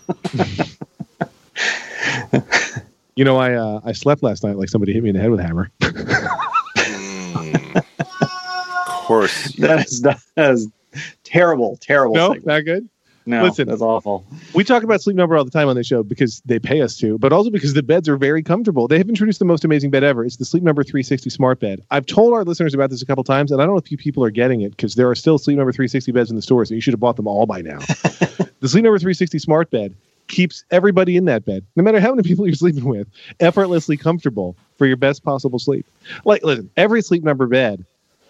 You 3.15 3.23
know, 3.23 3.37
I 3.37 3.53
uh, 3.53 3.79
I 3.85 3.91
slept 3.91 4.23
last 4.23 4.43
night 4.43 4.57
like 4.57 4.69
somebody 4.69 4.91
hit 4.91 5.03
me 5.03 5.09
in 5.09 5.15
the 5.15 5.21
head 5.21 5.29
with 5.29 5.39
a 5.39 5.43
hammer. 5.43 5.69
Mm. 5.81 7.75
of 7.75 9.05
course. 9.05 9.51
that 9.57 9.85
is 9.85 10.01
that 10.01 10.19
is 10.35 10.67
terrible, 11.23 11.77
terrible. 11.77 12.15
no, 12.15 12.33
segment. 12.33 12.45
not 12.45 12.65
good. 12.65 12.89
no, 13.25 13.43
listen. 13.43 13.67
that's 13.67 13.81
awful. 13.81 14.25
We 14.53 14.63
talk 14.63 14.83
about 14.83 15.01
Sleep 15.01 15.15
Number 15.15 15.37
all 15.37 15.45
the 15.45 15.51
time 15.51 15.67
on 15.67 15.75
the 15.75 15.83
show 15.83 16.03
because 16.03 16.41
they 16.45 16.59
pay 16.59 16.81
us 16.81 16.97
to, 16.97 17.17
but 17.17 17.31
also 17.31 17.49
because 17.49 17.73
the 17.73 17.83
beds 17.83 18.09
are 18.09 18.17
very 18.17 18.43
comfortable. 18.43 18.87
They 18.87 18.97
have 18.97 19.09
introduced 19.09 19.39
the 19.39 19.45
most 19.45 19.63
amazing 19.63 19.91
bed 19.91 20.03
ever. 20.03 20.25
It's 20.25 20.37
the 20.37 20.45
Sleep 20.45 20.63
Number 20.63 20.83
360 20.83 21.29
Smart 21.29 21.59
Bed. 21.59 21.83
I've 21.91 22.05
told 22.05 22.33
our 22.33 22.43
listeners 22.43 22.73
about 22.73 22.89
this 22.89 23.01
a 23.01 23.05
couple 23.05 23.23
times, 23.23 23.51
and 23.51 23.61
I 23.61 23.65
don't 23.65 23.75
know 23.75 23.79
if 23.79 23.91
you 23.91 23.97
people 23.97 24.23
are 24.23 24.31
getting 24.31 24.61
it 24.61 24.71
because 24.71 24.95
there 24.95 25.09
are 25.09 25.15
still 25.15 25.37
Sleep 25.37 25.57
Number 25.57 25.71
360 25.71 26.11
beds 26.11 26.29
in 26.29 26.35
the 26.35 26.41
stores, 26.41 26.69
and 26.69 26.75
you 26.75 26.81
should 26.81 26.93
have 26.93 26.99
bought 26.99 27.15
them 27.15 27.27
all 27.27 27.45
by 27.45 27.61
now. 27.61 27.79
the 28.59 28.67
Sleep 28.67 28.83
Number 28.83 28.99
360 28.99 29.39
Smart 29.39 29.69
Bed 29.71 29.95
keeps 30.27 30.63
everybody 30.71 31.17
in 31.17 31.25
that 31.25 31.45
bed, 31.45 31.65
no 31.75 31.83
matter 31.83 31.99
how 31.99 32.13
many 32.13 32.27
people 32.27 32.45
you're 32.45 32.55
sleeping 32.55 32.85
with, 32.85 33.07
effortlessly 33.39 33.97
comfortable 33.97 34.55
for 34.77 34.87
your 34.87 34.97
best 34.97 35.23
possible 35.23 35.59
sleep. 35.59 35.85
Like, 36.25 36.43
listen, 36.43 36.69
every 36.77 37.01
Sleep 37.01 37.23
Number 37.23 37.47
bed 37.47 37.85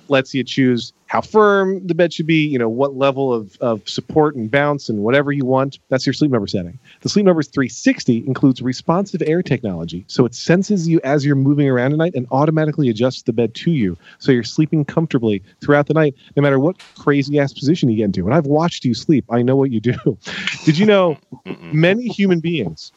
lets 0.09 0.33
you 0.33 0.43
choose 0.43 0.93
how 1.07 1.21
firm 1.21 1.85
the 1.85 1.93
bed 1.93 2.11
should 2.11 2.25
be, 2.25 2.43
you 2.43 2.57
know, 2.57 2.67
what 2.67 2.95
level 2.95 3.31
of, 3.31 3.55
of 3.61 3.87
support 3.87 4.35
and 4.35 4.49
bounce 4.49 4.89
and 4.89 5.03
whatever 5.03 5.31
you 5.31 5.45
want. 5.45 5.77
That's 5.89 6.07
your 6.07 6.13
sleep 6.13 6.31
number 6.31 6.47
setting. 6.47 6.79
The 7.01 7.09
sleep 7.09 7.25
number 7.25 7.43
360 7.43 8.25
includes 8.25 8.63
responsive 8.63 9.21
air 9.27 9.43
technology. 9.43 10.05
So 10.07 10.25
it 10.25 10.33
senses 10.33 10.87
you 10.87 10.99
as 11.03 11.23
you're 11.23 11.35
moving 11.35 11.69
around 11.69 11.91
at 11.91 11.99
night 11.99 12.15
and 12.15 12.25
automatically 12.31 12.89
adjusts 12.89 13.21
the 13.21 13.33
bed 13.33 13.53
to 13.55 13.71
you. 13.71 13.95
So 14.17 14.31
you're 14.31 14.43
sleeping 14.43 14.85
comfortably 14.85 15.43
throughout 15.61 15.85
the 15.85 15.93
night, 15.93 16.15
no 16.35 16.41
matter 16.41 16.59
what 16.59 16.77
crazy 16.97 17.39
ass 17.39 17.53
position 17.53 17.89
you 17.89 17.97
get 17.97 18.05
into. 18.05 18.25
And 18.25 18.33
I've 18.33 18.47
watched 18.47 18.83
you 18.83 18.95
sleep. 18.95 19.23
I 19.29 19.43
know 19.43 19.55
what 19.55 19.69
you 19.69 19.79
do. 19.79 19.93
Did 20.65 20.79
you 20.79 20.87
know 20.87 21.17
many 21.45 22.07
human 22.07 22.39
beings, 22.39 22.91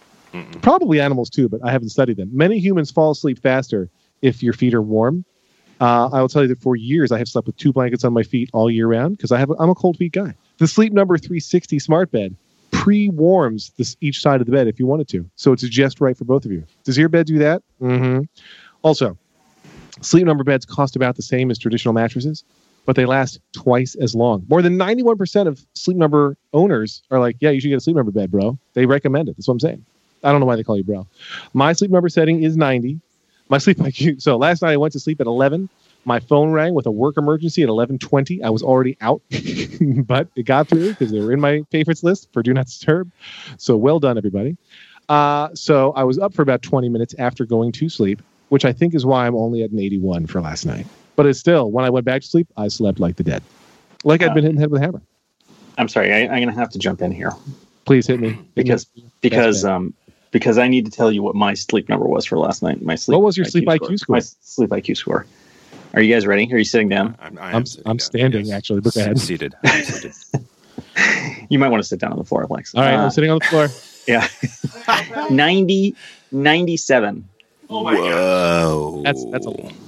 probably 0.62 1.00
animals 1.00 1.28
too, 1.28 1.50
but 1.50 1.60
I 1.62 1.70
haven't 1.70 1.90
studied 1.90 2.16
them. 2.16 2.30
Many 2.32 2.58
humans 2.58 2.90
fall 2.90 3.10
asleep 3.10 3.38
faster 3.42 3.90
if 4.22 4.42
your 4.42 4.54
feet 4.54 4.72
are 4.72 4.82
warm. 4.82 5.24
Uh, 5.80 6.08
I 6.12 6.20
will 6.20 6.28
tell 6.28 6.42
you 6.42 6.48
that 6.48 6.60
for 6.62 6.74
years 6.76 7.12
I 7.12 7.18
have 7.18 7.28
slept 7.28 7.46
with 7.46 7.56
two 7.56 7.72
blankets 7.72 8.04
on 8.04 8.12
my 8.12 8.22
feet 8.22 8.48
all 8.52 8.70
year 8.70 8.86
round 8.86 9.16
because 9.16 9.30
I 9.32 9.38
have 9.38 9.50
I'm 9.58 9.68
a 9.70 9.74
cold 9.74 9.96
feet 9.96 10.12
guy. 10.12 10.34
The 10.58 10.66
Sleep 10.66 10.92
Number 10.92 11.18
360 11.18 11.78
smart 11.78 12.10
bed 12.10 12.34
pre-warms 12.70 13.72
this 13.76 13.96
each 14.00 14.20
side 14.22 14.40
of 14.40 14.46
the 14.46 14.52
bed 14.52 14.68
if 14.68 14.78
you 14.78 14.86
wanted 14.86 15.08
to, 15.08 15.28
so 15.36 15.52
it's 15.52 15.62
just 15.68 16.00
right 16.00 16.16
for 16.16 16.24
both 16.24 16.44
of 16.44 16.52
you. 16.52 16.64
Does 16.84 16.96
your 16.96 17.08
bed 17.08 17.26
do 17.26 17.38
that? 17.38 17.62
Mm-hmm. 17.82 18.22
Also, 18.82 19.18
Sleep 20.00 20.24
Number 20.24 20.44
beds 20.44 20.64
cost 20.64 20.96
about 20.96 21.16
the 21.16 21.22
same 21.22 21.50
as 21.50 21.58
traditional 21.58 21.92
mattresses. 21.94 22.44
but 22.86 22.94
they 22.94 23.04
last 23.04 23.40
twice 23.52 23.96
as 23.96 24.14
long. 24.14 24.46
More 24.48 24.62
than 24.62 24.78
91% 24.78 25.48
of 25.48 25.66
Sleep 25.74 25.96
Number 25.96 26.36
owners 26.52 27.02
are 27.10 27.18
like, 27.18 27.36
yeah, 27.40 27.50
you 27.50 27.60
should 27.60 27.68
get 27.68 27.76
a 27.76 27.80
Sleep 27.80 27.96
Number 27.96 28.12
bed, 28.12 28.30
bro. 28.30 28.56
They 28.74 28.86
recommend 28.86 29.28
it. 29.28 29.36
That's 29.36 29.48
what 29.48 29.54
I'm 29.54 29.60
saying. 29.60 29.84
I 30.22 30.30
don't 30.30 30.40
know 30.40 30.46
why 30.46 30.54
they 30.56 30.62
call 30.62 30.76
you 30.76 30.84
bro. 30.84 31.06
My 31.52 31.72
Sleep 31.72 31.90
Number 31.90 32.08
setting 32.08 32.42
is 32.44 32.56
90. 32.56 33.00
My 33.48 33.58
sleep 33.58 33.76
IQ. 33.78 34.22
So 34.22 34.36
last 34.36 34.62
night 34.62 34.72
I 34.72 34.76
went 34.76 34.92
to 34.92 35.00
sleep 35.00 35.20
at 35.20 35.26
11. 35.26 35.68
My 36.04 36.20
phone 36.20 36.52
rang 36.52 36.74
with 36.74 36.86
a 36.86 36.90
work 36.90 37.16
emergency 37.16 37.62
at 37.64 37.68
11:20. 37.68 38.42
I 38.42 38.50
was 38.50 38.62
already 38.62 38.96
out, 39.00 39.22
but 40.06 40.28
it 40.36 40.44
got 40.44 40.68
through 40.68 40.90
because 40.90 41.10
they 41.10 41.20
were 41.20 41.32
in 41.32 41.40
my 41.40 41.62
favorites 41.72 42.04
list 42.04 42.28
for 42.32 42.42
Do 42.42 42.54
Not 42.54 42.66
Disturb. 42.66 43.10
So 43.58 43.76
well 43.76 43.98
done, 43.98 44.16
everybody. 44.16 44.56
Uh, 45.08 45.48
so 45.54 45.92
I 45.92 46.04
was 46.04 46.18
up 46.18 46.32
for 46.34 46.42
about 46.42 46.62
20 46.62 46.88
minutes 46.88 47.14
after 47.18 47.44
going 47.44 47.72
to 47.72 47.88
sleep, 47.88 48.22
which 48.50 48.64
I 48.64 48.72
think 48.72 48.94
is 48.94 49.04
why 49.04 49.26
I'm 49.26 49.36
only 49.36 49.62
at 49.62 49.70
an 49.70 49.78
81 49.78 50.26
for 50.26 50.40
last 50.40 50.64
night. 50.64 50.86
But 51.16 51.26
it's 51.26 51.38
still, 51.38 51.70
when 51.70 51.84
I 51.84 51.90
went 51.90 52.04
back 52.04 52.22
to 52.22 52.26
sleep, 52.26 52.48
I 52.56 52.68
slept 52.68 53.00
like 53.00 53.16
the 53.16 53.22
dead, 53.22 53.42
like 54.04 54.22
I'd 54.22 54.34
been 54.34 54.42
hitting 54.42 54.56
the 54.56 54.62
head 54.62 54.70
with 54.70 54.82
a 54.82 54.84
hammer. 54.84 55.02
I'm 55.78 55.88
sorry, 55.88 56.12
I, 56.12 56.22
I'm 56.22 56.28
going 56.42 56.48
to 56.48 56.54
have 56.54 56.70
to 56.70 56.78
jump 56.78 57.02
in 57.02 57.12
here 57.12 57.32
Please 57.86 58.06
hit 58.08 58.18
me 58.18 58.36
because 58.54 58.86
because 59.20 59.64
um 59.64 59.94
because 60.36 60.58
I 60.58 60.68
need 60.68 60.84
to 60.84 60.90
tell 60.90 61.10
you 61.10 61.22
what 61.22 61.34
my 61.34 61.54
sleep 61.54 61.88
number 61.88 62.06
was 62.06 62.26
for 62.26 62.36
last 62.36 62.62
night. 62.62 62.82
My 62.82 62.94
sleep. 62.94 63.14
What 63.14 63.24
was 63.24 63.38
your 63.38 63.46
sleep 63.46 63.66
IQ 63.66 63.98
score? 63.98 64.16
My 64.16 64.20
sleep 64.20 64.68
IQ 64.68 64.98
score. 64.98 65.24
Are 65.94 66.02
you 66.02 66.12
guys 66.12 66.26
ready? 66.26 66.52
Are 66.52 66.58
you 66.58 66.64
sitting 66.64 66.90
down? 66.90 67.16
I'm, 67.18 67.38
I 67.38 67.40
I'm, 67.40 67.54
am 67.54 67.64
I'm, 67.86 67.96
down, 67.96 67.98
standing 68.00 68.44
yes. 68.44 68.54
actually. 68.54 68.80
But 68.82 68.92
go 68.92 69.00
ahead. 69.00 69.18
Seated. 69.18 69.54
I'm 69.64 69.82
seated. 69.82 70.12
You 71.48 71.58
might 71.58 71.68
want 71.68 71.82
to 71.82 71.88
sit 71.88 72.00
down 72.00 72.12
on 72.12 72.18
the 72.18 72.24
floor, 72.24 72.44
Alex. 72.50 72.74
All 72.74 72.82
right, 72.82 72.94
Uh, 72.94 73.04
I'm 73.04 73.10
sitting 73.10 73.30
on 73.30 73.38
the 73.38 73.44
floor. 73.46 73.68
yeah. 74.06 74.26
90, 75.30 75.94
97. 76.32 77.28
Oh 77.70 77.82
Whoa. 77.84 77.92
God. 78.94 79.04
That's- 79.06 79.24
that's 79.30 79.46
a- 79.46 79.85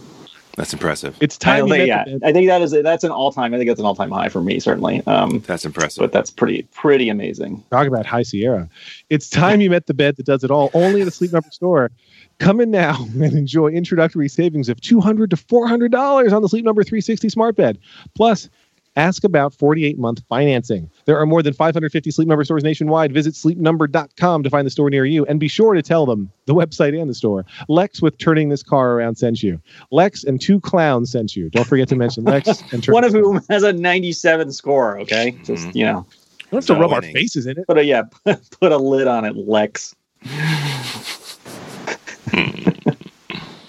That's 0.58 0.72
impressive. 0.72 1.16
It's 1.20 1.38
I, 1.42 1.60
time. 1.60 1.66
you 1.68 1.72
think- 1.72 1.86
yeah. 1.88 2.04
I 2.24 2.32
think 2.32 2.48
that 2.48 2.60
is 2.60 2.72
that's 2.72 3.04
an 3.04 3.12
all 3.12 3.30
time. 3.30 3.54
I 3.54 3.58
think 3.58 3.68
that's 3.70 3.78
an 3.78 3.86
all 3.86 3.94
time 3.94 4.10
high 4.10 4.28
for 4.28 4.42
me, 4.42 4.58
certainly. 4.58 5.06
Um, 5.06 5.38
That's 5.46 5.64
impressive. 5.64 6.00
but 6.02 6.10
that's 6.10 6.30
pretty 6.30 6.62
pretty 6.74 7.08
amazing. 7.08 7.62
Talk 7.70 7.86
about 7.86 8.04
High 8.06 8.24
Sierra. 8.24 8.68
It's 9.08 9.30
time 9.30 9.60
you 9.60 9.70
met 9.70 9.86
the 9.86 9.94
bed 9.94 10.16
that 10.16 10.26
does 10.26 10.42
it 10.42 10.50
all. 10.50 10.70
Only 10.74 11.00
at 11.02 11.04
the 11.04 11.12
Sleep 11.12 11.32
Number 11.32 11.48
store. 11.52 11.92
Come 12.40 12.60
in 12.60 12.72
now 12.72 12.96
and 13.14 13.32
enjoy 13.34 13.68
introductory 13.68 14.28
savings 14.28 14.68
of 14.68 14.80
200 14.80 15.30
to 15.30 15.36
$400 15.36 16.32
on 16.32 16.42
the 16.42 16.48
Sleep 16.48 16.64
Number 16.64 16.82
360 16.82 17.28
smart 17.28 17.54
bed. 17.54 17.78
Plus, 18.16 18.48
ask 18.98 19.24
about 19.24 19.54
48 19.54 19.98
month 19.98 20.22
financing. 20.28 20.90
There 21.06 21.16
are 21.18 21.24
more 21.24 21.42
than 21.42 21.54
550 21.54 22.10
Sleep 22.10 22.28
Number 22.28 22.44
stores 22.44 22.64
nationwide. 22.64 23.12
Visit 23.12 23.34
sleepnumber.com 23.34 24.42
to 24.42 24.50
find 24.50 24.66
the 24.66 24.70
store 24.70 24.90
near 24.90 25.04
you 25.06 25.24
and 25.26 25.38
be 25.40 25.48
sure 25.48 25.74
to 25.74 25.82
tell 25.82 26.04
them 26.04 26.30
the 26.46 26.54
website 26.54 26.98
and 27.00 27.08
the 27.08 27.14
store. 27.14 27.46
Lex 27.68 28.02
with 28.02 28.18
turning 28.18 28.48
this 28.48 28.62
car 28.62 28.92
around 28.92 29.14
sent 29.16 29.42
you. 29.42 29.60
Lex 29.90 30.24
and 30.24 30.40
two 30.40 30.60
clowns 30.60 31.12
sent 31.12 31.36
you. 31.36 31.48
Don't 31.50 31.66
forget 31.66 31.88
to 31.88 31.96
mention 31.96 32.24
Lex 32.24 32.48
and 32.72 32.82
Turn 32.82 32.92
One 32.92 33.04
of 33.04 33.12
whom 33.12 33.40
has 33.48 33.62
a 33.62 33.72
97 33.72 34.52
score. 34.52 34.98
Okay, 35.00 35.36
just 35.44 35.68
Mhm. 35.68 35.74
you 35.76 35.84
know, 35.84 36.06
We 36.50 36.60
don't 36.60 36.66
have 36.68 36.76
to 36.76 36.80
rub 36.80 36.92
our 36.92 37.02
faces 37.02 37.46
in 37.46 37.58
it. 37.58 37.66
put 37.66 37.78
a 37.78 37.84
yeah, 37.84 38.02
put 38.60 38.72
a 38.72 38.78
lid 38.78 39.06
on 39.06 39.24
it, 39.24 39.36
Lex. 39.36 39.94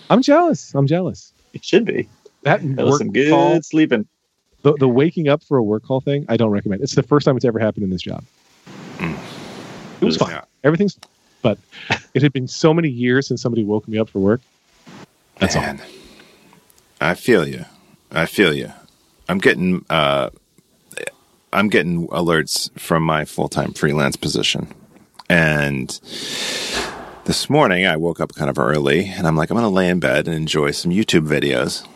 I'm 0.09 0.21
jealous. 0.23 0.73
I'm 0.73 0.87
jealous. 0.87 1.33
It 1.53 1.63
should 1.63 1.85
be. 1.85 2.09
That 2.43 2.61
That 2.75 2.83
was 2.85 2.93
work 2.93 2.99
some 2.99 3.11
good 3.11 3.29
call 3.29 3.61
sleeping. 3.61 4.07
The, 4.61 4.73
the 4.73 4.87
waking 4.87 5.27
up 5.27 5.43
for 5.43 5.57
a 5.57 5.63
work 5.63 5.83
call 5.83 6.01
thing, 6.01 6.25
I 6.29 6.37
don't 6.37 6.51
recommend. 6.51 6.81
It's 6.81 6.95
the 6.95 7.03
first 7.03 7.25
time 7.25 7.35
it's 7.35 7.45
ever 7.45 7.59
happened 7.59 7.83
in 7.83 7.89
this 7.89 8.01
job. 8.01 8.23
Mm. 8.97 9.17
It 10.01 10.05
was 10.05 10.17
fine. 10.17 10.31
Yeah. 10.31 10.43
Everything's, 10.63 10.97
but 11.41 11.57
it 12.13 12.21
had 12.21 12.33
been 12.33 12.47
so 12.47 12.73
many 12.73 12.89
years 12.89 13.27
since 13.27 13.41
somebody 13.41 13.63
woke 13.63 13.87
me 13.87 13.97
up 13.97 14.09
for 14.09 14.19
work. 14.19 14.41
That's 15.39 15.55
all. 15.55 15.63
I 16.99 17.13
feel 17.15 17.47
you. 17.47 17.65
I 18.11 18.25
feel 18.25 18.53
you. 18.53 18.71
I'm 19.29 19.37
getting 19.37 19.85
uh, 19.89 20.31
I'm 21.53 21.69
getting 21.69 22.07
alerts 22.09 22.77
from 22.77 23.03
my 23.03 23.25
full 23.25 23.47
time 23.47 23.73
freelance 23.73 24.15
position, 24.15 24.67
and 25.29 25.89
this 27.25 27.49
morning 27.49 27.85
I 27.85 27.95
woke 27.95 28.19
up 28.19 28.33
kind 28.33 28.49
of 28.49 28.59
early, 28.59 29.05
and 29.05 29.27
I'm 29.27 29.37
like, 29.37 29.49
I'm 29.49 29.55
going 29.55 29.63
to 29.63 29.69
lay 29.69 29.87
in 29.87 29.99
bed 29.99 30.27
and 30.27 30.35
enjoy 30.35 30.71
some 30.71 30.91
YouTube 30.91 31.27
videos. 31.27 31.87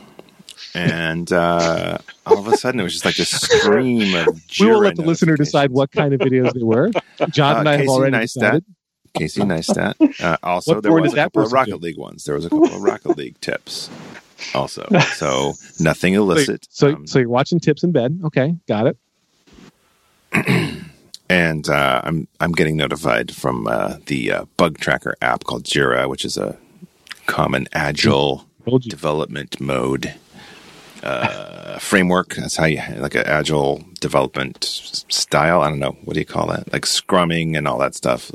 And 0.75 1.31
uh, 1.31 1.97
all 2.25 2.39
of 2.39 2.47
a 2.47 2.57
sudden, 2.57 2.79
it 2.79 2.83
was 2.83 2.93
just 2.93 3.05
like 3.05 3.15
this 3.15 3.29
stream 3.29 4.15
of. 4.15 4.27
We 4.59 4.67
will 4.67 4.79
let 4.79 4.95
the 4.95 5.01
listener 5.03 5.35
decide 5.37 5.71
what 5.71 5.91
kind 5.91 6.13
of 6.13 6.19
videos 6.19 6.53
they 6.53 6.63
were. 6.63 6.89
John 7.29 7.57
Uh, 7.57 7.59
and 7.59 7.69
I 7.69 7.71
have 7.73 7.79
Casey 7.81 7.89
already 7.89 8.17
Neistat. 8.17 8.33
decided. 8.33 8.65
Casey 9.13 9.41
Neistat. 9.41 9.93
Uh, 10.23 10.37
also, 10.41 10.75
What 10.75 10.83
there 10.83 10.91
was 10.93 11.13
a 11.13 11.15
couple 11.17 11.43
of 11.43 11.51
Rocket 11.53 11.71
do? 11.71 11.77
League 11.77 11.97
ones. 11.99 12.23
There 12.23 12.33
was 12.35 12.45
a 12.45 12.49
couple 12.49 12.73
of 12.73 12.81
Rocket 12.81 13.17
League 13.17 13.39
tips. 13.41 13.89
Also, 14.55 14.87
so 15.15 15.53
nothing 15.79 16.15
So, 16.15 16.21
illicit. 16.21 16.67
so, 16.71 16.87
Um, 16.95 17.07
so 17.07 17.19
you're 17.19 17.29
watching 17.29 17.59
tips 17.59 17.83
in 17.83 17.91
bed. 17.91 18.19
Okay, 18.25 18.55
got 18.67 18.87
it. 18.87 18.97
and 21.29 21.69
uh, 21.69 22.01
I'm 22.03 22.27
I'm 22.39 22.51
getting 22.51 22.75
notified 22.77 23.35
from 23.35 23.67
uh, 23.67 23.97
the 24.07 24.31
uh, 24.31 24.45
bug 24.57 24.77
tracker 24.79 25.15
app 25.21 25.43
called 25.43 25.63
Jira, 25.63 26.09
which 26.09 26.25
is 26.25 26.37
a 26.37 26.57
common 27.27 27.67
agile 27.73 28.45
development 28.81 29.59
mode 29.61 30.13
uh, 31.03 31.77
framework. 31.79 32.35
That's 32.35 32.55
how 32.55 32.65
you 32.65 32.81
like 32.97 33.15
an 33.15 33.25
agile 33.25 33.83
development 33.99 34.63
style. 35.09 35.61
I 35.61 35.69
don't 35.69 35.79
know 35.79 35.97
what 36.03 36.13
do 36.13 36.19
you 36.19 36.25
call 36.25 36.47
that? 36.47 36.71
Like 36.71 36.83
scrumming 36.85 37.57
and 37.57 37.67
all 37.67 37.77
that 37.79 37.95
stuff. 37.95 38.31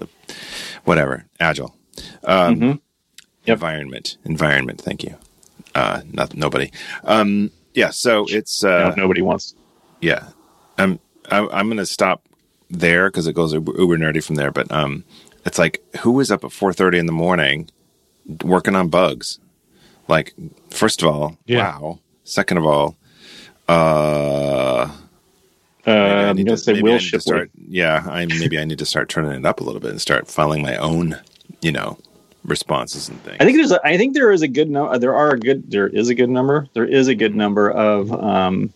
Whatever, 0.85 1.24
agile 1.40 1.74
um, 2.24 2.57
Mhm. 2.57 2.81
Yep. 3.44 3.57
environment. 3.57 4.16
Environment. 4.24 4.81
Thank 4.81 5.02
you. 5.02 5.16
Uh, 5.74 6.02
not 6.12 6.35
nobody. 6.35 6.70
Um, 7.04 7.50
yeah. 7.74 7.90
So 7.90 8.26
it's 8.28 8.64
uh, 8.64 8.90
No, 8.96 9.02
nobody 9.04 9.22
wants. 9.22 9.54
yeah, 10.00 10.28
I'm 10.76 10.98
I'm, 11.31 11.48
I'm 11.50 11.66
going 11.66 11.76
to 11.78 11.87
stop 11.87 12.22
there 12.70 13.11
because 13.11 13.26
it 13.26 13.35
goes 13.35 13.52
uber, 13.52 13.72
uber 13.78 13.96
nerdy 13.98 14.22
from 14.24 14.37
there. 14.37 14.50
But 14.50 14.70
um, 14.72 15.04
it's 15.46 15.59
like 15.59 15.83
who 16.00 16.18
is 16.20 16.31
up 16.31 16.44
at 16.44 16.52
four 16.52 16.72
thirty 16.72 16.98
in 16.98 17.07
the 17.07 17.12
morning 17.12 17.70
working 18.42 18.76
on 18.76 18.88
bugs? 18.88 19.38
Like, 20.09 20.35
first 20.70 21.02
of 21.02 21.09
all, 21.09 21.37
Yeah. 21.46 21.78
wow. 21.78 21.98
Second 22.28 22.58
of 22.58 22.66
all, 22.66 22.96
uh, 23.68 24.90
Uh, 25.86 25.90
I 25.90 26.28
I'm 26.28 26.36
gonna 26.36 26.56
say 26.58 26.74
Wil 26.82 26.94
need 26.94 26.98
to 26.98 27.04
Shipley. 27.04 27.20
start. 27.20 27.50
Yeah, 27.66 28.04
I 28.06 28.26
maybe 28.26 28.58
I 28.58 28.64
need 28.64 28.78
to 28.80 28.84
start 28.86 29.08
turning 29.08 29.32
it 29.32 29.46
up 29.46 29.60
a 29.60 29.64
little 29.64 29.80
bit 29.80 29.90
and 29.92 30.00
start 30.00 30.28
filing 30.28 30.60
my 30.60 30.76
own, 30.76 31.16
you 31.62 31.72
know, 31.72 31.96
responses 32.44 33.08
and 33.08 33.18
things. 33.22 33.38
I 33.40 33.44
think 33.46 33.56
there's 33.56 33.72
a, 33.72 33.80
I 33.86 33.96
think 33.96 34.12
there 34.12 34.30
is 34.30 34.42
a 34.42 34.48
good 34.48 34.68
number. 34.68 34.98
there 34.98 35.14
are 35.14 35.30
a 35.30 35.38
good 35.38 35.70
there 35.70 35.86
is 35.88 36.10
a 36.10 36.14
good 36.14 36.28
number 36.28 36.68
there 36.74 36.84
is 36.84 37.08
a 37.08 37.14
good 37.14 37.34
number 37.34 37.70
of 37.70 38.12
um 38.12 38.70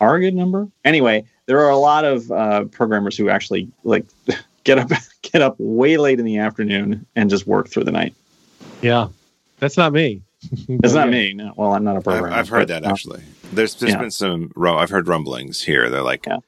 are 0.00 0.14
a 0.14 0.20
good 0.20 0.34
number 0.34 0.68
anyway 0.84 1.24
there 1.46 1.58
are 1.60 1.70
a 1.70 1.76
lot 1.76 2.04
of 2.04 2.30
uh, 2.30 2.64
programmers 2.66 3.16
who 3.16 3.28
actually 3.28 3.68
like 3.82 4.04
get 4.64 4.78
up 4.78 4.88
get 5.22 5.42
up 5.42 5.56
way 5.58 5.96
late 5.96 6.20
in 6.20 6.24
the 6.24 6.38
afternoon 6.38 7.04
and 7.16 7.28
just 7.30 7.46
work 7.46 7.68
through 7.68 7.84
the 7.84 7.92
night 7.92 8.14
Yeah, 8.82 9.08
that's 9.58 9.76
not 9.76 9.92
me. 9.92 10.22
it's 10.68 10.94
not 10.94 11.08
me 11.10 11.32
no 11.32 11.52
well 11.56 11.72
I'm 11.74 11.84
not 11.84 11.96
a 11.96 11.98
I've, 11.98 12.04
programmer 12.04 12.34
I've 12.36 12.48
heard 12.48 12.68
but, 12.68 12.82
that 12.82 12.86
uh, 12.86 12.90
actually. 12.92 13.22
There's 13.52 13.74
there's 13.74 13.92
yeah. 13.92 13.98
been 13.98 14.10
some. 14.10 14.52
ru- 14.54 14.76
I've 14.76 14.90
heard 14.90 15.08
rumblings 15.08 15.60
here. 15.62 15.90
They're 15.90 16.02
like, 16.02 16.24
Yeah. 16.26 16.38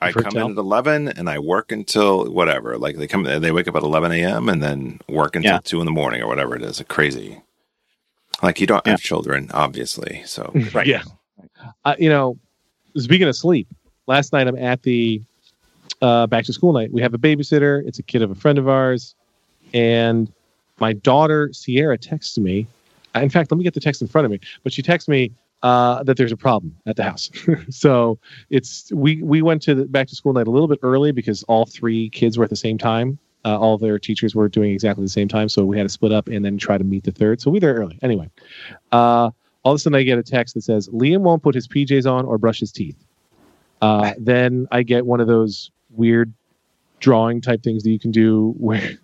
I 0.00 0.12
come 0.12 0.24
tell. 0.24 0.46
in 0.46 0.52
at 0.52 0.58
eleven 0.58 1.08
and 1.08 1.30
I 1.30 1.38
work 1.38 1.72
until 1.72 2.30
whatever. 2.30 2.76
Like 2.76 2.96
they 2.96 3.06
come, 3.06 3.22
they 3.22 3.52
wake 3.52 3.68
up 3.68 3.76
at 3.76 3.82
eleven 3.82 4.10
a.m. 4.12 4.48
and 4.48 4.62
then 4.62 5.00
work 5.08 5.36
until 5.36 5.52
Yeah. 5.52 5.60
two 5.62 5.80
in 5.80 5.86
the 5.86 5.92
morning 5.92 6.20
or 6.22 6.26
whatever 6.26 6.56
it 6.56 6.62
is. 6.62 6.82
crazy. 6.88 7.40
Like 8.42 8.60
you 8.60 8.66
don't 8.66 8.86
have 8.86 9.00
children, 9.00 9.50
obviously. 9.54 10.22
So 10.26 10.52
Right. 10.74 10.86
Yeah. 10.86 11.04
Uh, 11.84 11.94
you 11.98 12.08
know, 12.10 12.36
speaking 12.96 13.28
of 13.28 13.36
sleep, 13.36 13.68
last 14.06 14.32
night 14.32 14.48
I'm 14.48 14.58
at 14.58 14.82
the 14.82 15.22
uh, 16.02 16.26
back 16.26 16.44
to 16.46 16.52
school 16.52 16.72
night. 16.72 16.92
We 16.92 17.00
have 17.00 17.14
a 17.14 17.18
babysitter. 17.18 17.86
It's 17.86 17.98
a 17.98 18.02
kid 18.02 18.20
of 18.22 18.30
a 18.30 18.34
friend 18.34 18.58
of 18.58 18.68
ours, 18.68 19.14
and 19.72 20.30
my 20.80 20.92
daughter 20.92 21.50
Sierra 21.52 21.96
texts 21.96 22.36
me. 22.36 22.66
In 23.14 23.30
fact, 23.30 23.50
let 23.50 23.58
me 23.58 23.64
get 23.64 23.74
the 23.74 23.80
text 23.80 24.02
in 24.02 24.08
front 24.08 24.24
of 24.24 24.30
me. 24.30 24.40
But 24.62 24.72
she 24.72 24.82
texts 24.82 25.08
me 25.08 25.32
uh, 25.62 26.02
that 26.02 26.16
there's 26.16 26.32
a 26.32 26.36
problem 26.36 26.76
at 26.86 26.96
the 26.96 27.02
house. 27.02 27.30
so 27.70 28.18
it's 28.50 28.92
we 28.92 29.22
we 29.22 29.42
went 29.42 29.62
to 29.62 29.74
the 29.74 29.84
back 29.86 30.08
to 30.08 30.14
school 30.14 30.32
night 30.32 30.46
a 30.46 30.50
little 30.50 30.68
bit 30.68 30.78
early 30.82 31.12
because 31.12 31.42
all 31.44 31.66
three 31.66 32.10
kids 32.10 32.36
were 32.38 32.44
at 32.44 32.50
the 32.50 32.56
same 32.56 32.78
time. 32.78 33.18
Uh, 33.46 33.58
all 33.58 33.76
their 33.76 33.98
teachers 33.98 34.34
were 34.34 34.48
doing 34.48 34.72
exactly 34.72 35.04
the 35.04 35.10
same 35.10 35.28
time, 35.28 35.48
so 35.48 35.64
we 35.64 35.76
had 35.76 35.84
to 35.84 35.90
split 35.90 36.12
up 36.12 36.28
and 36.28 36.44
then 36.44 36.56
try 36.56 36.78
to 36.78 36.84
meet 36.84 37.04
the 37.04 37.12
third. 37.12 37.40
So 37.40 37.50
we 37.50 37.56
were 37.56 37.60
there 37.60 37.74
early. 37.74 37.98
Anyway, 38.02 38.30
uh, 38.92 39.30
all 39.64 39.72
of 39.72 39.76
a 39.76 39.78
sudden 39.78 39.96
I 39.96 40.02
get 40.02 40.18
a 40.18 40.22
text 40.22 40.54
that 40.54 40.62
says 40.62 40.88
Liam 40.88 41.20
won't 41.20 41.42
put 41.42 41.54
his 41.54 41.68
PJs 41.68 42.10
on 42.10 42.24
or 42.24 42.38
brush 42.38 42.60
his 42.60 42.72
teeth. 42.72 42.96
Uh, 43.82 44.12
then 44.18 44.66
I 44.70 44.82
get 44.82 45.04
one 45.04 45.20
of 45.20 45.26
those 45.26 45.70
weird 45.90 46.32
drawing 47.00 47.40
type 47.40 47.62
things 47.62 47.82
that 47.82 47.90
you 47.90 47.98
can 47.98 48.10
do 48.10 48.54
where 48.58 48.98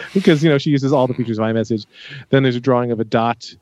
because 0.14 0.42
you 0.42 0.50
know 0.50 0.58
she 0.58 0.70
uses 0.70 0.92
all 0.92 1.06
the 1.06 1.14
features 1.14 1.38
of 1.38 1.44
iMessage. 1.44 1.86
Then 2.30 2.42
there's 2.42 2.56
a 2.56 2.60
drawing 2.60 2.90
of 2.90 3.00
a 3.00 3.04
dot, 3.04 3.54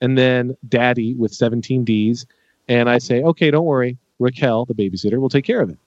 and 0.00 0.16
then 0.16 0.56
Daddy 0.68 1.14
with 1.14 1.32
17 1.32 1.84
D's, 1.84 2.26
and 2.68 2.88
I 2.88 2.98
say, 2.98 3.22
okay, 3.22 3.50
don't 3.50 3.66
worry, 3.66 3.96
Raquel, 4.18 4.64
the 4.64 4.74
babysitter, 4.74 5.18
will 5.18 5.28
take 5.28 5.44
care 5.44 5.60
of 5.60 5.70
it. 5.70 5.78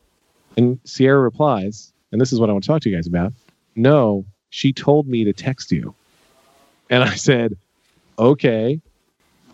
And 0.58 0.80
Sierra 0.84 1.22
replies, 1.22 1.94
and 2.12 2.20
this 2.20 2.34
is 2.34 2.40
what 2.40 2.50
I 2.50 2.54
want 2.54 2.64
to 2.64 2.68
talk 2.68 2.82
to 2.82 2.90
you 2.90 2.96
guys 2.96 3.08
about. 3.08 3.34
No, 3.76 4.26
she 4.50 4.74
told 4.74 5.08
me 5.08 5.24
to 5.24 5.34
text 5.34 5.72
you, 5.72 5.94
and 6.90 7.04
I 7.04 7.16
said, 7.16 7.56
okay. 8.18 8.82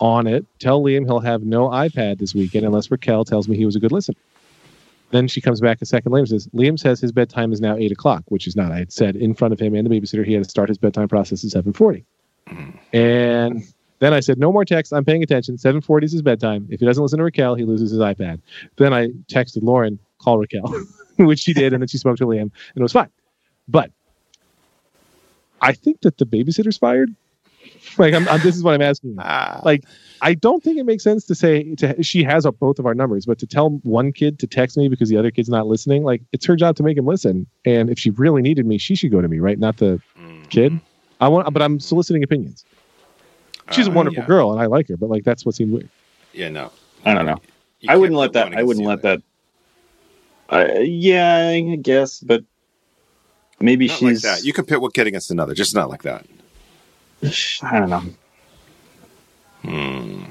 on 0.00 0.26
it. 0.26 0.44
Tell 0.58 0.82
Liam 0.82 1.06
he'll 1.06 1.20
have 1.20 1.42
no 1.42 1.68
iPad 1.68 2.18
this 2.18 2.34
weekend 2.34 2.66
unless 2.66 2.90
Raquel 2.90 3.24
tells 3.24 3.48
me 3.48 3.56
he 3.56 3.64
was 3.64 3.76
a 3.76 3.80
good 3.80 3.92
listener. 3.92 4.16
Then 5.10 5.28
she 5.28 5.40
comes 5.40 5.60
back 5.60 5.80
a 5.80 5.86
second 5.86 6.12
later 6.12 6.22
and 6.22 6.28
says, 6.28 6.48
Liam 6.48 6.78
says 6.78 7.00
his 7.00 7.12
bedtime 7.12 7.52
is 7.52 7.60
now 7.60 7.76
eight 7.76 7.92
o'clock, 7.92 8.24
which 8.28 8.46
is 8.46 8.56
not. 8.56 8.72
I 8.72 8.78
had 8.78 8.92
said 8.92 9.16
in 9.16 9.34
front 9.34 9.54
of 9.54 9.60
him 9.60 9.74
and 9.74 9.88
the 9.88 10.00
babysitter 10.00 10.24
he 10.24 10.32
had 10.32 10.42
to 10.44 10.50
start 10.50 10.68
his 10.68 10.78
bedtime 10.78 11.08
process 11.08 11.44
at 11.44 11.50
seven 11.50 11.72
forty. 11.72 12.04
And 12.92 13.62
then 13.98 14.12
I 14.12 14.20
said, 14.20 14.38
no 14.38 14.52
more 14.52 14.64
text. 14.64 14.92
I'm 14.92 15.04
paying 15.04 15.22
attention. 15.22 15.58
Seven 15.58 15.80
forty 15.80 16.06
is 16.06 16.12
his 16.12 16.22
bedtime. 16.22 16.66
If 16.70 16.80
he 16.80 16.86
doesn't 16.86 17.02
listen 17.02 17.18
to 17.18 17.24
Raquel, 17.24 17.54
he 17.54 17.64
loses 17.64 17.90
his 17.90 18.00
iPad. 18.00 18.40
Then 18.76 18.92
I 18.92 19.08
texted 19.30 19.62
Lauren, 19.62 19.98
call 20.18 20.38
Raquel, 20.38 20.74
which 21.18 21.40
she 21.40 21.52
did, 21.52 21.72
and 21.72 21.82
then 21.82 21.88
she 21.88 21.98
spoke 21.98 22.16
to 22.18 22.26
Liam, 22.26 22.42
and 22.42 22.52
it 22.76 22.82
was 22.82 22.92
fine. 22.92 23.10
But 23.68 23.90
I 25.60 25.72
think 25.72 26.02
that 26.02 26.18
the 26.18 26.26
babysitter's 26.26 26.78
fired. 26.78 27.14
Like, 27.98 28.14
I'm, 28.14 28.28
I'm, 28.28 28.40
this 28.42 28.56
is 28.56 28.62
what 28.62 28.74
I'm 28.74 28.82
asking. 28.82 29.10
you. 29.10 29.16
Ah, 29.20 29.60
Like, 29.64 29.84
I 30.20 30.34
don't 30.34 30.62
think 30.62 30.78
it 30.78 30.84
makes 30.84 31.04
sense 31.04 31.24
to 31.26 31.34
say 31.34 31.74
to 31.76 32.02
she 32.02 32.22
has 32.24 32.46
up 32.46 32.58
both 32.58 32.78
of 32.78 32.86
our 32.86 32.94
numbers, 32.94 33.26
but 33.26 33.38
to 33.38 33.46
tell 33.46 33.70
one 33.82 34.12
kid 34.12 34.38
to 34.40 34.46
text 34.46 34.76
me 34.76 34.88
because 34.88 35.08
the 35.08 35.16
other 35.16 35.30
kid's 35.30 35.48
not 35.48 35.66
listening, 35.66 36.04
like 36.04 36.22
it's 36.32 36.46
her 36.46 36.56
job 36.56 36.76
to 36.76 36.82
make 36.82 36.96
him 36.96 37.06
listen. 37.06 37.46
And 37.64 37.90
if 37.90 37.98
she 37.98 38.10
really 38.10 38.42
needed 38.42 38.66
me, 38.66 38.78
she 38.78 38.94
should 38.94 39.10
go 39.10 39.20
to 39.20 39.28
me, 39.28 39.38
right? 39.38 39.58
Not 39.58 39.76
the 39.78 40.00
mm, 40.18 40.48
kid. 40.48 40.78
I 41.20 41.28
want, 41.28 41.52
but 41.52 41.62
I'm 41.62 41.80
soliciting 41.80 42.22
opinions. 42.22 42.64
She's 43.72 43.88
a 43.88 43.90
uh, 43.90 43.94
wonderful 43.94 44.22
yeah. 44.22 44.26
girl, 44.26 44.52
and 44.52 44.60
I 44.60 44.66
like 44.66 44.88
her, 44.88 44.96
but 44.96 45.10
like 45.10 45.24
that's 45.24 45.44
what 45.44 45.54
seemed 45.54 45.72
weird. 45.72 45.88
Yeah, 46.32 46.48
no. 46.48 46.70
I 47.04 47.14
don't 47.14 47.26
know. 47.26 47.38
You 47.80 47.88
I 47.90 47.96
wouldn't 47.96 48.18
let 48.18 48.32
that. 48.34 48.54
I 48.54 48.62
wouldn't 48.62 48.86
let 48.86 49.00
other. 49.00 49.22
that. 50.48 50.76
Uh, 50.76 50.80
yeah, 50.80 51.48
I 51.48 51.76
guess, 51.76 52.20
but 52.20 52.44
maybe 53.60 53.88
Not 53.88 54.02
like 54.02 54.10
she's. 54.12 54.22
that. 54.22 54.44
You 54.44 54.52
can 54.52 54.64
pit 54.64 54.80
one 54.80 54.92
kid 54.92 55.06
against 55.06 55.30
another, 55.30 55.54
just 55.54 55.74
not 55.74 55.90
like 55.90 56.02
that. 56.02 56.26
I 57.22 57.78
don't 57.78 57.90
know. 57.90 58.02
Hmm. 59.62 60.24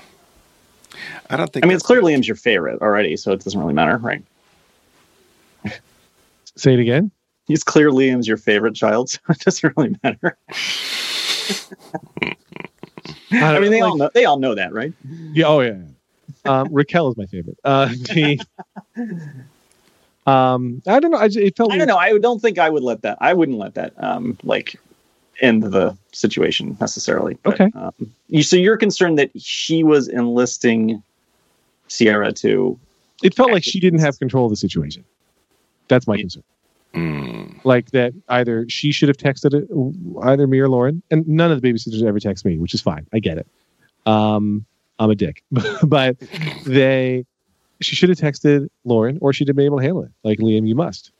I 1.30 1.38
don't 1.38 1.52
think. 1.52 1.65
I 1.65 1.67
mean, 1.67 1.76
it's 1.76 1.84
that's- 1.84 2.02
clear 2.02 2.02
Liam's 2.02 2.28
your 2.28 2.36
favorite 2.36 2.82
already, 2.82 3.17
so 3.17 3.32
it 3.32 3.43
doesn't 3.43 3.60
really 3.60 3.74
matter, 3.74 3.98
right? 3.98 4.24
Say 6.56 6.74
it 6.74 6.80
again. 6.80 7.12
He's 7.48 7.63
clear 7.63 7.91
Liam's 7.91 8.28
your 8.28 8.38
favorite 8.38 8.76
child, 8.76 9.10
so 9.12 9.19
it 9.30 9.39
doesn't 9.39 9.74
really 9.78 9.95
matter. 10.04 10.38
I 13.32 13.60
mean, 13.60 13.71
they 13.71 13.82
all 13.82 13.98
know. 13.98 14.10
They 14.13 14.26
all 14.26 14.39
know 14.39 14.56
that, 14.56 14.74
right? 14.74 14.93
Yeah. 15.34 15.45
Oh 15.48 15.60
yeah. 15.62 15.74
yeah. 15.74 16.62
Um, 16.62 16.69
Raquel 16.71 17.10
is 17.10 17.17
my 17.17 17.26
favorite. 17.26 17.58
Uh, 17.63 17.88
the, 18.13 18.39
um, 20.26 20.82
I 20.88 21.00
don't 21.00 21.12
know. 21.12 21.17
I 21.17 21.28
just, 21.28 21.39
it 21.39 21.58
felt. 21.58 21.74
I 21.74 21.78
don't 21.78 21.88
know. 21.88 21.98
I 21.98 22.17
don't 22.17 22.41
think 22.41 22.58
I 22.58 22.69
would 22.69 22.84
let 22.84 23.02
that. 23.02 23.17
I 23.19 23.34
wouldn't 23.34 23.58
let 23.58 23.74
that. 23.76 23.93
Um, 23.98 24.38
like 24.43 24.80
end 25.41 25.63
the 25.63 25.98
situation 26.12 26.78
necessarily. 26.80 27.38
But, 27.43 27.54
Okay. 27.56 27.71
Um, 27.78 27.93
you, 28.28 28.43
so 28.43 28.56
you're 28.56 28.78
concerned 28.78 29.17
that 29.19 29.30
she 29.39 29.84
was 29.84 30.08
enlisting 30.08 31.02
Sierra 31.88 32.32
to. 32.34 32.80
It 33.24 33.34
felt 33.36 33.52
like 33.52 33.63
she 33.63 33.80
didn't 33.80 34.00
have 34.00 34.19
control 34.19 34.45
of 34.45 34.52
the 34.52 34.58
situation. 34.58 35.04
That's 35.88 36.08
my 36.08 36.17
concern. 36.17 36.43
Mm. 36.93 37.60
Like 37.65 37.91
that, 37.91 38.13
either 38.30 38.65
she 38.69 38.91
should 38.91 39.10
have 39.10 39.17
texted 39.17 39.54
it, 39.54 39.67
either 40.24 40.48
me 40.48 40.60
or 40.60 40.69
Lauren, 40.69 41.02
and 41.12 41.28
none 41.28 41.52
of 41.52 41.62
the 41.62 41.67
babysitters 41.67 42.02
ever 42.04 42.19
text 42.19 42.45
me, 42.45 42.58
which 42.58 42.74
is 42.74 42.82
fine. 42.82 43.06
I 43.13 43.19
get 43.19 43.38
it. 43.38 43.48
Um, 44.06 44.65
I'm 45.00 45.10
a 45.10 45.15
dick, 45.15 45.43
but 45.84 46.17
they, 46.65 47.26
she 47.82 47.95
should 47.95 48.10
have 48.10 48.17
texted 48.17 48.69
Lauren, 48.86 49.17
or 49.21 49.34
she'd 49.34 49.48
have 49.48 49.58
been 49.58 49.65
able 49.65 49.80
to 49.80 49.84
handle 49.84 50.04
it. 50.04 50.12
Like 50.24 50.39
Liam, 50.39 50.67
you 50.67 50.76
must. 50.76 51.12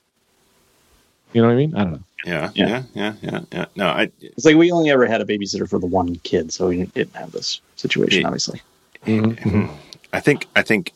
You 1.34 1.42
know 1.42 1.48
what 1.48 1.54
I 1.54 1.58
mean? 1.58 1.76
I 1.76 1.84
don't 1.84 1.92
know. 1.94 2.00
Yeah, 2.26 2.52
Yeah. 2.56 2.68
yeah, 2.68 2.84
yeah, 2.94 3.14
yeah, 3.22 3.40
yeah. 3.52 3.66
No, 3.76 3.88
I. 3.88 4.10
It's 4.22 4.46
like 4.46 4.56
we 4.56 4.72
only 4.72 4.90
ever 4.90 5.06
had 5.06 5.22
a 5.22 5.26
babysitter 5.26 5.70
for 5.70 5.80
the 5.80 5.86
one 5.86 6.16
kid, 6.24 6.52
so 6.52 6.68
we 6.70 6.86
didn't 6.86 7.16
have 7.16 7.32
this 7.32 7.62
situation, 7.76 8.22
Yeah. 8.22 8.28
obviously. 8.28 8.62
Mhm. 9.06 9.70
I 10.14 10.20
think. 10.22 10.48
I 10.56 10.62
think. 10.62 10.92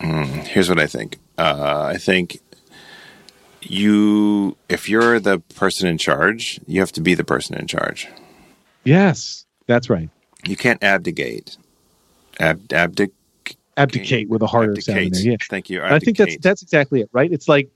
mm, 0.00 0.26
here's 0.46 0.68
what 0.68 0.78
I 0.78 0.86
think. 0.86 1.18
Uh, 1.38 1.84
I 1.94 1.96
think 1.96 2.38
you, 3.62 4.56
if 4.68 4.88
you're 4.88 5.18
the 5.18 5.40
person 5.54 5.88
in 5.88 5.98
charge, 5.98 6.60
you 6.66 6.80
have 6.80 6.92
to 6.92 7.00
be 7.00 7.14
the 7.14 7.24
person 7.24 7.56
in 7.56 7.66
charge. 7.66 8.06
Yes, 8.84 9.44
that's 9.66 9.90
right. 9.90 10.08
You 10.46 10.56
can't 10.56 10.82
abdicate. 10.82 11.56
Ab, 12.38 12.60
abdic, 12.68 13.10
Abdicate 13.78 14.28
with 14.28 14.40
a 14.42 14.46
harder 14.46 14.80
sound 14.80 15.12
there. 15.14 15.22
Yeah. 15.22 15.36
Thank 15.50 15.68
you. 15.68 15.82
And 15.82 15.94
I 15.94 15.98
think 15.98 16.16
that's 16.16 16.36
that's 16.38 16.62
exactly 16.62 17.00
it, 17.00 17.10
right? 17.12 17.30
It's 17.30 17.48
like 17.48 17.68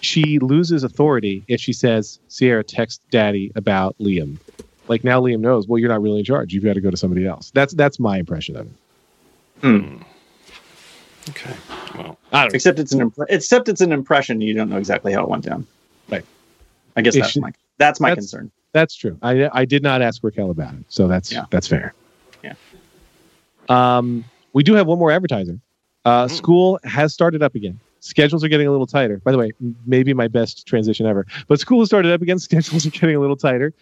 she 0.00 0.38
loses 0.38 0.84
authority 0.84 1.44
if 1.48 1.60
she 1.60 1.72
says, 1.72 2.18
Sierra, 2.28 2.62
text 2.64 3.00
daddy 3.10 3.50
about 3.54 3.96
Liam. 3.98 4.36
Like 4.88 5.04
now 5.04 5.20
Liam 5.20 5.40
knows, 5.40 5.66
well, 5.68 5.78
you're 5.78 5.88
not 5.90 6.00
really 6.00 6.20
in 6.20 6.24
charge. 6.24 6.52
You've 6.54 6.64
got 6.64 6.74
to 6.74 6.80
go 6.80 6.90
to 6.90 6.96
somebody 6.96 7.26
else. 7.26 7.50
That's 7.52 7.74
that's 7.74 7.98
my 8.00 8.18
impression 8.18 8.56
of 8.56 8.66
it. 8.66 8.72
okay. 11.30 11.54
Well, 11.94 12.18
I 12.32 12.42
don't 12.42 12.52
know. 12.52 12.56
Except 12.56 12.78
it's 12.78 12.92
an 12.92 13.10
impre- 13.10 13.26
except 13.28 13.68
it's 13.68 13.80
an 13.80 13.92
impression. 13.92 14.40
You 14.40 14.54
don't 14.54 14.70
know 14.70 14.78
exactly 14.78 15.12
how 15.12 15.22
it 15.24 15.28
went 15.28 15.44
down. 15.44 15.66
Right. 16.10 16.24
I 16.96 17.02
guess 17.02 17.14
It 17.16 17.20
that's 17.20 17.32
should- 17.32 17.42
my 17.42 17.52
that's 17.78 18.00
my 18.00 18.10
that's- 18.10 18.24
concern. 18.24 18.50
That's 18.72 18.94
true. 18.94 19.18
I 19.22 19.48
I 19.52 19.64
did 19.64 19.82
not 19.82 20.02
ask 20.02 20.22
Raquel 20.22 20.50
about 20.50 20.74
it, 20.74 20.84
so 20.88 21.08
that's 21.08 21.32
Yeah. 21.32 21.46
that's 21.50 21.66
fair. 21.66 21.94
Yeah. 22.44 22.54
Um, 23.68 24.24
we 24.52 24.62
do 24.62 24.74
have 24.74 24.86
one 24.86 24.98
more 24.98 25.10
advertiser. 25.10 25.58
Uh, 26.04 26.26
Mm. 26.26 26.30
School 26.30 26.78
has 26.84 27.12
started 27.12 27.42
up 27.42 27.54
again. 27.54 27.80
Schedules 28.00 28.44
are 28.44 28.48
getting 28.48 28.66
a 28.66 28.70
little 28.70 28.86
tighter. 28.86 29.18
By 29.24 29.32
the 29.32 29.38
way, 29.38 29.52
maybe 29.86 30.14
my 30.14 30.28
best 30.28 30.66
transition 30.66 31.06
ever. 31.06 31.26
But 31.46 31.60
school 31.60 31.80
has 31.80 31.88
started 31.88 32.12
up 32.12 32.22
again. 32.22 32.38
Schedules 32.48 32.86
are 32.86 32.90
getting 32.90 33.16
a 33.16 33.20
little 33.20 33.36
tighter. 33.36 33.72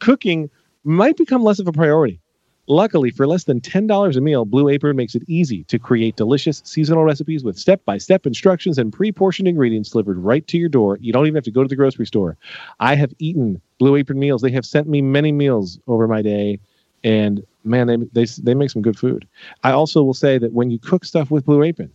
Cooking 0.00 0.50
might 0.84 1.16
become 1.16 1.42
less 1.42 1.58
of 1.58 1.68
a 1.68 1.72
priority. 1.72 2.20
Luckily, 2.68 3.10
for 3.10 3.26
less 3.26 3.44
than 3.44 3.60
$10 3.60 4.16
a 4.16 4.20
meal, 4.20 4.44
Blue 4.44 4.68
Apron 4.68 4.96
makes 4.96 5.16
it 5.16 5.24
easy 5.26 5.64
to 5.64 5.80
create 5.80 6.14
delicious 6.14 6.62
seasonal 6.64 7.02
recipes 7.02 7.42
with 7.42 7.58
step 7.58 7.84
by 7.84 7.98
step 7.98 8.24
instructions 8.24 8.78
and 8.78 8.92
pre 8.92 9.10
portioned 9.10 9.48
ingredients 9.48 9.90
delivered 9.90 10.18
right 10.18 10.46
to 10.46 10.58
your 10.58 10.68
door. 10.68 10.96
You 11.00 11.12
don't 11.12 11.26
even 11.26 11.34
have 11.34 11.44
to 11.44 11.50
go 11.50 11.62
to 11.62 11.68
the 11.68 11.74
grocery 11.74 12.06
store. 12.06 12.36
I 12.78 12.94
have 12.94 13.12
eaten 13.18 13.60
Blue 13.78 13.96
Apron 13.96 14.20
meals. 14.20 14.42
They 14.42 14.52
have 14.52 14.64
sent 14.64 14.88
me 14.88 15.02
many 15.02 15.32
meals 15.32 15.80
over 15.88 16.06
my 16.06 16.22
day, 16.22 16.60
and 17.02 17.44
man, 17.64 17.88
they, 17.88 17.96
they, 18.12 18.30
they 18.42 18.54
make 18.54 18.70
some 18.70 18.82
good 18.82 18.98
food. 18.98 19.26
I 19.64 19.72
also 19.72 20.04
will 20.04 20.14
say 20.14 20.38
that 20.38 20.52
when 20.52 20.70
you 20.70 20.78
cook 20.78 21.04
stuff 21.04 21.32
with 21.32 21.44
Blue 21.44 21.64
Apron, 21.64 21.90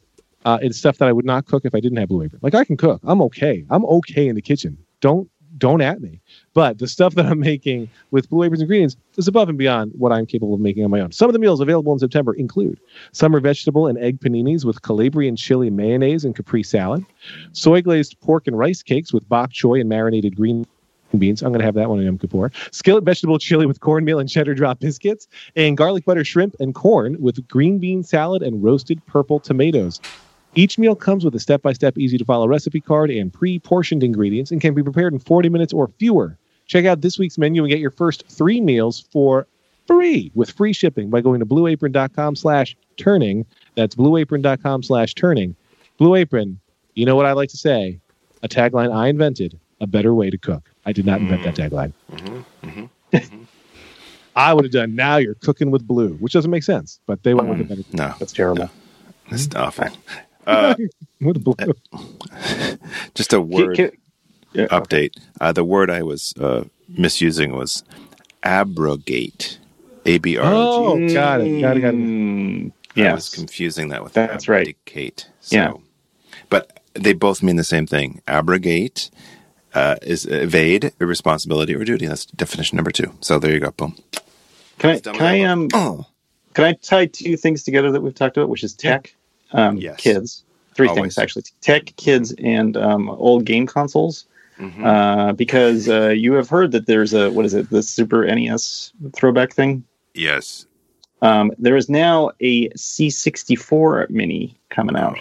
uh, 0.47 0.57
it's 0.61 0.77
stuff 0.77 0.97
that 0.99 1.09
I 1.09 1.11
would 1.11 1.25
not 1.25 1.45
cook 1.45 1.65
if 1.65 1.75
I 1.75 1.81
didn't 1.81 1.97
have 1.97 2.07
Blue 2.07 2.23
Apron. 2.23 2.39
Like 2.41 2.55
I 2.55 2.63
can 2.63 2.77
cook, 2.77 3.01
I'm 3.03 3.21
okay. 3.23 3.65
I'm 3.69 3.83
okay 3.85 4.29
in 4.29 4.35
the 4.35 4.41
kitchen. 4.41 4.77
Don't 5.01 5.29
don't 5.57 5.81
at 5.81 5.99
me. 6.01 6.21
But 6.53 6.77
the 6.77 6.87
stuff 6.87 7.15
that 7.15 7.25
I'm 7.25 7.39
making 7.39 7.89
with 8.11 8.29
Blue 8.29 8.43
Apron's 8.43 8.61
ingredients 8.61 8.95
is 9.17 9.27
above 9.27 9.49
and 9.49 9.57
beyond 9.57 9.91
what 9.95 10.13
I'm 10.13 10.25
capable 10.25 10.53
of 10.53 10.61
making 10.61 10.85
on 10.85 10.91
my 10.91 11.01
own. 11.01 11.11
Some 11.11 11.27
of 11.27 11.33
the 11.33 11.39
meals 11.39 11.59
available 11.59 11.91
in 11.91 11.99
September 11.99 12.33
include 12.33 12.79
summer 13.11 13.41
vegetable 13.41 13.87
and 13.87 13.97
egg 13.97 14.21
paninis 14.21 14.63
with 14.63 14.83
Calabrian 14.83 15.35
chili 15.35 15.69
mayonnaise 15.69 16.23
and 16.23 16.33
capri 16.33 16.63
salad, 16.63 17.05
soy 17.51 17.81
glazed 17.81 18.17
pork 18.21 18.47
and 18.47 18.57
rice 18.57 18.81
cakes 18.81 19.11
with 19.11 19.27
bok 19.27 19.51
choy 19.51 19.81
and 19.81 19.89
marinated 19.89 20.37
green 20.37 20.65
beans. 21.17 21.41
I'm 21.41 21.49
going 21.49 21.59
to 21.59 21.65
have 21.65 21.75
that 21.75 21.89
one 21.89 21.99
in 21.99 22.05
Yom 22.05 22.19
Kippur. 22.19 22.51
Skillet 22.71 23.03
vegetable 23.03 23.39
chili 23.39 23.65
with 23.65 23.81
cornmeal 23.81 24.19
and 24.19 24.29
cheddar 24.29 24.53
drop 24.53 24.79
biscuits, 24.79 25.27
and 25.57 25.75
garlic 25.75 26.05
butter 26.05 26.23
shrimp 26.23 26.55
and 26.61 26.73
corn 26.73 27.17
with 27.19 27.45
green 27.49 27.79
bean 27.79 28.03
salad 28.03 28.43
and 28.43 28.63
roasted 28.63 29.05
purple 29.07 29.39
tomatoes. 29.39 29.99
Each 30.57 30.79
meal 30.79 30.95
comes 30.95 31.23
with 31.23 31.35
a 31.35 31.39
step 31.39 31.61
by 31.61 31.73
step, 31.73 31.99
easy 31.99 32.17
to 32.17 32.25
follow 32.25 32.47
recipe 32.47 32.81
card 32.81 33.11
and 33.11 33.31
pre 33.31 33.59
portioned 33.59 34.03
ingredients 34.03 34.49
and 34.49 34.59
can 34.59 34.73
be 34.73 34.81
prepared 34.81 35.13
in 35.13 35.19
40 35.19 35.49
minutes 35.49 35.71
or 35.71 35.87
fewer. 35.99 36.35
Check 36.65 36.85
out 36.85 37.01
this 37.01 37.19
week's 37.19 37.37
menu 37.37 37.63
and 37.63 37.69
get 37.69 37.79
your 37.79 37.91
first 37.91 38.27
three 38.27 38.59
meals 38.59 39.05
for 39.11 39.45
free 39.85 40.31
with 40.33 40.49
free 40.49 40.73
shipping 40.73 41.11
by 41.11 41.21
going 41.21 41.39
to 41.39 41.45
blueapron.com 41.45 42.35
slash 42.35 42.75
turning. 42.97 43.45
That's 43.75 43.93
blueapron.com 43.95 44.81
slash 44.81 45.13
turning. 45.13 45.55
Blue 45.99 46.15
Apron, 46.15 46.59
you 46.95 47.05
know 47.05 47.15
what 47.15 47.27
I 47.27 47.33
like 47.33 47.49
to 47.49 47.57
say? 47.57 47.99
A 48.41 48.49
tagline 48.49 48.91
I 48.91 49.09
invented, 49.09 49.59
a 49.79 49.85
better 49.85 50.15
way 50.15 50.31
to 50.31 50.37
cook. 50.39 50.71
I 50.87 50.91
did 50.91 51.05
not 51.05 51.21
invent 51.21 51.43
that 51.43 51.55
tagline. 51.55 51.93
mhm, 52.11 52.45
mhm. 52.63 52.89
I 54.35 54.53
would 54.53 54.65
have 54.65 54.71
done 54.71 54.95
now 54.95 55.17
you're 55.17 55.35
cooking 55.35 55.69
with 55.69 55.87
blue, 55.87 56.13
which 56.15 56.33
doesn't 56.33 56.51
make 56.51 56.63
sense, 56.63 56.99
but 57.05 57.21
they 57.21 57.35
went 57.35 57.47
with 57.47 57.61
a 57.61 57.63
better 57.63 57.83
no, 57.93 58.13
That's 58.19 58.33
terrible. 58.33 58.69
that's 59.29 59.47
awful. 59.55 59.87
Uh, 60.55 60.75
with 61.19 61.43
blue. 61.43 61.55
just 63.15 63.33
a 63.33 63.41
word 63.41 63.75
Can- 63.75 63.89
can- 63.89 63.97
yeah, 64.53 64.67
update. 64.67 65.11
Uh, 65.41 65.51
the 65.51 65.65
word 65.65 65.91
I 65.91 66.03
was 66.03 66.33
uh, 66.39 66.63
misusing 66.87 67.51
was 67.53 67.83
abrogate. 68.43 69.59
A 70.05 70.17
B 70.19 70.37
R 70.37 70.45
O 70.45 70.97
G. 70.97 71.03
Oh, 71.03 71.13
got 71.13 71.41
it. 71.41 71.59
Got 71.61 71.77
it. 71.77 71.81
Got 71.81 71.93
it. 71.93 71.97
Mm, 71.97 72.71
I 72.95 73.13
was 73.13 73.29
confusing 73.29 73.89
that 73.89 74.03
with 74.03 74.13
That's 74.13 74.47
right. 74.47 74.75
So, 75.41 75.55
Yeah. 75.55 75.73
But 76.49 76.79
they 76.93 77.13
both 77.13 77.43
mean 77.43 77.57
the 77.57 77.63
same 77.65 77.85
thing. 77.85 78.21
Abrogate 78.27 79.11
uh, 79.73 79.97
is 80.01 80.25
evade, 80.25 80.93
irresponsibility, 80.99 81.75
or 81.75 81.83
duty. 81.83 82.05
That's 82.07 82.25
definition 82.25 82.77
number 82.77 82.91
two. 82.91 83.13
So 83.19 83.37
there 83.37 83.51
you 83.51 83.59
go. 83.59 83.71
Boom. 83.71 83.95
Can 84.79 84.91
I 84.91 84.99
can 84.99 85.21
I 85.21 85.41
um. 85.41 85.67
Oh. 85.73 86.05
can 86.53 86.63
I 86.65 86.73
tie 86.73 87.07
two 87.07 87.35
things 87.35 87.63
together 87.63 87.91
that 87.91 88.01
we've 88.01 88.15
talked 88.15 88.37
about, 88.37 88.49
which 88.49 88.63
is 88.63 88.73
tech, 88.73 89.13
um, 89.53 89.77
Yes. 89.77 89.99
kids. 89.99 90.43
Three 90.75 90.87
Always. 90.87 91.01
things 91.15 91.17
actually: 91.17 91.43
tech, 91.61 91.95
kids, 91.97 92.33
and 92.37 92.77
um, 92.77 93.09
old 93.09 93.45
game 93.45 93.65
consoles. 93.67 94.25
Mhm. 94.59 94.83
Uh, 94.85 95.33
because 95.33 95.87
uh, 95.87 96.09
you 96.09 96.33
have 96.33 96.49
heard 96.49 96.71
that 96.71 96.87
there's 96.87 97.13
a 97.13 97.29
what 97.31 97.45
is 97.45 97.53
it, 97.53 97.69
the 97.69 97.83
Super 97.83 98.25
NES 98.25 98.91
throwback 99.13 99.53
thing? 99.53 99.83
yes. 100.13 100.65
Um, 101.23 101.51
there 101.57 101.75
is 101.75 101.89
now 101.89 102.29
a 102.41 102.69
C64 102.69 104.09
Mini 104.11 104.55
coming 104.69 104.95
out. 104.95 105.17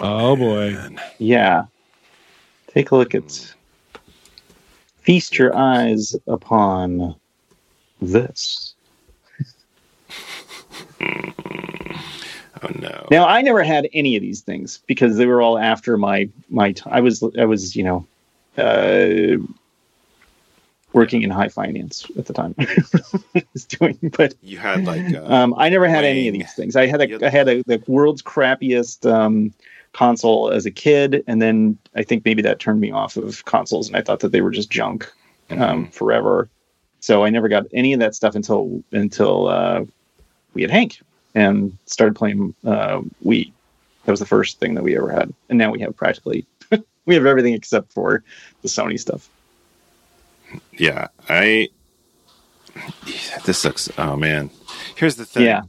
Oh 0.00 0.34
boy. 0.36 0.76
Yeah. 1.18 1.64
Take 2.68 2.90
a 2.90 2.96
look 2.96 3.14
at. 3.14 3.54
Feast 5.02 5.38
your 5.38 5.54
eyes 5.56 6.16
upon 6.26 7.14
this. 8.00 8.74
Oh 12.62 12.70
no. 12.78 13.06
Now, 13.10 13.26
I 13.26 13.42
never 13.42 13.62
had 13.62 13.88
any 13.92 14.16
of 14.16 14.22
these 14.22 14.40
things 14.40 14.78
because 14.86 15.16
they 15.16 15.26
were 15.26 15.42
all 15.42 15.58
after 15.58 15.96
my 15.96 16.28
my. 16.48 16.72
T- 16.72 16.82
I 16.86 17.00
was 17.00 17.22
I 17.38 17.44
was 17.44 17.74
you 17.74 17.82
know, 17.84 18.06
uh, 18.56 19.42
working 20.92 21.22
in 21.22 21.30
high 21.30 21.48
finance 21.48 22.06
at 22.16 22.26
the 22.26 22.32
time. 22.32 22.54
I 22.58 23.44
was 23.52 23.64
doing, 23.64 23.98
but 24.16 24.34
You 24.42 24.58
had 24.58 24.84
like 24.84 25.14
uh, 25.14 25.24
um, 25.24 25.54
I 25.56 25.68
never 25.68 25.88
had 25.88 26.04
any 26.04 26.28
of 26.28 26.34
these 26.34 26.52
things. 26.54 26.76
I 26.76 26.86
had 26.86 27.00
a, 27.00 27.08
Yep. 27.08 27.22
I 27.22 27.28
had 27.28 27.48
a, 27.48 27.62
the 27.64 27.82
world's 27.86 28.22
crappiest 28.22 29.10
um, 29.10 29.52
console 29.92 30.50
as 30.50 30.64
a 30.64 30.70
kid, 30.70 31.24
and 31.26 31.42
then 31.42 31.78
I 31.96 32.02
think 32.02 32.24
maybe 32.24 32.42
that 32.42 32.60
turned 32.60 32.80
me 32.80 32.92
off 32.92 33.16
of 33.16 33.44
consoles, 33.44 33.88
and 33.88 33.96
I 33.96 34.02
thought 34.02 34.20
that 34.20 34.32
they 34.32 34.40
were 34.40 34.50
just 34.50 34.70
junk 34.70 35.10
um, 35.50 35.88
forever. 35.88 36.48
So 37.00 37.24
I 37.24 37.30
never 37.30 37.48
got 37.48 37.66
any 37.72 37.92
of 37.92 37.98
that 38.00 38.14
stuff 38.14 38.36
until 38.36 38.82
until 38.92 39.48
uh, 39.48 39.84
we 40.54 40.62
had 40.62 40.70
Hank 40.70 41.00
and 41.34 41.76
started 41.86 42.14
playing 42.14 42.54
uh, 42.64 43.00
Wii. 43.24 43.52
That 44.04 44.10
was 44.10 44.20
the 44.20 44.26
first 44.26 44.58
thing 44.58 44.74
that 44.74 44.82
we 44.82 44.96
ever 44.96 45.10
had, 45.10 45.32
and 45.48 45.58
now 45.58 45.70
we 45.70 45.80
have 45.80 45.96
practically 45.96 46.46
we 47.06 47.14
have 47.14 47.26
everything 47.26 47.54
except 47.54 47.92
for 47.92 48.22
the 48.62 48.68
Sony 48.68 48.98
stuff. 48.98 49.28
yeah. 50.72 51.08
I. 51.28 51.68
This 53.44 53.64
looks. 53.64 53.90
Oh 53.98 54.16
man. 54.16 54.50
Here's 54.96 55.16
the 55.16 55.26
thing. 55.26 55.44
Yeah, 55.44 55.62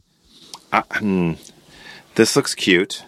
I, 0.71 0.82
hmm, 0.99 1.34
this 2.15 2.36
looks 2.36 2.56
cute. 2.56 3.04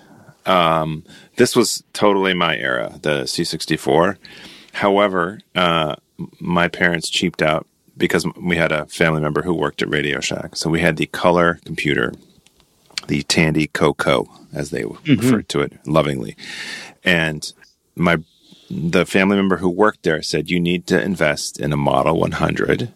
Um, 0.45 1.03
this 1.37 1.55
was 1.55 1.83
totally 1.93 2.33
my 2.33 2.57
era, 2.57 2.99
the 3.01 3.23
C64. 3.23 4.17
However, 4.73 5.39
uh, 5.55 5.95
my 6.39 6.67
parents 6.67 7.09
cheaped 7.09 7.41
out 7.41 7.65
because 7.97 8.25
we 8.39 8.57
had 8.57 8.71
a 8.71 8.85
family 8.85 9.21
member 9.21 9.41
who 9.41 9.53
worked 9.53 9.81
at 9.81 9.89
Radio 9.89 10.19
Shack. 10.19 10.55
So 10.55 10.69
we 10.69 10.81
had 10.81 10.97
the 10.97 11.07
color 11.07 11.59
computer, 11.65 12.13
the 13.07 13.23
Tandy 13.23 13.67
Coco, 13.67 14.29
as 14.53 14.69
they 14.69 14.83
mm-hmm. 14.83 15.21
referred 15.21 15.49
to 15.49 15.61
it 15.61 15.73
lovingly. 15.85 16.35
And 17.03 17.51
my 17.95 18.17
the 18.69 19.05
family 19.05 19.35
member 19.35 19.57
who 19.57 19.69
worked 19.69 20.03
there 20.03 20.21
said, 20.21 20.49
You 20.49 20.59
need 20.59 20.87
to 20.87 21.01
invest 21.01 21.59
in 21.59 21.71
a 21.71 21.77
Model 21.77 22.19
100 22.19 22.91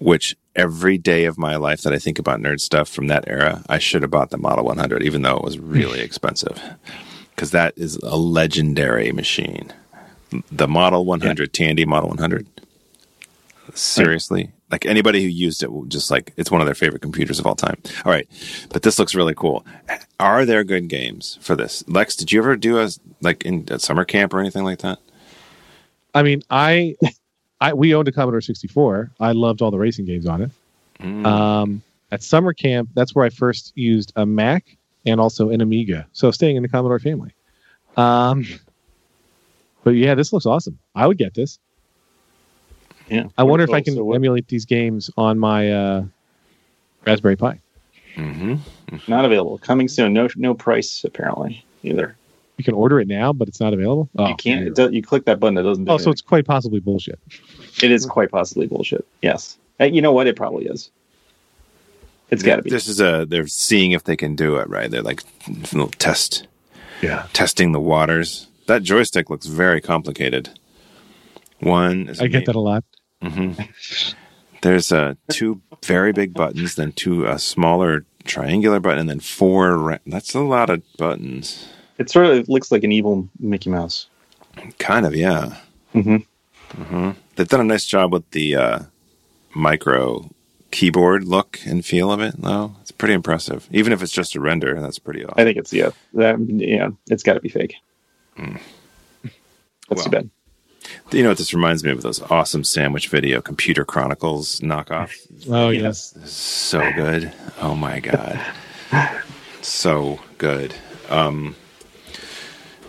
which 0.00 0.34
every 0.56 0.96
day 0.98 1.26
of 1.26 1.38
my 1.38 1.56
life 1.56 1.82
that 1.82 1.92
I 1.92 1.98
think 1.98 2.18
about 2.18 2.40
nerd 2.40 2.58
stuff 2.58 2.88
from 2.88 3.06
that 3.08 3.28
era, 3.28 3.62
I 3.68 3.78
should 3.78 4.02
have 4.02 4.10
bought 4.10 4.30
the 4.30 4.38
Model 4.38 4.64
100, 4.64 5.02
even 5.02 5.22
though 5.22 5.36
it 5.36 5.44
was 5.44 5.58
really 5.58 6.00
mm. 6.00 6.04
expensive, 6.04 6.60
because 7.34 7.50
that 7.50 7.74
is 7.76 7.96
a 7.96 8.16
legendary 8.16 9.12
machine. 9.12 9.72
The 10.50 10.66
Model 10.66 11.04
100, 11.04 11.52
Tandy 11.52 11.84
Model 11.84 12.08
100. 12.08 12.46
Seriously, 13.74 14.52
like 14.70 14.86
anybody 14.86 15.22
who 15.22 15.28
used 15.28 15.62
it 15.62 15.72
will 15.72 15.84
just 15.84 16.10
like 16.10 16.32
it's 16.36 16.50
one 16.50 16.60
of 16.60 16.66
their 16.66 16.74
favorite 16.74 17.02
computers 17.02 17.38
of 17.38 17.46
all 17.46 17.54
time. 17.54 17.76
All 18.04 18.12
right, 18.12 18.28
but 18.70 18.82
this 18.82 18.98
looks 18.98 19.14
really 19.14 19.34
cool. 19.34 19.64
Are 20.18 20.44
there 20.44 20.64
good 20.64 20.88
games 20.88 21.38
for 21.40 21.56
this? 21.56 21.86
Lex, 21.88 22.16
did 22.16 22.32
you 22.32 22.40
ever 22.40 22.56
do 22.56 22.78
a 22.78 22.88
like 23.20 23.44
in 23.44 23.70
at 23.70 23.80
summer 23.80 24.04
camp 24.04 24.32
or 24.32 24.40
anything 24.40 24.64
like 24.64 24.80
that? 24.80 24.98
I 26.14 26.22
mean, 26.22 26.42
I, 26.50 26.96
I 27.60 27.74
we 27.74 27.94
owned 27.94 28.08
a 28.08 28.12
Commodore 28.12 28.40
64. 28.40 29.10
I 29.20 29.32
loved 29.32 29.62
all 29.62 29.70
the 29.70 29.78
racing 29.78 30.06
games 30.06 30.26
on 30.26 30.42
it. 30.42 30.50
Mm. 31.00 31.26
Um, 31.26 31.82
at 32.12 32.22
summer 32.22 32.52
camp, 32.52 32.90
that's 32.94 33.14
where 33.14 33.24
I 33.24 33.30
first 33.30 33.72
used 33.76 34.12
a 34.16 34.26
Mac 34.26 34.76
and 35.06 35.20
also 35.20 35.50
an 35.50 35.60
Amiga. 35.60 36.06
So 36.12 36.30
staying 36.30 36.56
in 36.56 36.62
the 36.62 36.68
Commodore 36.68 36.98
family. 36.98 37.32
Um, 37.96 38.46
but 39.84 39.90
yeah, 39.90 40.14
this 40.14 40.32
looks 40.32 40.46
awesome. 40.46 40.78
I 40.94 41.06
would 41.06 41.18
get 41.18 41.34
this. 41.34 41.58
Yeah. 43.10 43.26
I 43.36 43.42
wonder 43.42 43.64
if 43.64 43.70
I 43.70 43.80
can 43.80 43.94
So 43.94 44.12
emulate 44.12 44.48
these 44.48 44.64
games 44.64 45.10
on 45.16 45.38
my 45.38 45.70
uh, 45.72 46.04
Raspberry 47.06 47.36
Pi. 47.36 47.60
hmm 48.14 48.56
not 49.06 49.24
available. 49.24 49.58
Coming 49.58 49.88
soon. 49.88 50.12
No 50.12 50.28
no 50.36 50.52
price 50.54 51.04
apparently 51.04 51.64
either. 51.82 52.16
You 52.58 52.64
can 52.64 52.74
order 52.74 53.00
it 53.00 53.08
now, 53.08 53.32
but 53.32 53.48
it's 53.48 53.60
not 53.60 53.72
available. 53.72 54.10
Oh, 54.18 54.28
you 54.28 54.34
can't. 54.36 54.66
It 54.66 54.74
does, 54.74 54.92
you 54.92 55.02
click 55.02 55.24
that 55.24 55.40
button. 55.40 55.56
It 55.56 55.62
doesn't. 55.62 55.84
Do 55.84 55.92
Oh, 55.92 55.96
so 55.98 56.10
it's 56.10 56.20
quite 56.20 56.44
possibly 56.44 56.80
bullshit. 56.80 57.18
It 57.82 57.90
is 57.90 58.04
quite 58.04 58.30
possibly 58.30 58.66
bullshit. 58.66 59.06
Yes. 59.22 59.56
Uh, 59.80 59.84
You 59.84 60.02
know 60.02 60.12
what? 60.12 60.26
It 60.26 60.36
probably 60.36 60.66
is. 60.66 60.90
It's 62.30 62.42
got 62.42 62.56
to 62.56 62.62
be. 62.62 62.70
This 62.70 62.86
is 62.86 63.00
a 63.00 63.26
they're 63.26 63.46
seeing 63.46 63.92
if 63.92 64.04
they 64.04 64.16
can 64.16 64.36
do 64.36 64.56
it 64.56 64.68
right. 64.68 64.90
They're 64.90 65.02
like 65.02 65.22
little 65.72 65.88
test 65.88 66.46
Yeah, 67.00 67.26
testing 67.32 67.72
the 67.72 67.80
waters. 67.80 68.46
That 68.66 68.82
joystick 68.82 69.30
looks 69.30 69.46
very 69.46 69.80
complicated. 69.80 70.50
One 71.60 72.08
is 72.08 72.20
I 72.20 72.26
get 72.28 72.46
that 72.46 72.54
a 72.54 72.60
lot. 72.60 72.84
Hmm 73.22 73.52
There's 74.62 74.92
uh, 74.92 75.14
two 75.30 75.60
very 75.84 76.12
big 76.12 76.34
buttons, 76.34 76.74
then 76.74 76.92
two 76.92 77.26
uh, 77.26 77.38
smaller 77.38 78.04
triangular 78.24 78.80
button, 78.80 79.00
and 79.00 79.08
then 79.10 79.20
four. 79.20 79.76
Ra- 79.78 79.98
That's 80.06 80.34
a 80.34 80.40
lot 80.40 80.70
of 80.70 80.82
buttons. 80.98 81.66
It 81.98 82.10
sort 82.10 82.26
of 82.26 82.48
looks 82.48 82.70
like 82.72 82.84
an 82.84 82.92
evil 82.92 83.28
Mickey 83.38 83.70
Mouse. 83.70 84.06
Kind 84.78 85.06
of, 85.06 85.14
yeah. 85.14 85.56
hmm 85.92 86.16
hmm 86.74 87.10
They've 87.36 87.48
done 87.48 87.60
a 87.60 87.64
nice 87.64 87.86
job 87.86 88.12
with 88.12 88.30
the 88.32 88.54
uh, 88.56 88.78
micro 89.54 90.30
keyboard 90.70 91.24
look 91.24 91.58
and 91.66 91.84
feel 91.84 92.12
of 92.12 92.20
it, 92.20 92.34
though. 92.40 92.76
It's 92.82 92.90
pretty 92.90 93.14
impressive. 93.14 93.66
Even 93.70 93.92
if 93.92 94.02
it's 94.02 94.12
just 94.12 94.34
a 94.36 94.40
render, 94.40 94.78
that's 94.80 94.98
pretty 94.98 95.24
awesome. 95.24 95.34
I 95.40 95.44
think 95.44 95.56
it's 95.56 95.72
yeah. 95.72 95.90
That, 96.14 96.38
yeah. 96.48 96.90
It's 97.08 97.22
got 97.22 97.34
to 97.34 97.40
be 97.40 97.48
fake. 97.48 97.74
That's 99.88 100.04
too 100.04 100.10
bad. 100.10 100.30
You 101.12 101.22
know 101.22 101.30
what 101.30 101.38
this 101.38 101.52
reminds 101.52 101.82
me 101.82 101.90
of? 101.90 102.02
Those 102.02 102.22
awesome 102.22 102.64
sandwich 102.64 103.08
video 103.08 103.40
Computer 103.40 103.84
Chronicles 103.84 104.60
knockoff. 104.60 105.12
Oh 105.48 105.70
yes. 105.70 106.14
So 106.24 106.92
good. 106.92 107.32
Oh 107.60 107.74
my 107.74 108.00
god. 108.00 108.40
So 109.62 110.20
good. 110.38 110.74
Um 111.08 111.56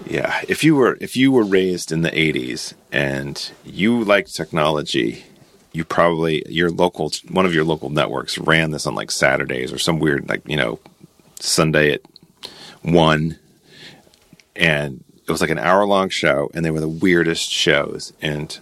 yeah, 0.06 0.42
if 0.48 0.64
you 0.64 0.76
were 0.76 0.98
if 1.00 1.16
you 1.16 1.32
were 1.32 1.44
raised 1.44 1.92
in 1.92 2.02
the 2.02 2.12
80s 2.12 2.74
and 2.92 3.52
you 3.64 4.04
liked 4.04 4.36
technology, 4.36 5.24
you 5.74 5.84
probably 5.84 6.44
your 6.48 6.70
local 6.70 7.12
one 7.30 7.46
of 7.46 7.54
your 7.54 7.64
local 7.64 7.90
networks 7.90 8.38
ran 8.38 8.72
this 8.72 8.86
on 8.86 8.96
like 8.96 9.12
Saturdays 9.12 9.72
or 9.72 9.78
some 9.78 10.00
weird 10.00 10.28
like, 10.30 10.42
you 10.48 10.58
know, 10.58 10.80
Sunday 11.40 11.94
at 11.94 12.02
1 12.84 13.40
and 14.56 15.04
it 15.28 15.32
was 15.32 15.42
like 15.42 15.50
an 15.50 15.60
hour 15.60 15.86
long 15.86 16.10
show 16.10 16.50
and 16.54 16.66
they 16.66 16.72
were 16.72 16.80
the 16.80 16.88
weirdest 16.90 17.50
shows 17.52 18.14
and 18.22 18.60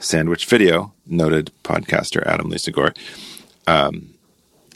Sandwich 0.00 0.46
Video, 0.46 0.92
noted 1.06 1.50
podcaster 1.64 2.24
Adam 2.26 2.50
Lisagor, 2.50 2.96
um, 3.66 4.14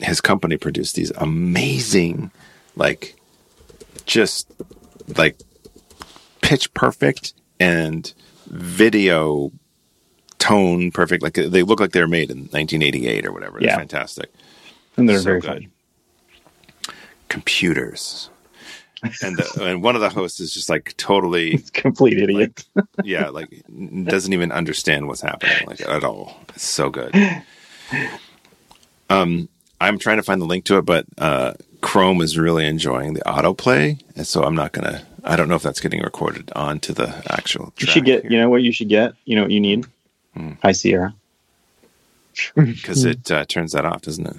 his 0.01 0.21
company 0.21 0.57
produced 0.57 0.97
these 0.97 1.13
amazing, 1.13 2.31
like, 2.75 3.15
just 4.05 4.51
like 5.17 5.37
pitch 6.41 6.73
perfect 6.75 7.35
and 7.61 8.13
video 8.47 9.53
tone 10.39 10.91
perfect. 10.91 11.23
Like 11.23 11.35
they 11.35 11.63
look 11.63 11.79
like 11.79 11.93
they 11.93 12.01
were 12.01 12.09
made 12.09 12.31
in 12.31 12.39
1988 12.51 13.25
or 13.27 13.33
whatever. 13.33 13.61
They're 13.61 13.69
Yeah. 13.69 13.77
fantastic. 13.77 14.29
And 14.97 15.09
they're 15.09 15.19
So 15.19 15.25
very 15.25 15.41
good. 15.41 15.47
funny. 15.49 15.69
Computers. 17.29 18.29
And 19.23 19.37
the, 19.37 19.65
and 19.65 19.83
one 19.83 19.97
of 19.97 20.01
the 20.01 20.09
hosts 20.09 20.39
is 20.39 20.55
just 20.55 20.69
like 20.69 20.97
totally 20.97 21.59
Complete 21.73 22.19
idiot. 22.19 22.65
yeah, 23.05 23.29
like 23.29 23.63
doesn't 24.05 24.33
even 24.33 24.53
understand 24.53 25.09
what's 25.09 25.21
happening 25.21 25.67
like 25.67 25.81
at 25.81 26.05
all. 26.05 26.37
It's 26.51 26.65
so 26.65 26.91
good. 26.91 27.15
Um, 29.11 29.49
I'm 29.81 29.99
trying 29.99 30.19
to 30.19 30.23
find 30.23 30.41
the 30.41 30.47
link 30.47 30.65
to 30.67 30.79
it, 30.79 30.83
but 30.83 31.07
uh, 31.19 31.55
Chrome 31.81 32.23
is 32.23 32.39
really 32.39 32.65
enjoying 32.67 33.15
the 33.15 33.21
autoplay, 33.23 34.01
and 34.17 34.27
so 34.27 34.45
I'm 34.45 34.55
not 34.55 34.73
gonna. 34.73 35.05
I 35.25 35.37
don't 35.37 35.49
know 35.49 35.57
if 35.57 35.63
that's 35.63 35.81
getting 35.81 36.03
recorded 36.03 36.51
onto 36.55 36.93
the 36.93 37.23
actual. 37.29 37.73
you 37.79 37.87
should 37.87 38.05
get. 38.05 38.25
You 38.25 38.39
know 38.39 38.49
what 38.49 38.63
you 38.63 38.73
should 38.73 38.89
get. 38.89 39.15
You 39.25 39.37
know 39.37 39.43
what 39.43 39.51
you 39.51 39.61
need. 39.61 39.87
Hmm. 40.35 40.53
High 40.63 40.73
Sierra. 40.73 41.15
because 42.55 43.05
it 43.05 43.31
uh, 43.31 43.45
turns 43.45 43.73
that 43.73 43.85
off, 43.85 44.03
doesn't 44.03 44.27
it? 44.27 44.37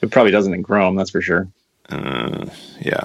It 0.00 0.10
probably 0.10 0.32
doesn't 0.32 0.54
in 0.54 0.62
Chrome. 0.62 0.96
That's 0.96 1.10
for 1.10 1.20
sure. 1.20 1.48
Uh, 1.88 2.46
yeah, 2.80 3.04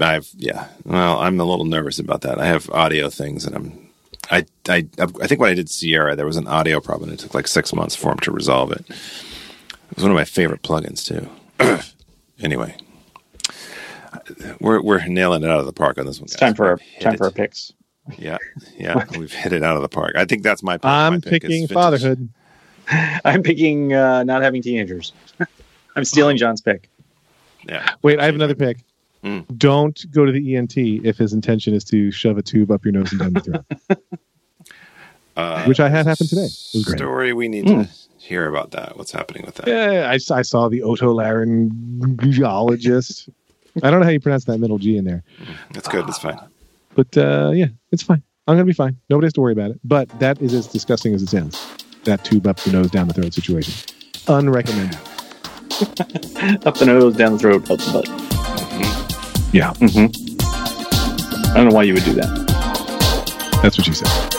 I've 0.00 0.28
yeah. 0.36 0.68
Well, 0.84 1.18
I'm 1.18 1.40
a 1.40 1.44
little 1.44 1.64
nervous 1.64 1.98
about 1.98 2.20
that. 2.22 2.38
I 2.38 2.46
have 2.46 2.68
audio 2.70 3.08
things, 3.08 3.44
and 3.44 3.56
I'm. 3.56 3.86
I, 4.30 4.44
I 4.68 4.86
I 4.98 5.26
think 5.26 5.40
when 5.40 5.50
I 5.50 5.54
did 5.54 5.70
Sierra, 5.70 6.16
there 6.16 6.26
was 6.26 6.36
an 6.36 6.48
audio 6.48 6.80
problem. 6.80 7.10
It 7.10 7.20
took 7.20 7.34
like 7.34 7.46
six 7.46 7.72
months 7.72 7.94
for 7.94 8.10
him 8.12 8.18
to 8.18 8.32
resolve 8.32 8.72
it. 8.72 8.84
It 8.88 9.94
was 9.94 10.02
one 10.02 10.10
of 10.10 10.16
my 10.16 10.24
favorite 10.24 10.62
plugins 10.62 11.06
too. 11.06 11.28
anyway, 12.42 12.76
we're 14.60 14.82
we're 14.82 15.06
nailing 15.06 15.44
it 15.44 15.50
out 15.50 15.60
of 15.60 15.66
the 15.66 15.72
park 15.72 15.98
on 15.98 16.06
this 16.06 16.18
one. 16.18 16.24
It's 16.24 16.36
time 16.36 16.54
for 16.54 16.66
our 16.66 16.78
time 17.00 17.14
it. 17.14 17.18
for 17.18 17.24
our 17.24 17.30
picks. 17.30 17.72
Yeah, 18.18 18.38
yeah, 18.76 19.04
we've 19.18 19.32
hit 19.32 19.52
it 19.52 19.62
out 19.62 19.76
of 19.76 19.82
the 19.82 19.88
park. 19.88 20.12
I 20.16 20.24
think 20.24 20.42
that's 20.42 20.62
my. 20.62 20.76
Pick. 20.76 20.84
I'm 20.84 21.12
My 21.14 21.18
pick 21.20 21.42
picking 21.42 21.50
vintage. 21.68 21.72
fatherhood. 21.74 22.28
I'm 23.24 23.42
picking 23.42 23.92
uh, 23.94 24.24
not 24.24 24.42
having 24.42 24.62
teenagers. 24.62 25.12
I'm 25.96 26.04
stealing 26.04 26.36
John's 26.36 26.60
pick. 26.60 26.88
Yeah. 27.68 27.94
Wait, 28.02 28.20
I 28.20 28.26
have 28.26 28.34
another 28.34 28.54
pick. 28.54 28.78
Mm. 29.24 29.44
Don't 29.58 30.04
go 30.12 30.24
to 30.24 30.30
the 30.32 30.56
ENT 30.56 30.76
if 30.76 31.16
his 31.18 31.32
intention 31.32 31.74
is 31.74 31.84
to 31.84 32.10
shove 32.10 32.38
a 32.38 32.42
tube 32.42 32.70
up 32.70 32.84
your 32.84 32.92
nose 32.92 33.10
and 33.12 33.20
down 33.20 33.32
your 33.34 33.42
throat. 33.42 33.64
Uh, 35.36 35.64
Which 35.64 35.80
I 35.80 35.90
had 35.90 36.06
happen 36.06 36.26
today. 36.26 36.46
It 36.46 36.70
was 36.72 36.84
great. 36.86 36.96
Story 36.96 37.34
we 37.34 37.46
need 37.48 37.66
Mm. 37.66 37.84
to 37.84 37.90
hear 38.18 38.48
about 38.48 38.70
that. 38.70 38.96
What's 38.96 39.12
happening 39.12 39.44
with 39.44 39.56
that? 39.56 39.68
Yeah, 39.68 40.08
I, 40.10 40.14
I 40.34 40.40
saw 40.40 40.70
the 40.70 40.80
otolaryngologist. 40.80 43.28
I 43.82 43.90
don't 43.90 44.00
know 44.00 44.06
how 44.06 44.12
you 44.12 44.20
pronounce 44.20 44.46
that 44.46 44.56
middle 44.56 44.78
G 44.78 44.96
in 44.96 45.04
there, 45.04 45.22
That's 45.74 45.88
good. 45.88 46.08
It's 46.08 46.16
fine. 46.18 46.38
but 46.94 47.14
uh, 47.18 47.50
yeah, 47.54 47.66
it's 47.92 48.02
fine. 48.02 48.22
I'm 48.46 48.54
gonna 48.54 48.64
be 48.64 48.72
fine. 48.72 48.96
Nobody 49.10 49.26
has 49.26 49.34
to 49.34 49.42
worry 49.42 49.52
about 49.52 49.72
it. 49.72 49.80
But 49.84 50.08
that 50.20 50.40
is 50.40 50.54
as 50.54 50.66
disgusting 50.68 51.12
as 51.12 51.20
it 51.22 51.28
sounds. 51.28 51.60
That 52.04 52.24
tube 52.24 52.46
up 52.46 52.56
the 52.60 52.72
nose, 52.72 52.90
down 52.90 53.06
the 53.08 53.12
throat 53.12 53.34
situation. 53.34 53.74
Unrecommended. 54.28 54.96
Up 56.66 56.78
the 56.78 56.86
nose, 56.86 57.14
down 57.16 57.34
the 57.34 57.38
throat, 57.38 57.70
up 57.70 57.78
the 57.78 57.92
butt. 57.92 58.08
Yeah, 59.56 59.72
Mm-hmm. 59.80 60.12
I 61.52 61.54
don't 61.54 61.68
know 61.68 61.74
why 61.74 61.84
you 61.84 61.94
would 61.94 62.04
do 62.04 62.12
that. 62.12 62.28
that's 63.62 63.78
what 63.78 63.86
you 63.86 63.94
said. 63.94 64.35